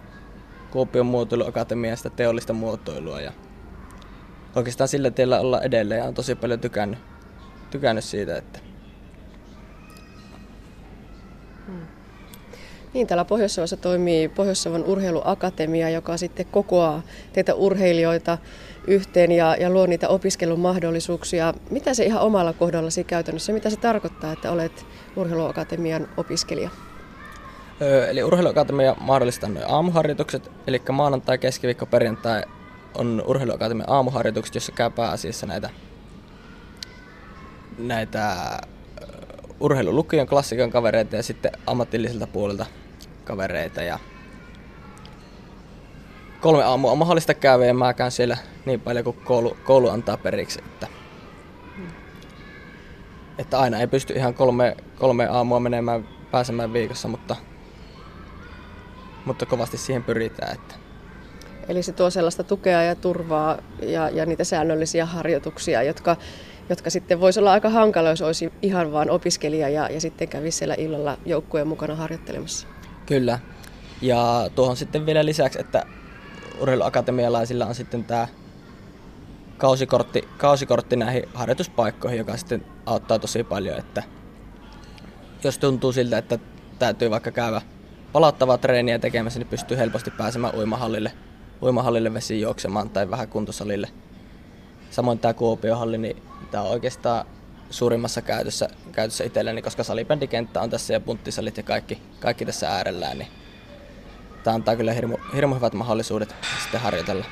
Kuopion 0.70 1.06
muotoiluakatemiasta 1.06 2.10
teollista 2.10 2.52
muotoilua 2.52 3.20
ja 3.20 3.32
oikeastaan 4.56 4.88
sillä 4.88 5.10
tiellä 5.10 5.40
olla 5.40 5.60
edelleen 5.60 5.98
ja 5.98 6.04
on 6.04 6.14
tosi 6.14 6.34
paljon 6.34 6.60
tykännyt, 6.60 6.98
tykännyt 7.70 8.04
siitä, 8.04 8.36
että 8.36 8.58
Niin, 12.94 13.06
täällä 13.06 13.24
pohjois 13.24 13.56
toimii 13.80 14.28
Pohjois-Savon 14.28 14.84
urheiluakatemia, 14.84 15.90
joka 15.90 16.16
sitten 16.16 16.46
kokoaa 16.46 17.02
teitä 17.32 17.54
urheilijoita 17.54 18.38
yhteen 18.86 19.32
ja, 19.32 19.56
ja 19.56 19.70
luo 19.70 19.86
niitä 19.86 20.08
opiskelun 20.08 20.60
mahdollisuuksia. 20.60 21.54
Mitä 21.70 21.94
se 21.94 22.04
ihan 22.04 22.22
omalla 22.22 22.52
kohdallasi 22.52 23.04
käytännössä, 23.04 23.52
mitä 23.52 23.70
se 23.70 23.76
tarkoittaa, 23.76 24.32
että 24.32 24.52
olet 24.52 24.86
urheiluakatemian 25.16 26.08
opiskelija? 26.16 26.70
Eli 28.10 28.22
urheiluakatemia 28.22 28.96
mahdollistaa 29.00 29.50
noin 29.50 29.66
aamuharjoitukset, 29.68 30.50
eli 30.66 30.82
maanantai, 30.92 31.38
keskiviikko, 31.38 31.86
perjantai 31.86 32.42
on 32.94 33.22
urheiluakatemian 33.26 33.90
aamuharjoitukset, 33.90 34.54
jossa 34.54 34.72
käy 34.72 34.90
pääasiassa 34.90 35.46
näitä, 35.46 35.70
näitä 37.78 38.36
urheilulukion 39.60 40.26
klassikon 40.26 40.70
kavereita 40.70 41.16
ja 41.16 41.22
sitten 41.22 41.52
ammatilliselta 41.66 42.26
puolelta 42.26 42.66
kavereita. 43.22 43.82
Ja 43.82 43.98
kolme 46.40 46.64
aamua 46.64 46.92
on 46.92 46.98
mahdollista 46.98 47.34
käydä 47.34 47.64
ja 47.66 47.74
mä 47.74 47.94
käyn 47.94 48.10
siellä 48.10 48.36
niin 48.66 48.80
paljon 48.80 49.04
kuin 49.04 49.16
koulu, 49.24 49.56
koulu 49.64 49.88
antaa 49.88 50.16
periksi. 50.16 50.62
Että, 50.64 50.86
että 53.38 53.60
aina 53.60 53.78
ei 53.78 53.86
pysty 53.86 54.12
ihan 54.14 54.34
kolme, 54.34 54.76
kolme 54.98 55.26
aamua 55.26 55.60
menemään 55.60 56.08
pääsemään 56.30 56.72
viikossa, 56.72 57.08
mutta, 57.08 57.36
mutta 59.24 59.46
kovasti 59.46 59.76
siihen 59.76 60.04
pyritään. 60.04 60.54
Että. 60.54 60.74
Eli 61.68 61.82
se 61.82 61.92
tuo 61.92 62.10
sellaista 62.10 62.44
tukea 62.44 62.82
ja 62.82 62.94
turvaa 62.94 63.58
ja, 63.82 64.08
ja 64.08 64.26
niitä 64.26 64.44
säännöllisiä 64.44 65.06
harjoituksia, 65.06 65.82
jotka, 65.82 66.16
jotka 66.68 66.90
sitten 66.90 67.20
voisi 67.20 67.40
olla 67.40 67.52
aika 67.52 67.70
hankala, 67.70 68.08
jos 68.08 68.22
olisi 68.22 68.52
ihan 68.62 68.92
vain 68.92 69.10
opiskelija 69.10 69.68
ja, 69.68 69.88
ja 69.88 70.00
sitten 70.00 70.28
kävisi 70.28 70.58
siellä 70.58 70.74
illalla 70.78 71.18
joukkueen 71.26 71.68
mukana 71.68 71.94
harjoittelemassa. 71.94 72.71
Kyllä. 73.06 73.38
Ja 74.02 74.50
tuohon 74.54 74.76
sitten 74.76 75.06
vielä 75.06 75.24
lisäksi, 75.24 75.60
että 75.60 75.86
urheiluakatemialaisilla 76.60 77.66
on 77.66 77.74
sitten 77.74 78.04
tämä 78.04 78.28
kausikortti, 79.58 80.28
kausikortti 80.38 80.96
näihin 80.96 81.22
harjoituspaikkoihin, 81.34 82.18
joka 82.18 82.36
sitten 82.36 82.64
auttaa 82.86 83.18
tosi 83.18 83.44
paljon, 83.44 83.78
että 83.78 84.02
jos 85.44 85.58
tuntuu 85.58 85.92
siltä, 85.92 86.18
että 86.18 86.38
täytyy 86.78 87.10
vaikka 87.10 87.30
käydä 87.30 87.62
palauttavaa 88.12 88.58
treeniä 88.58 88.98
tekemässä, 88.98 89.38
niin 89.38 89.48
pystyy 89.48 89.76
helposti 89.76 90.10
pääsemään 90.10 90.54
uimahallille, 90.54 91.12
uimahallille 91.62 92.14
vesiin 92.14 92.40
juoksemaan 92.40 92.90
tai 92.90 93.10
vähän 93.10 93.28
kuntosalille. 93.28 93.88
Samoin 94.90 95.18
tämä 95.18 95.34
Kuopiohalli, 95.34 95.98
niin 95.98 96.22
tämä 96.50 96.64
on 96.64 96.70
oikeastaan 96.70 97.26
suurimmassa 97.72 98.22
käytössä, 98.22 98.68
käytössä 98.92 99.24
itselläni, 99.24 99.62
koska 99.62 99.84
salibändikenttä 99.84 100.60
on 100.60 100.70
tässä 100.70 100.92
ja 100.92 101.00
punttisalit 101.00 101.56
ja 101.56 101.62
kaikki, 101.62 102.02
kaikki 102.20 102.44
tässä 102.44 102.70
äärellään, 102.70 103.18
niin 103.18 103.28
tämä 104.44 104.54
antaa 104.54 104.76
kyllä 104.76 104.92
hirmu, 104.92 105.16
hirmu 105.34 105.54
hyvät 105.54 105.72
mahdollisuudet 105.72 106.34
sitten 106.62 106.80
harjoitella. 106.80 107.24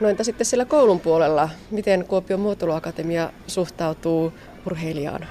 No 0.00 0.08
entä 0.08 0.24
sitten 0.24 0.46
siellä 0.46 0.64
koulun 0.64 1.00
puolella, 1.00 1.48
miten 1.70 2.04
Kuopion 2.04 2.40
muotoiluakatemia 2.40 3.32
suhtautuu 3.46 4.32
urheilijaan? 4.66 5.26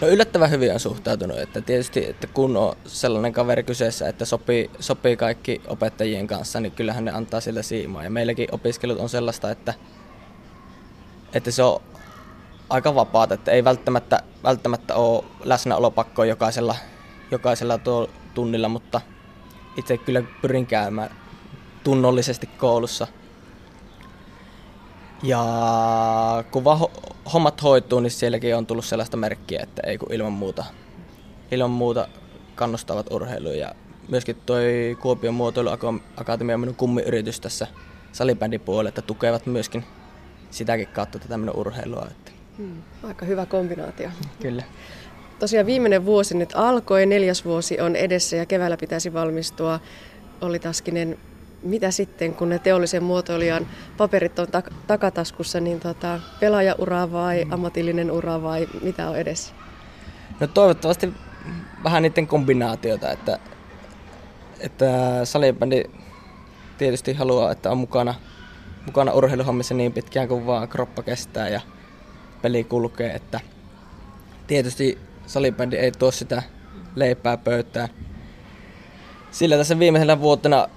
No 0.00 0.08
yllättävän 0.08 0.50
hyvin 0.50 0.72
on 0.72 0.80
suhtautunut, 0.80 1.38
että 1.38 1.60
tietysti 1.60 2.06
että 2.08 2.26
kun 2.26 2.56
on 2.56 2.76
sellainen 2.86 3.32
kaveri 3.32 3.62
kyseessä, 3.62 4.08
että 4.08 4.24
sopii, 4.24 4.70
sopii 4.80 5.16
kaikki 5.16 5.60
opettajien 5.66 6.26
kanssa, 6.26 6.60
niin 6.60 6.72
kyllähän 6.72 7.04
ne 7.04 7.10
antaa 7.10 7.40
sillä 7.40 7.62
siimaa. 7.62 8.04
Ja 8.04 8.10
meilläkin 8.10 8.48
opiskelut 8.52 8.98
on 8.98 9.08
sellaista, 9.08 9.50
että, 9.50 9.74
että 11.34 11.50
se 11.50 11.62
on 11.62 11.82
aika 12.70 12.94
vapaata, 12.94 13.34
että 13.34 13.50
ei 13.50 13.64
välttämättä, 13.64 14.22
välttämättä 14.44 14.94
ole 14.94 15.24
läsnäolopakkoa 15.44 16.24
jokaisella, 16.24 16.76
jokaisella 17.30 17.78
tuo 17.78 18.08
tunnilla, 18.34 18.68
mutta 18.68 19.00
itse 19.76 19.98
kyllä 19.98 20.22
pyrin 20.42 20.66
käymään 20.66 21.10
tunnollisesti 21.84 22.46
koulussa. 22.46 23.06
Ja 25.22 25.44
kun 26.50 26.64
vaan 26.64 26.78
hommat 27.32 27.62
hoituu, 27.62 28.00
niin 28.00 28.10
sielläkin 28.10 28.56
on 28.56 28.66
tullut 28.66 28.84
sellaista 28.84 29.16
merkkiä, 29.16 29.60
että 29.62 29.82
ei 29.86 29.98
kun 29.98 30.12
ilman 30.12 30.32
muuta, 30.32 30.64
ilman 31.50 31.70
muuta 31.70 32.08
kannustavat 32.54 33.12
urheiluun. 33.12 33.58
Ja 33.58 33.74
myöskin 34.08 34.36
toi 34.46 34.96
Kuopion 35.02 35.34
muotoiluakatemia 35.34 36.54
on 36.54 36.60
minun 36.60 36.74
kummiyritys 36.74 37.40
tässä 37.40 37.66
salibändin 38.12 38.60
puolella, 38.60 38.88
että 38.88 39.02
tukevat 39.02 39.46
myöskin 39.46 39.84
sitäkin 40.50 40.88
kautta 40.88 41.18
tätä 41.18 41.38
minun 41.38 41.56
urheilua. 41.56 42.06
Että 42.10 42.32
Hmm, 42.58 42.82
aika 43.02 43.26
hyvä 43.26 43.46
kombinaatio. 43.46 44.10
Kyllä. 44.42 44.62
Tosiaan 45.38 45.66
viimeinen 45.66 46.04
vuosi 46.04 46.36
nyt 46.36 46.52
alkoi, 46.54 47.06
neljäs 47.06 47.44
vuosi 47.44 47.80
on 47.80 47.96
edessä 47.96 48.36
ja 48.36 48.46
keväällä 48.46 48.76
pitäisi 48.76 49.12
valmistua. 49.12 49.80
Olli 50.40 50.58
Taskinen, 50.58 51.18
mitä 51.62 51.90
sitten, 51.90 52.34
kun 52.34 52.48
ne 52.48 52.58
teollisen 52.58 53.02
muotoilijan 53.02 53.66
paperit 53.96 54.38
on 54.38 54.46
tak- 54.46 54.74
takataskussa, 54.86 55.60
niin 55.60 55.80
tota, 55.80 56.20
pelaajaura 56.40 57.12
vai 57.12 57.46
ammatillinen 57.50 58.10
ura 58.10 58.42
vai 58.42 58.68
mitä 58.82 59.10
on 59.10 59.16
edessä? 59.16 59.54
No 60.40 60.46
toivottavasti 60.46 61.12
vähän 61.84 62.02
niiden 62.02 62.26
kombinaatiota, 62.26 63.10
että, 63.10 63.38
että 64.60 65.20
salibändi 65.24 65.84
tietysti 66.78 67.12
haluaa, 67.12 67.52
että 67.52 67.70
on 67.70 67.78
mukana, 67.78 68.14
mukana 68.86 69.12
urheiluhommissa 69.12 69.74
niin 69.74 69.92
pitkään 69.92 70.28
kuin 70.28 70.46
vaan 70.46 70.68
kroppa 70.68 71.02
kestää 71.02 71.48
ja 71.48 71.60
peli 72.44 72.64
kulkee, 72.64 73.10
että 73.10 73.40
tietysti 74.46 74.98
salibändi 75.26 75.76
ei 75.76 75.92
tuo 75.92 76.10
sitä 76.10 76.42
leipää 76.96 77.36
pöytään. 77.36 77.88
Sillä 79.30 79.56
tässä 79.56 79.78
viimeisenä 79.78 80.20
vuotena 80.20 80.68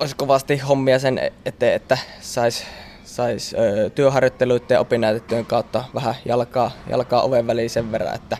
olisi 0.00 0.16
kovasti 0.16 0.58
hommia 0.58 0.98
sen 0.98 1.20
eteen, 1.44 1.74
että 1.74 1.98
saisi 2.20 2.64
sais, 3.04 3.54
työharjoitteluiden 3.94 4.74
ja 4.74 4.80
opinnäytetyön 4.80 5.46
kautta 5.46 5.84
vähän 5.94 6.14
jalkaa, 6.24 6.70
jalkaa 6.90 7.22
oven 7.22 7.46
väliin 7.46 7.70
sen 7.70 7.92
verran, 7.92 8.14
että 8.14 8.36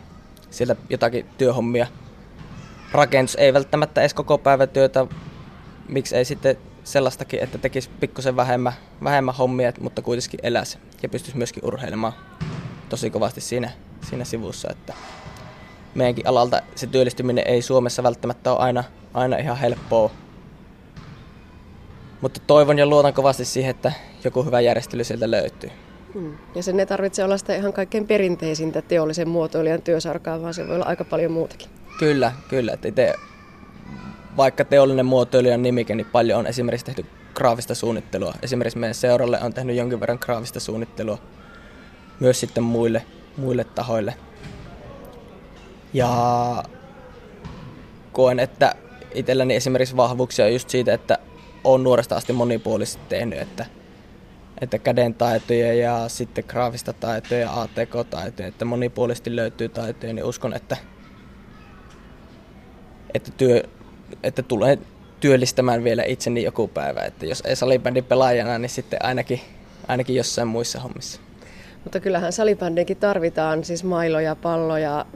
sieltä 0.51 0.76
jotakin 0.91 1.26
työhommia 1.39 1.87
rakennus 2.93 3.35
ei 3.35 3.55
välttämättä 3.55 4.01
edes 4.01 4.14
koko 4.14 4.39
päivätyötä, 4.39 5.07
miksi 5.89 6.16
ei 6.16 6.24
sitten 6.24 6.57
sellaistakin, 6.85 7.41
että 7.41 7.59
tekisi 7.59 7.91
pikkusen 8.01 8.37
vähemmän, 8.37 8.72
vähemmän 9.05 9.35
hommia, 9.35 9.72
mutta 9.81 10.03
kuitenkin 10.03 10.41
eläisi 10.43 10.78
ja 11.03 11.09
pystyisi 11.09 11.39
myöskin 11.39 11.64
urheilemaan 11.64 12.12
tosi 12.91 13.11
kovasti 13.11 13.41
siinä, 13.41 13.70
siinä 14.09 14.24
sivussa, 14.24 14.68
että 14.70 14.95
meidänkin 15.95 16.26
alalta 16.26 16.62
se 16.74 16.86
työllistyminen 16.86 17.45
ei 17.47 17.62
Suomessa 17.62 18.03
välttämättä 18.03 18.53
ole 18.53 18.61
aina, 18.61 18.84
aina 19.14 19.36
ihan 19.36 19.57
helppoa. 19.57 20.11
Mutta 22.20 22.41
toivon 22.47 22.78
ja 22.78 22.86
luotan 22.86 23.14
kovasti 23.14 23.45
siihen, 23.45 23.70
että 23.70 23.93
joku 24.24 24.43
hyvä 24.43 24.61
järjestely 24.61 25.05
sieltä 25.05 25.30
löytyy. 25.30 25.70
Hmm. 26.14 26.38
Ja 26.55 26.62
sen 26.62 26.80
ei 26.80 26.86
tarvitse 26.86 27.24
olla 27.24 27.38
sitä 27.38 27.57
ihan 27.57 27.72
kaikkein 27.72 28.07
perinteisintä 28.07 28.82
teollisen 28.82 29.28
muotoilijan 29.28 29.82
työsarkaa, 29.82 30.43
vaan 30.43 30.55
se 30.55 30.68
voi 30.68 30.74
olla 30.74 30.86
aika 30.86 31.05
paljon 31.05 31.32
muutakin. 31.32 31.68
Kyllä, 31.99 32.32
kyllä. 32.49 32.72
Että 32.72 32.88
itse, 32.88 33.14
vaikka 34.36 34.64
teollinen 34.64 35.07
muotoilijan 35.07 35.62
nimike, 35.62 35.95
niin 35.95 36.07
paljon 36.12 36.38
on 36.38 36.47
esimerkiksi 36.47 36.86
tehty 36.86 37.07
graafista 37.34 37.74
suunnittelua. 37.74 38.34
Esimerkiksi 38.43 38.78
meidän 38.78 38.95
seuralle 38.95 39.38
on 39.43 39.55
tehnyt 39.55 39.76
jonkin 39.76 40.01
verran 40.01 40.18
graafista 40.20 40.61
suunnittelua 40.61 41.18
myös 42.21 42.41
sitten 42.41 42.64
muille, 42.64 43.03
muille 43.37 43.64
tahoille. 43.64 44.14
Ja 45.93 46.64
koen, 48.12 48.41
että 48.41 48.75
itselläni 49.14 49.55
esimerkiksi 49.55 49.97
vahvuuksia 49.97 50.45
on 50.45 50.53
just 50.53 50.71
siitä, 50.71 50.95
että 50.95 51.18
olen 51.64 51.83
nuoresta 51.83 52.16
asti 52.16 52.33
monipuolisesti 52.33 53.03
tehnyt, 53.09 53.39
että, 53.39 53.66
että 54.61 54.79
käden 54.79 55.14
taitoja 55.14 55.75
ja 55.75 56.09
sitten 56.09 56.45
graafista 56.49 56.93
taitoja 56.93 57.41
ja 57.41 57.61
ATK-taitoja, 57.61 58.49
että 58.49 58.64
monipuolisesti 58.64 59.37
löytyy 59.37 59.68
taitoja, 59.68 60.12
niin 60.12 60.25
uskon, 60.25 60.55
että, 60.55 60.77
että, 63.14 63.31
työ, 63.37 63.62
että 64.23 64.43
tulee 64.43 64.79
työllistämään 65.21 65.85
vielä 65.85 66.03
itseni 66.03 66.43
joku 66.43 66.68
päivä. 66.68 67.01
Että 67.01 67.27
jos 67.27 67.41
ei 67.41 67.57
salibändin 67.57 68.05
pelaajana, 68.05 68.59
niin 68.59 68.71
sitten 68.71 69.05
ainakin, 69.05 69.41
ainakin 69.89 70.16
jossain 70.16 70.49
muissa 70.49 70.81
hommissa. 70.81 71.21
Mutta 71.85 72.01
kyllähän 72.01 72.33
salibändinkin 72.33 72.97
tarvitaan 72.97 73.64
siis 73.64 73.85
mailoja, 73.85 74.37
palloja, 74.37 75.07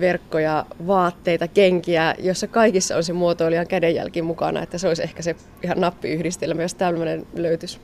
verkkoja, 0.00 0.66
vaatteita, 0.86 1.48
kenkiä, 1.48 2.14
jossa 2.18 2.46
kaikissa 2.46 2.96
on 2.96 3.04
se 3.04 3.12
muotoilijan 3.12 3.66
kädenjälki 3.66 4.22
mukana, 4.22 4.62
että 4.62 4.78
se 4.78 4.88
olisi 4.88 5.02
ehkä 5.02 5.22
se 5.22 5.36
ihan 5.62 5.80
nappiyhdistelmä, 5.80 6.62
jos 6.62 6.74
tämmöinen 6.74 7.26
löytyisi. 7.34 7.80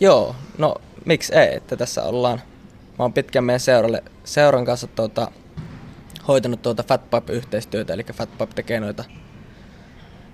Joo, 0.00 0.34
no 0.58 0.74
miksi 1.04 1.34
ei, 1.34 1.56
että 1.56 1.76
tässä 1.76 2.02
ollaan, 2.02 2.40
mä 2.98 3.04
oon 3.04 3.12
pitkään 3.12 3.44
meidän 3.44 3.60
seuralle, 3.60 4.02
seuran 4.24 4.64
kanssa 4.64 4.86
tuota, 4.86 5.30
hoitanut 6.28 6.62
tuota 6.62 6.82
Fatpipe-yhteistyötä, 6.82 7.92
eli 7.92 8.04
Fatpipe 8.12 8.54
tekee 8.54 8.80
noita 8.80 9.04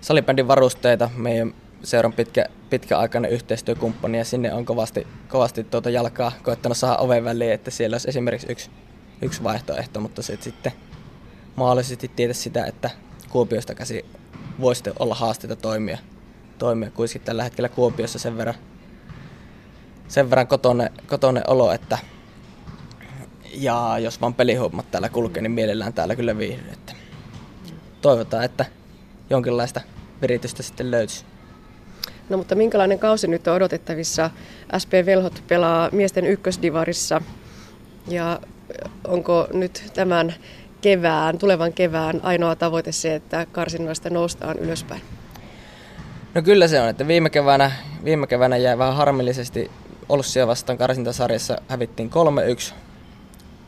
salibändin 0.00 0.48
varusteita. 0.48 1.10
Meidän 1.16 1.54
seuran 1.82 2.12
pitkä, 2.12 2.46
pitkäaikainen 2.70 3.30
yhteistyökumppani 3.30 4.18
ja 4.18 4.24
sinne 4.24 4.52
on 4.52 4.64
kovasti, 4.64 5.06
kovasti 5.28 5.64
tuota 5.64 5.90
jalkaa 5.90 6.32
koettanut 6.42 6.76
saada 6.76 6.96
oven 6.96 7.24
väliin, 7.24 7.52
että 7.52 7.70
siellä 7.70 7.94
olisi 7.94 8.08
esimerkiksi 8.08 8.52
yksi, 8.52 8.70
yksi 9.22 9.42
vaihtoehto, 9.42 10.00
mutta 10.00 10.22
se 10.22 10.38
sitten 10.40 10.72
mahdollisesti 11.56 12.10
tietä 12.16 12.34
sitä, 12.34 12.64
että 12.64 12.90
Kuopiosta 13.30 13.74
käsi 13.74 14.04
voisi 14.60 14.82
olla 14.98 15.14
haasteita 15.14 15.56
toimia. 15.56 15.98
toimia. 16.58 16.90
Kuitenkin 16.90 17.22
tällä 17.22 17.42
hetkellä 17.42 17.68
Kuopiossa 17.68 18.18
sen 18.18 18.36
verran, 18.36 18.54
sen 20.08 20.30
verran 20.30 20.46
kotone, 20.46 20.92
kotone 21.06 21.42
olo, 21.46 21.72
että 21.72 21.98
ja 23.54 23.98
jos 23.98 24.20
vaan 24.20 24.34
pelihommat 24.34 24.90
täällä 24.90 25.08
kulkee, 25.08 25.42
niin 25.42 25.50
mielellään 25.50 25.92
täällä 25.92 26.16
kyllä 26.16 26.38
viihdy. 26.38 26.70
Että 26.72 26.92
toivotaan, 28.00 28.44
että 28.44 28.64
jonkinlaista 29.30 29.80
viritystä 30.22 30.62
sitten 30.62 30.90
löytyisi. 30.90 31.24
No 32.28 32.36
mutta 32.36 32.54
minkälainen 32.54 32.98
kausi 32.98 33.26
nyt 33.26 33.48
on 33.48 33.54
odotettavissa? 33.54 34.30
SP 34.82 34.92
Velhot 35.06 35.42
pelaa 35.48 35.88
miesten 35.92 36.26
ykkösdivarissa 36.26 37.20
ja 38.08 38.40
onko 39.04 39.48
nyt 39.52 39.90
tämän 39.94 40.34
kevään, 40.80 41.38
tulevan 41.38 41.72
kevään 41.72 42.20
ainoa 42.22 42.56
tavoite 42.56 42.92
se, 42.92 43.14
että 43.14 43.46
karsinnoista 43.52 44.10
noustaan 44.10 44.58
ylöspäin? 44.58 45.02
No 46.34 46.42
kyllä 46.42 46.68
se 46.68 46.80
on, 46.80 46.88
että 46.88 47.06
viime 47.06 47.30
keväänä, 47.30 47.72
viime 48.04 48.26
keväänä 48.26 48.56
jäi 48.56 48.78
vähän 48.78 48.96
harmillisesti 48.96 49.70
Olssia 50.08 50.46
vastaan 50.46 50.78
karsintasarjassa 50.78 51.58
hävittiin 51.68 52.10
3-1, 52.70 52.74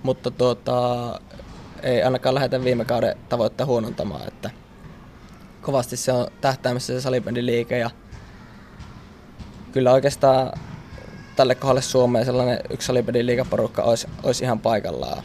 mutta 0.03 0.31
tuota, 0.31 1.21
ei 1.83 2.03
ainakaan 2.03 2.35
lähdetä 2.35 2.65
viime 2.65 2.85
kauden 2.85 3.17
tavoittaa 3.29 3.67
huonontamaan, 3.67 4.29
että 4.29 4.51
kovasti 5.63 5.97
se 5.97 6.13
on 6.13 6.27
tähtäimessä 6.41 6.93
se 6.93 7.01
salibändiliike 7.01 7.79
ja 7.79 7.91
kyllä 9.73 9.93
oikeastaan 9.93 10.53
tälle 11.37 11.55
kohdalle 11.55 11.83
Suomeen 11.83 12.25
sellainen 12.25 12.61
yksi 12.71 12.87
salibändin 12.87 13.27
liikaporukka 13.27 13.83
olisi, 13.83 14.07
olisi 14.23 14.45
ihan 14.45 14.61
paikallaan. 14.61 15.25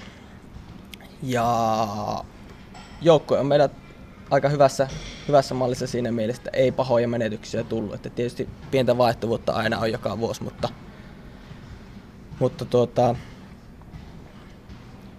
Ja 1.23 1.67
joukkue 3.01 3.39
on 3.39 3.45
meidän 3.45 3.69
aika 4.29 4.49
hyvässä, 4.49 4.87
hyvässä 5.27 5.53
mallissa 5.53 5.87
siinä 5.87 6.11
mielessä, 6.11 6.39
että 6.39 6.57
ei 6.57 6.71
pahoja 6.71 7.07
menetyksiä 7.07 7.63
tullut. 7.63 7.93
Että 7.93 8.09
tietysti 8.09 8.49
pientä 8.71 8.97
vaihtuvuutta 8.97 9.53
aina 9.53 9.79
on 9.79 9.91
joka 9.91 10.19
vuosi, 10.19 10.43
mutta, 10.43 10.69
mutta 12.39 12.65
tuota, 12.65 13.15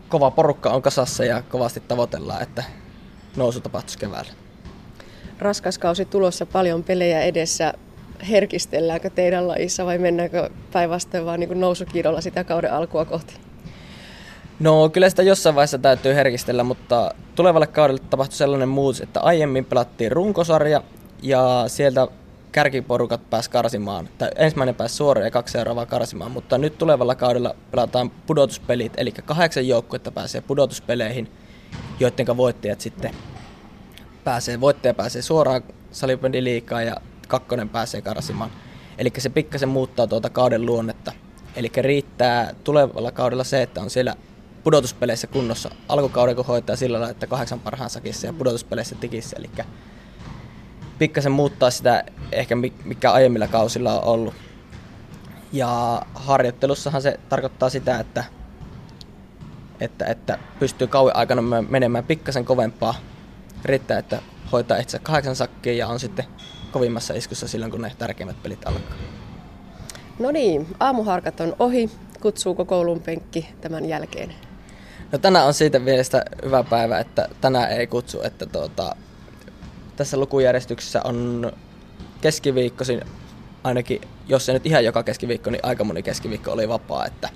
kova 0.08 0.30
porukka 0.30 0.70
on 0.70 0.82
kasassa 0.82 1.24
ja 1.24 1.42
kovasti 1.42 1.80
tavoitellaan, 1.80 2.42
että 2.42 2.64
nousu 3.36 3.60
tapahtuisi 3.60 3.98
keväällä. 3.98 4.32
Raskas 5.38 5.78
kausi 5.78 6.04
tulossa, 6.04 6.46
paljon 6.46 6.84
pelejä 6.84 7.22
edessä. 7.22 7.74
Herkistelläänkö 8.30 9.10
teidän 9.10 9.48
lajissa 9.48 9.86
vai 9.86 9.98
mennäänkö 9.98 10.50
päinvastoin 10.72 11.24
vaan 11.24 11.40
niin 11.40 11.60
nousukiidolla 11.60 12.20
sitä 12.20 12.44
kauden 12.44 12.72
alkua 12.72 13.04
kohti? 13.04 13.34
No 14.60 14.88
kyllä 14.88 15.10
sitä 15.10 15.22
jossain 15.22 15.54
vaiheessa 15.54 15.78
täytyy 15.78 16.14
herkistellä, 16.14 16.64
mutta 16.64 17.14
tulevalle 17.34 17.66
kaudelle 17.66 18.00
tapahtui 18.10 18.36
sellainen 18.36 18.68
muutos, 18.68 19.00
että 19.00 19.20
aiemmin 19.20 19.64
pelattiin 19.64 20.12
runkosarja 20.12 20.82
ja 21.22 21.64
sieltä 21.66 22.08
kärkiporukat 22.52 23.30
pääsi 23.30 23.50
karsimaan, 23.50 24.08
tai 24.18 24.30
ensimmäinen 24.36 24.74
pääsi 24.74 24.94
suoraan 24.94 25.24
ja 25.24 25.30
kaksi 25.30 25.52
seuraavaa 25.52 25.86
karsimaan, 25.86 26.30
mutta 26.30 26.58
nyt 26.58 26.78
tulevalla 26.78 27.14
kaudella 27.14 27.54
pelataan 27.70 28.10
pudotuspelit, 28.10 28.92
eli 28.96 29.12
kahdeksan 29.12 29.68
joukkuetta 29.68 30.10
pääsee 30.10 30.40
pudotuspeleihin, 30.40 31.30
joiden 32.00 32.36
voittajat 32.36 32.80
sitten 32.80 33.10
pääsee, 34.24 34.60
voittaja 34.60 34.94
pääsee 34.94 35.22
suoraan 35.22 35.62
salibändiliikaan 35.90 36.86
ja 36.86 36.96
kakkonen 37.38 37.68
pääsee 37.68 38.02
karsimaan. 38.02 38.50
Eli 38.98 39.12
se 39.18 39.28
pikkasen 39.28 39.68
muuttaa 39.68 40.06
tuota 40.06 40.30
kauden 40.30 40.66
luonnetta. 40.66 41.12
Eli 41.56 41.72
riittää 41.76 42.54
tulevalla 42.64 43.12
kaudella 43.12 43.44
se, 43.44 43.62
että 43.62 43.80
on 43.80 43.90
siellä 43.90 44.14
pudotuspeleissä 44.64 45.26
kunnossa 45.26 45.70
alkukauden, 45.88 46.36
kun 46.36 46.46
hoitaa 46.46 46.76
sillä 46.76 46.98
lailla, 46.98 47.10
että 47.10 47.26
kahdeksan 47.26 47.60
parhaan 47.60 47.90
sakissa 47.90 48.26
ja 48.26 48.32
pudotuspeleissä 48.32 48.94
tikissä. 48.94 49.36
Eli 49.38 49.50
pikkasen 50.98 51.32
muuttaa 51.32 51.70
sitä 51.70 52.04
ehkä 52.32 52.56
mikä 52.84 53.12
aiemmilla 53.12 53.48
kausilla 53.48 54.00
on 54.00 54.04
ollut. 54.04 54.34
Ja 55.52 56.02
harjoittelussahan 56.14 57.02
se 57.02 57.20
tarkoittaa 57.28 57.70
sitä, 57.70 57.98
että, 57.98 58.24
että, 59.80 60.04
että 60.04 60.38
pystyy 60.58 60.86
kauan 60.86 61.16
aikana 61.16 61.42
menemään 61.68 62.04
pikkasen 62.04 62.44
kovempaa. 62.44 62.94
Riittää, 63.64 63.98
että 63.98 64.22
hoitaa 64.52 64.78
itse 64.78 64.98
kahdeksan 64.98 65.36
sakkia 65.36 65.72
ja 65.72 65.88
on 65.88 66.00
sitten 66.00 66.24
kovimmassa 66.74 67.14
iskussa 67.14 67.48
silloin, 67.48 67.70
kun 67.70 67.80
ne 67.80 67.92
tärkeimmät 67.98 68.42
pelit 68.42 68.66
alkaa. 68.66 68.96
No 70.18 70.30
niin, 70.30 70.66
aamuharkat 70.80 71.40
on 71.40 71.56
ohi. 71.58 71.90
Kutsuuko 72.20 72.64
koulun 72.64 73.00
penkki 73.00 73.48
tämän 73.60 73.84
jälkeen? 73.84 74.34
No 75.12 75.18
tänään 75.18 75.46
on 75.46 75.54
siitä 75.54 75.78
mielestä 75.78 76.24
hyvä 76.44 76.62
päivä, 76.62 76.98
että 76.98 77.28
tänään 77.40 77.70
ei 77.70 77.86
kutsu, 77.86 78.22
että 78.22 78.46
tuota, 78.46 78.96
tässä 79.96 80.16
lukujärjestyksessä 80.16 81.00
on 81.04 81.52
keskiviikkoisin 82.20 83.00
ainakin, 83.64 84.00
jos 84.28 84.48
ei 84.48 84.52
nyt 84.52 84.66
ihan 84.66 84.84
joka 84.84 85.02
keskiviikko, 85.02 85.50
niin 85.50 85.64
aika 85.64 85.84
moni 85.84 86.02
keskiviikko 86.02 86.52
oli 86.52 86.68
vapaa, 86.68 87.06
että 87.06 87.28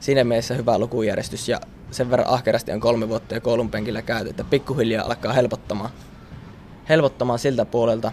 siinä 0.00 0.24
mielessä 0.24 0.54
hyvä 0.54 0.78
lukujärjestys 0.78 1.48
ja 1.48 1.60
sen 1.90 2.10
verran 2.10 2.28
ahkerasti 2.28 2.72
on 2.72 2.80
kolme 2.80 3.08
vuotta 3.08 3.34
jo 3.34 3.40
koulun 3.40 3.70
penkillä 3.70 4.02
käyty, 4.02 4.30
että 4.30 4.44
pikkuhiljaa 4.44 5.06
alkaa 5.06 5.32
helpottamaan, 5.32 5.90
helpottamaan 6.88 7.38
siltä 7.38 7.64
puolelta. 7.64 8.12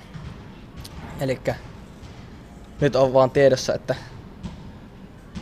Eli 1.21 1.39
nyt 2.81 2.95
on 2.95 3.13
vaan 3.13 3.31
tiedossa, 3.31 3.73
että, 3.73 3.95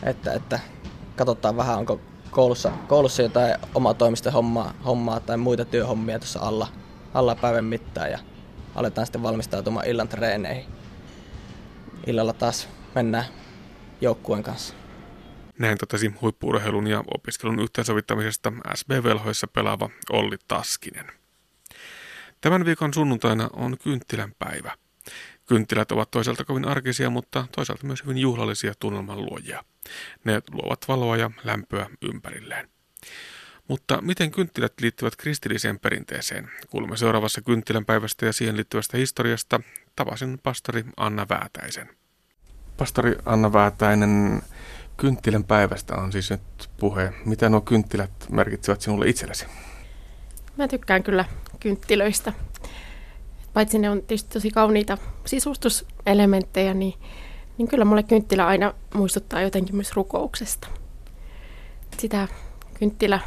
että, 0.03 0.33
että 0.33 0.59
katsotaan 1.15 1.57
vähän, 1.57 1.77
onko 1.77 2.01
koulussa, 2.31 2.71
koulussa 2.87 3.21
jotain 3.21 3.55
omatoimista 3.75 4.31
hommaa, 4.31 4.73
hommaa 4.85 5.19
tai 5.19 5.37
muita 5.37 5.65
työhommia 5.65 6.19
tuossa 6.19 6.39
alla, 6.39 6.67
alla 7.13 7.35
päivän 7.35 7.65
mittaan 7.65 8.11
ja 8.11 8.19
aletaan 8.75 9.07
sitten 9.07 9.23
valmistautumaan 9.23 9.87
illan 9.87 10.07
treeneihin. 10.07 10.65
Illalla 12.07 12.33
taas 12.33 12.69
mennään 12.95 13.25
joukkueen 14.01 14.43
kanssa. 14.43 14.73
Näin 15.59 15.77
totesi 15.77 16.13
huippuurheilun 16.21 16.87
ja 16.87 17.03
opiskelun 17.13 17.59
yhteensovittamisesta 17.59 18.53
SB-velhoissa 18.75 19.47
pelaava 19.47 19.89
Olli 20.09 20.37
Taskinen. 20.47 21.05
Tämän 22.41 22.65
viikon 22.65 22.93
sunnuntaina 22.93 23.49
on 23.53 23.77
kynttilän 23.77 24.33
päivä. 24.39 24.71
Kynttilät 25.49 25.91
ovat 25.91 26.11
toisaalta 26.11 26.45
kovin 26.45 26.67
arkisia, 26.67 27.09
mutta 27.09 27.47
toisaalta 27.55 27.87
myös 27.87 28.03
hyvin 28.03 28.17
juhlallisia 28.17 28.73
tunnelman 28.79 29.25
luojia. 29.25 29.63
Ne 30.23 30.41
luovat 30.51 30.87
valoa 30.87 31.17
ja 31.17 31.31
lämpöä 31.43 31.89
ympärilleen. 32.01 32.69
Mutta 33.67 34.01
miten 34.01 34.31
kynttilät 34.31 34.73
liittyvät 34.81 35.15
kristilliseen 35.15 35.79
perinteeseen? 35.79 36.49
Kuulemme 36.69 36.97
seuraavassa 36.97 37.41
kynttilän 37.41 37.85
päivästä 37.85 38.25
ja 38.25 38.33
siihen 38.33 38.57
liittyvästä 38.57 38.97
historiasta. 38.97 39.59
Tapasin 39.95 40.39
pastori 40.43 40.85
Anna 40.97 41.25
Väätäisen. 41.29 41.89
Pastori 42.77 43.15
Anna 43.25 43.53
Väätäinen, 43.53 44.41
kynttilän 44.97 45.43
päivästä 45.43 45.95
on 45.95 46.11
siis 46.11 46.29
nyt 46.29 46.69
puhe. 46.79 47.13
Mitä 47.25 47.49
nuo 47.49 47.61
kynttilät 47.61 48.11
merkitsevät 48.31 48.81
sinulle 48.81 49.09
itsellesi? 49.09 49.45
Mä 50.57 50.67
tykkään 50.67 51.03
kyllä 51.03 51.25
kynttilöistä. 51.59 52.33
Paitsi 53.53 53.79
ne 53.79 53.89
on 53.89 53.97
tietysti 53.97 54.33
tosi 54.33 54.51
kauniita 54.51 54.97
sisustuselementtejä, 55.25 56.73
niin, 56.73 56.93
niin 57.57 57.67
kyllä 57.67 57.85
mulle 57.85 58.03
kynttilä 58.03 58.47
aina 58.47 58.73
muistuttaa 58.93 59.41
jotenkin 59.41 59.75
myös 59.75 59.93
rukouksesta. 59.93 60.67
Sitä 61.97 62.27
kynttilä 62.79 63.19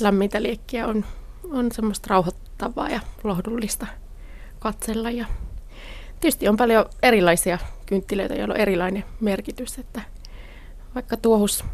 lämmintä 0.00 0.42
liekkiä 0.42 0.86
on, 0.86 1.04
on 1.50 1.72
semmoista 1.72 2.06
rauhoittavaa 2.10 2.88
ja 2.88 3.00
lohdullista 3.24 3.86
katsella. 4.58 5.10
Ja 5.10 5.26
tietysti 6.20 6.48
on 6.48 6.56
paljon 6.56 6.86
erilaisia 7.02 7.58
kynttilöitä, 7.86 8.34
joilla 8.34 8.54
on 8.54 8.60
erilainen 8.60 9.04
merkitys, 9.20 9.78
että 9.78 10.00
vaikka 10.94 11.16
tuohus 11.16 11.64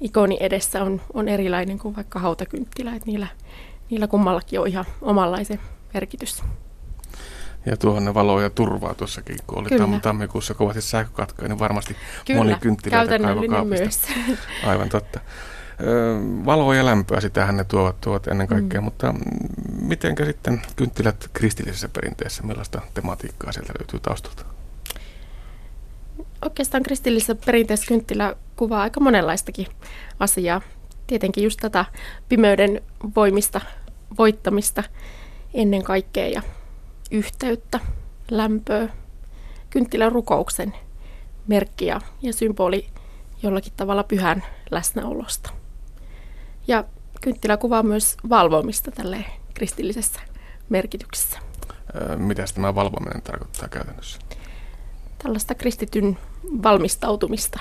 ikoni 0.00 0.36
edessä 0.40 0.82
on, 0.82 1.00
on 1.14 1.28
erilainen 1.28 1.78
kuin 1.78 1.96
vaikka 1.96 2.18
hautakynttilä, 2.18 2.94
että 2.94 3.06
niillä, 3.06 3.26
niillä 3.90 4.06
kummallakin 4.06 4.60
on 4.60 4.68
ihan 4.68 4.84
omanlaisen 5.02 5.60
merkitys. 5.94 6.42
Ja 7.70 7.76
tuohon 7.76 8.04
ne 8.04 8.14
valoa 8.14 8.42
ja 8.42 8.50
turvaa 8.50 8.94
tuossakin, 8.94 9.36
kun 9.46 9.58
oli 9.58 9.68
Kyllä. 9.68 10.00
tammikuussa 10.02 10.54
kovasti 10.54 10.82
sähkökatkoja, 10.82 11.48
niin 11.48 11.58
varmasti 11.58 11.96
Kyllä, 12.26 12.38
moni 12.38 12.56
kynttilöitä 12.60 13.18
myös. 13.64 14.02
Aivan 14.66 14.88
totta 14.88 15.20
valoa 16.44 16.74
ja 16.74 16.84
lämpöä, 16.84 17.20
sitähän 17.20 17.56
ne 17.56 17.64
tuovat, 17.64 18.00
tuovat 18.00 18.26
ennen 18.26 18.46
kaikkea, 18.46 18.80
mm. 18.80 18.84
mutta 18.84 19.14
miten 19.82 20.14
sitten 20.24 20.62
kynttilät 20.76 21.30
kristillisessä 21.32 21.88
perinteessä, 21.88 22.42
millaista 22.42 22.80
tematiikkaa 22.94 23.52
sieltä 23.52 23.72
löytyy 23.80 24.00
taustalta? 24.00 24.44
Oikeastaan 26.42 26.82
kristillisessä 26.82 27.34
perinteessä 27.34 27.86
kynttilä 27.86 28.36
kuvaa 28.56 28.82
aika 28.82 29.00
monenlaistakin 29.00 29.66
asiaa. 30.20 30.60
Tietenkin 31.06 31.44
just 31.44 31.60
tätä 31.60 31.84
pimeyden 32.28 32.82
voimista, 33.16 33.60
voittamista 34.18 34.82
ennen 35.54 35.82
kaikkea 35.82 36.28
ja 36.28 36.42
yhteyttä, 37.10 37.80
lämpöä, 38.30 38.88
kynttilän 39.70 40.12
rukouksen 40.12 40.74
merkki 41.46 41.86
ja, 41.86 42.00
ja 42.22 42.32
symboli 42.32 42.86
jollakin 43.42 43.72
tavalla 43.76 44.04
pyhän 44.04 44.44
läsnäolosta. 44.70 45.50
Ja 46.66 46.84
kynttilä 47.20 47.56
kuvaa 47.56 47.82
myös 47.82 48.16
valvomista 48.28 48.90
tälle 48.90 49.24
kristillisessä 49.54 50.20
merkityksessä. 50.68 51.38
Mitä 52.16 52.44
tämä 52.54 52.74
valvominen 52.74 53.22
tarkoittaa 53.22 53.68
käytännössä? 53.68 54.18
Tällaista 55.22 55.54
kristityn 55.54 56.18
valmistautumista 56.62 57.60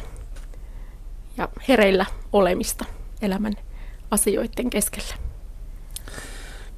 ja 1.38 1.50
hereillä 1.68 2.06
olemista 2.34 2.86
elämän 3.22 3.54
asioiden 4.12 4.70
keskellä. 4.70 5.27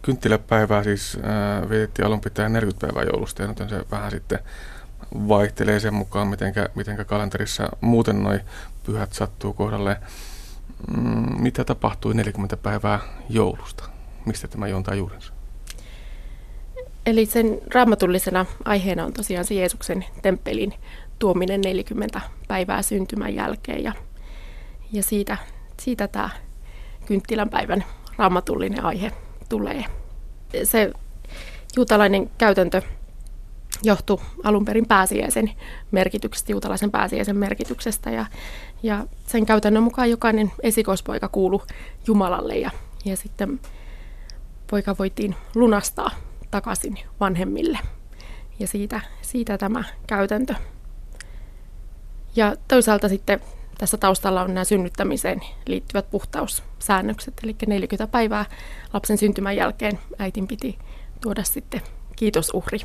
Kynttiläpäivää 0.02 0.84
siis 0.84 1.18
äh, 1.18 1.70
vietettiin 1.70 2.06
alun 2.06 2.22
pitäen 2.22 2.54
40 2.54 2.88
päivää 2.88 3.04
joulusta 3.04 3.48
nyt 3.48 3.58
se 3.58 3.86
vähän 3.92 4.12
sitten 4.12 4.40
vaihtelee 5.14 5.80
sen 5.80 5.94
mukaan, 5.94 6.28
mitenkä, 6.28 6.70
mitenkä 6.76 7.06
kalenterissa 7.06 7.70
muuten 7.82 8.24
noin 8.24 8.40
pyhät 8.84 9.14
sattuu 9.14 9.54
kohdalle. 9.54 9.98
Mm, 10.98 11.42
mitä 11.42 11.64
tapahtui 11.64 12.14
40 12.14 12.58
päivää 12.58 13.00
joulusta? 13.30 13.90
Mistä 14.26 14.48
tämä 14.48 14.68
juontaa 14.68 14.96
juurensa? 14.96 15.34
Eli 17.06 17.26
sen 17.26 17.60
raamatullisena 17.74 18.46
aiheena 18.66 19.06
on 19.06 19.14
tosiaan 19.14 19.46
se 19.46 19.54
Jeesuksen 19.54 20.06
temppelin 20.22 20.74
tuominen 21.20 21.62
40 21.62 22.22
päivää 22.48 22.82
syntymän 22.82 23.36
jälkeen 23.36 23.84
ja, 23.84 23.94
ja 24.92 25.04
siitä, 25.04 25.38
siitä 25.80 26.08
tämä 26.08 26.30
kynttilän 27.06 27.50
päivän 27.50 27.84
raamatullinen 28.18 28.86
aihe 28.86 29.12
tulee. 29.50 29.86
Se 30.64 30.92
juutalainen 31.76 32.30
käytäntö 32.38 32.82
johtui 33.84 34.18
alun 34.44 34.66
perin 34.66 34.88
pääsiäisen 34.88 35.52
merkityksestä, 35.92 36.52
juutalaisen 36.52 36.92
pääsiäisen 36.92 37.38
merkityksestä. 37.38 38.10
Ja, 38.10 38.26
ja 38.84 39.08
sen 39.28 39.46
käytännön 39.46 39.84
mukaan 39.84 40.10
jokainen 40.10 40.52
esikoispoika 40.64 41.28
kuulu 41.28 41.62
Jumalalle 42.08 42.58
ja, 42.58 42.72
ja 43.06 43.18
sitten 43.18 43.60
poika 44.70 44.96
voitiin 45.00 45.36
lunastaa 45.56 46.12
takaisin 46.52 47.00
vanhemmille. 47.20 47.80
Ja 48.60 48.68
siitä, 48.68 49.02
siitä 49.22 49.58
tämä 49.58 49.84
käytäntö. 50.08 50.56
Ja 52.36 52.56
toisaalta 52.68 53.10
sitten 53.10 53.40
tässä 53.80 53.98
taustalla 53.98 54.42
on 54.42 54.54
nämä 54.54 54.64
synnyttämiseen 54.64 55.42
liittyvät 55.68 56.10
puhtaussäännökset, 56.10 57.34
eli 57.44 57.56
40 57.68 58.08
päivää 58.12 58.46
lapsen 58.94 59.18
syntymän 59.18 59.56
jälkeen 59.56 60.00
äitin 60.18 60.48
piti 60.48 60.80
tuoda 61.22 61.44
sitten 61.44 61.82
kiitosuhri, 62.16 62.80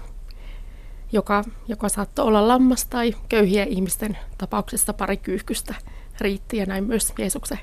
joka, 1.13 1.45
joka 1.69 1.89
saattoi 1.89 2.25
olla 2.25 2.49
lammas 2.49 2.85
tai 2.85 3.15
köyhiä 3.29 3.65
ihmisten 3.65 4.19
tapauksessa 4.39 4.93
pari 4.93 5.17
kyyhkystä 5.17 5.75
riitti, 6.21 6.57
ja 6.57 6.67
näin 6.67 6.85
myös 6.85 7.13
Jeesuksen 7.19 7.59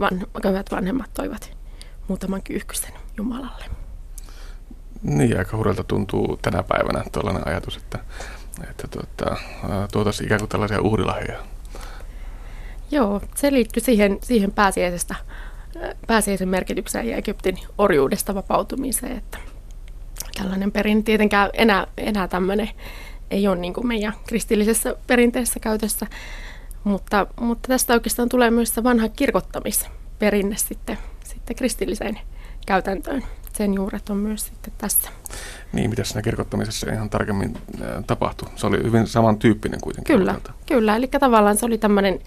van, 0.00 0.26
köyhät 0.42 0.70
vanhemmat 0.70 1.10
toivat 1.14 1.56
muutaman 2.08 2.42
kyyhkysen 2.42 2.92
Jumalalle. 3.16 3.64
Niin, 5.02 5.38
aika 5.38 5.56
hurjalta 5.56 5.84
tuntuu 5.84 6.38
tänä 6.42 6.62
päivänä 6.62 7.04
tällainen 7.12 7.48
ajatus, 7.48 7.76
että, 7.76 7.98
että 8.70 8.88
tuota, 8.88 9.36
tuotaisiin 9.92 10.26
ikään 10.26 10.40
kuin 10.40 10.48
tällaisia 10.48 10.80
uhrilahjoja 10.80 11.53
Joo, 12.94 13.20
se 13.34 13.52
liittyy 13.52 13.82
siihen, 13.82 14.18
siihen 14.22 14.52
pääsiäisestä, 14.52 15.14
pääsiäisen 16.06 16.48
merkitykseen 16.48 17.08
ja 17.08 17.16
Egyptin 17.16 17.58
orjuudesta 17.78 18.34
vapautumiseen, 18.34 19.16
että 19.16 19.38
tällainen 20.38 20.72
perin 20.72 21.04
tietenkään 21.04 21.50
enää, 21.52 21.86
enää 21.96 22.28
tämmöinen 22.28 22.70
ei 23.30 23.48
ole 23.48 23.56
niin 23.56 23.74
kuin 23.74 23.86
meidän 23.86 24.12
kristillisessä 24.26 24.96
perinteessä 25.06 25.60
käytössä, 25.60 26.06
mutta, 26.84 27.26
mutta 27.40 27.68
tästä 27.68 27.94
oikeastaan 27.94 28.28
tulee 28.28 28.50
myös 28.50 28.74
se 28.74 28.84
vanha 28.84 29.08
kirkottamisperinne 29.08 30.56
sitten, 30.56 30.98
sitten 31.24 31.56
kristilliseen 31.56 32.18
käytäntöön. 32.66 33.22
Sen 33.52 33.74
juuret 33.74 34.10
on 34.10 34.16
myös 34.16 34.46
sitten 34.46 34.72
tässä. 34.78 35.10
Niin, 35.72 35.90
mitä 35.90 36.04
siinä 36.04 36.22
kirkottamisessa 36.22 36.92
ihan 36.92 37.10
tarkemmin 37.10 37.56
tapahtui? 38.06 38.48
Se 38.56 38.66
oli 38.66 38.82
hyvin 38.82 39.06
samantyyppinen 39.06 39.80
kuitenkin. 39.80 40.16
Kyllä, 40.16 40.34
kyllä. 40.66 40.96
Eli 40.96 41.08
tavallaan 41.08 41.56
se 41.56 41.66
oli 41.66 41.78
tämmöinen 41.78 42.20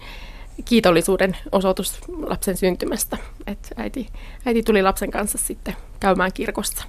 kiitollisuuden 0.64 1.36
osoitus 1.52 2.00
lapsen 2.08 2.56
syntymästä. 2.56 3.16
Et 3.46 3.72
äiti, 3.76 4.06
äiti 4.46 4.62
tuli 4.62 4.82
lapsen 4.82 5.10
kanssa 5.10 5.38
sitten 5.38 5.76
käymään 6.00 6.32
kirkossa. 6.32 6.84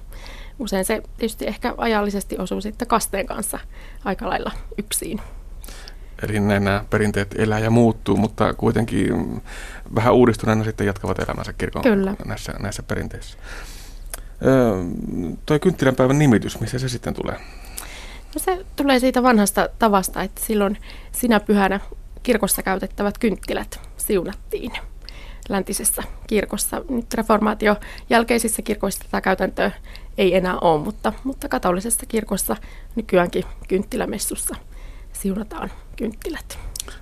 Usein 0.58 0.84
se 0.84 1.02
tietysti 1.16 1.46
ehkä 1.46 1.74
ajallisesti 1.76 2.38
osuu 2.38 2.60
sitten 2.60 2.88
kasteen 2.88 3.26
kanssa 3.26 3.58
aika 4.04 4.28
lailla 4.28 4.52
yksin. 4.78 5.20
Eli 6.22 6.40
nämä 6.40 6.84
perinteet 6.90 7.34
elää 7.38 7.58
ja 7.58 7.70
muuttuu, 7.70 8.16
mutta 8.16 8.54
kuitenkin 8.54 9.42
vähän 9.94 10.14
uudistuneena 10.14 10.64
sitten 10.64 10.86
jatkavat 10.86 11.18
elämänsä 11.18 11.52
kirkon 11.52 11.82
Kyllä. 11.82 12.14
Näissä, 12.24 12.52
näissä 12.58 12.82
perinteissä. 12.82 13.38
Öö, 14.46 14.84
toi 15.46 15.58
kynttilänpäivän 15.58 16.18
nimitys, 16.18 16.60
missä 16.60 16.78
se 16.78 16.88
sitten 16.88 17.14
tulee? 17.14 17.36
No 18.34 18.38
se 18.38 18.66
tulee 18.76 18.98
siitä 18.98 19.22
vanhasta 19.22 19.68
tavasta, 19.78 20.22
että 20.22 20.40
silloin 20.44 20.78
sinä 21.12 21.40
pyhänä 21.40 21.80
kirkossa 22.22 22.62
käytettävät 22.62 23.18
kynttilät 23.18 23.80
siunattiin 23.96 24.72
läntisessä 25.48 26.02
kirkossa. 26.26 26.82
Nyt 26.88 27.14
reformaatio 27.14 27.76
jälkeisissä 28.10 28.62
kirkoissa 28.62 29.04
tätä 29.04 29.20
käytäntöä 29.20 29.70
ei 30.18 30.36
enää 30.36 30.58
ole, 30.58 30.84
mutta, 30.84 31.12
mutta 31.24 31.48
katolisessa 31.48 32.06
kirkossa 32.06 32.56
nykyäänkin 32.96 33.44
kynttilämessussa 33.68 34.54
siunataan 35.12 35.70
kynttilät. 35.96 36.58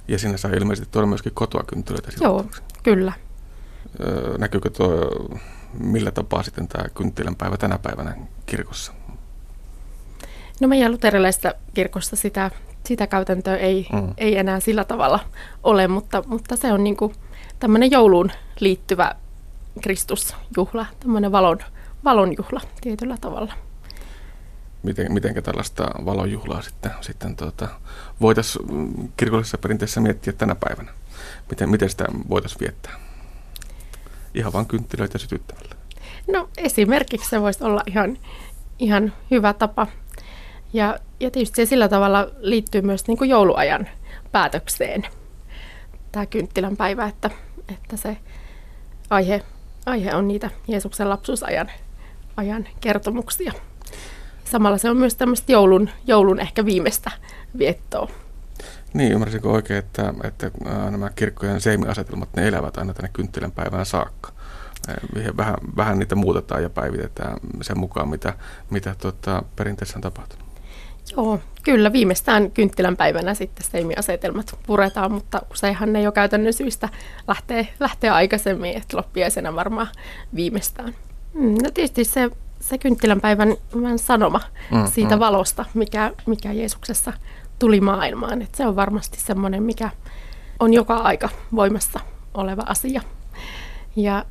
Ja 0.08 0.18
sinne 0.18 0.38
saa 0.38 0.50
ilmeisesti 0.50 0.88
tuoda 0.92 1.06
myöskin 1.06 1.34
kotoa 1.34 1.62
kynttilöitä. 1.66 2.08
Joo, 2.20 2.46
kyllä. 2.82 3.12
Öö, 4.00 4.38
näkyykö 4.38 4.70
tuo, 4.70 4.88
millä 5.80 6.10
tapaa 6.10 6.42
sitten 6.42 6.68
tämä 6.68 6.88
kynttilän 6.88 7.36
päivä 7.36 7.56
tänä 7.56 7.78
päivänä 7.78 8.16
kirkossa? 8.46 8.92
No 10.60 10.68
meidän 10.68 10.92
luterilaisessa 10.92 11.54
kirkossa 11.74 12.16
sitä 12.16 12.50
sitä 12.89 13.07
käytäntöä 13.07 13.57
ei, 13.57 13.89
mm. 13.93 14.14
ei 14.16 14.39
enää 14.39 14.61
sillä 14.61 14.84
tavalla 14.84 15.20
ole, 15.62 15.89
mutta, 15.89 16.22
mutta 16.26 16.57
se 16.57 16.72
on 16.72 16.84
niin 16.84 16.97
kuin 16.97 17.14
tämmöinen 17.59 17.91
jouluun 17.91 18.30
liittyvä 18.61 19.14
Kristusjuhla, 19.80 20.86
tämmöinen 21.01 21.32
valon, 21.32 21.59
valonjuhla 22.05 22.61
tietyllä 22.80 23.16
tavalla. 23.20 23.53
Miten, 24.82 25.12
mitenkä 25.12 25.43
tällaista 25.43 25.91
valonjuhlaa 26.05 26.62
sitten, 26.62 26.91
sitten 27.01 27.36
tuota, 27.36 27.68
voitaisiin 28.20 29.12
kirkollisessa 29.16 29.59
perinteessä 29.59 30.01
miettiä 30.01 30.32
tänä 30.32 30.55
päivänä? 30.55 30.93
Miten, 31.51 31.70
miten 31.70 31.91
sitä 31.91 32.05
voitaisiin 32.28 32.61
viettää? 32.61 33.01
Ihan 34.34 34.53
vain 34.53 34.66
kynttilöitä 34.66 35.18
sytyttämällä. 35.18 35.74
No 36.32 36.49
esimerkiksi 36.57 37.30
se 37.30 37.41
voisi 37.41 37.64
olla 37.64 37.82
ihan, 37.86 38.18
ihan 38.78 39.12
hyvä 39.30 39.53
tapa 39.53 39.86
ja, 40.72 40.98
ja 41.20 41.30
tietysti 41.30 41.56
se 41.56 41.68
sillä 41.68 41.88
tavalla 41.88 42.30
liittyy 42.38 42.82
myös 42.82 43.06
niin 43.06 43.18
kuin 43.18 43.30
jouluajan 43.30 43.88
päätökseen, 44.32 45.06
tämä 46.12 46.26
kynttilän 46.26 46.76
päivä, 46.76 47.06
että, 47.06 47.30
että 47.68 47.96
se 47.96 48.16
aihe, 49.10 49.42
aihe 49.86 50.14
on 50.14 50.28
niitä 50.28 50.50
Jeesuksen 50.68 51.08
lapsuusajan 51.08 51.70
ajan 52.36 52.68
kertomuksia. 52.80 53.52
Samalla 54.44 54.78
se 54.78 54.90
on 54.90 54.96
myös 54.96 55.14
tämmöistä 55.14 55.52
joulun, 55.52 55.90
joulun 56.06 56.40
ehkä 56.40 56.64
viimeistä 56.64 57.10
viettoa. 57.58 58.08
Niin, 58.94 59.12
ymmärsinkö 59.12 59.48
oikein, 59.48 59.78
että, 59.78 60.14
että 60.24 60.50
nämä 60.90 61.10
kirkkojen 61.10 61.60
seimiasetelmat, 61.60 62.28
ne 62.36 62.48
elävät 62.48 62.78
aina 62.78 62.94
tänne 62.94 63.10
kynttilän 63.12 63.52
päivään 63.52 63.86
saakka? 63.86 64.32
Vähän, 65.36 65.54
vähän 65.76 65.98
niitä 65.98 66.14
muutetaan 66.14 66.62
ja 66.62 66.70
päivitetään 66.70 67.36
sen 67.62 67.78
mukaan, 67.78 68.08
mitä, 68.08 68.34
mitä 68.70 68.94
tota, 68.98 69.42
perinteessä 69.56 69.98
on 69.98 70.02
tapahtunut. 70.02 70.47
Joo, 71.16 71.40
kyllä 71.62 71.92
viimeistään 71.92 72.50
kynttilän 72.50 72.96
päivänä 72.96 73.34
sitten 73.34 73.66
seimiasetelmat 73.70 74.59
puretaan, 74.66 75.12
mutta 75.12 75.42
useinhan 75.50 75.92
ne 75.92 76.02
jo 76.02 76.12
käytännön 76.12 76.52
syistä 76.52 76.88
lähtee, 77.28 77.68
lähtee 77.80 78.11
aikaisemmin, 78.11 78.76
että 78.76 78.96
loppiaisena 78.96 79.54
varmaan 79.54 79.88
viimeistään. 80.34 80.94
Mm, 81.34 81.54
no 81.62 81.70
tietysti 81.74 82.04
se, 82.04 82.30
se 82.61 82.78
kynttilän 82.78 83.20
päivän 83.20 83.56
sanoma 83.96 84.40
mm, 84.70 84.86
siitä 84.86 85.16
mm. 85.16 85.20
valosta, 85.20 85.64
mikä, 85.74 86.12
mikä 86.26 86.52
Jeesuksessa 86.52 87.12
tuli 87.59 87.80
maailmaan, 87.80 88.42
että 88.42 88.56
se 88.56 88.66
on 88.66 88.76
varmasti 88.76 89.20
semmoinen, 89.20 89.62
mikä 89.62 89.90
on 90.61 90.74
joka 90.74 90.96
aika 90.96 91.28
voimassa 91.54 92.00
oleva 92.34 92.62
asia. 92.66 93.02
Ja 93.96 94.24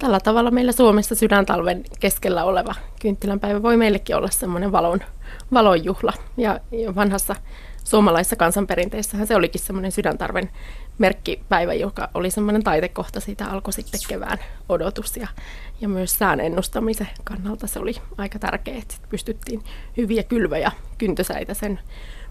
tällä 0.00 0.20
tavalla 0.20 0.50
meillä 0.50 0.72
Suomessa 0.72 1.14
sydäntalven 1.14 1.84
keskellä 2.00 2.44
oleva 2.44 2.74
kynttilänpäivä 3.00 3.62
voi 3.62 3.76
meillekin 3.76 4.16
olla 4.16 4.30
semmoinen 4.30 4.72
valon, 4.72 5.00
valonjuhla. 5.52 6.12
Ja, 6.36 6.60
vanhassa 6.94 7.36
suomalaisessa 7.84 8.36
kansanperinteessähän 8.36 9.26
se 9.26 9.36
olikin 9.36 9.60
semmoinen 9.60 9.92
sydäntarven 9.92 10.50
merkkipäivä, 10.98 11.74
joka 11.74 12.08
oli 12.14 12.30
semmoinen 12.30 12.62
taitekohta. 12.62 13.20
Siitä 13.20 13.46
alkoi 13.46 13.72
sitten 13.72 14.00
kevään 14.08 14.38
odotus 14.68 15.16
ja, 15.16 15.28
ja 15.80 15.88
myös 15.88 16.18
sään 16.18 16.40
ennustamisen 16.40 17.08
kannalta 17.24 17.66
se 17.66 17.78
oli 17.78 17.94
aika 18.18 18.38
tärkeää, 18.38 18.78
että 18.78 18.94
pystyttiin 19.08 19.62
hyviä 19.96 20.22
kylvöjä 20.22 20.72
kyntösäitä 20.98 21.54
sen 21.54 21.80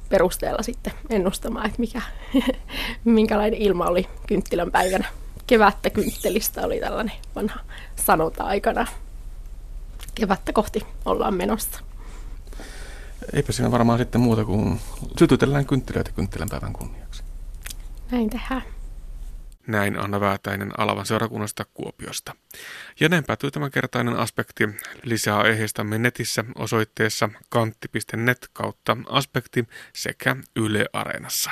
perusteella 0.09 0.63
sitten 0.63 0.93
ennustamaan, 1.09 1.65
että 1.65 1.79
mikä, 1.79 2.01
minkälainen 3.03 3.61
ilma 3.61 3.85
oli 3.85 4.07
kynttilän 4.27 4.71
päivänä 4.71 5.07
kevättä 5.49 5.89
kynttelistä 5.89 6.61
oli 6.61 6.79
tällainen 6.79 7.15
vanha 7.35 7.59
sanonta 7.95 8.43
aikana. 8.43 8.87
Kevättä 10.15 10.53
kohti 10.53 10.81
ollaan 11.05 11.33
menossa. 11.33 11.79
Eipä 13.33 13.51
siinä 13.51 13.71
varmaan 13.71 13.99
sitten 13.99 14.21
muuta 14.21 14.45
kuin 14.45 14.79
sytytellään 15.19 15.65
kynttilöitä 15.65 16.11
kynttilänpäivän 16.11 16.73
kunniaksi. 16.73 17.23
Näin 18.11 18.29
tehdään. 18.29 18.61
Näin 19.67 19.99
Anna 19.99 20.19
Väätäinen 20.19 20.79
Alavan 20.79 21.05
seurakunnasta 21.05 21.65
Kuopiosta. 21.73 22.35
Ja 22.99 23.09
näin 23.09 23.23
päätyy 23.23 23.51
tämänkertainen 23.51 24.15
aspekti. 24.15 24.69
Lisää 25.03 25.37
aiheistamme 25.37 25.97
netissä 25.97 26.45
osoitteessa 26.55 27.29
kantti.net 27.49 28.49
kautta 28.53 28.97
aspekti 29.09 29.67
sekä 29.93 30.35
Yle 30.55 30.85
Areenassa. 30.93 31.51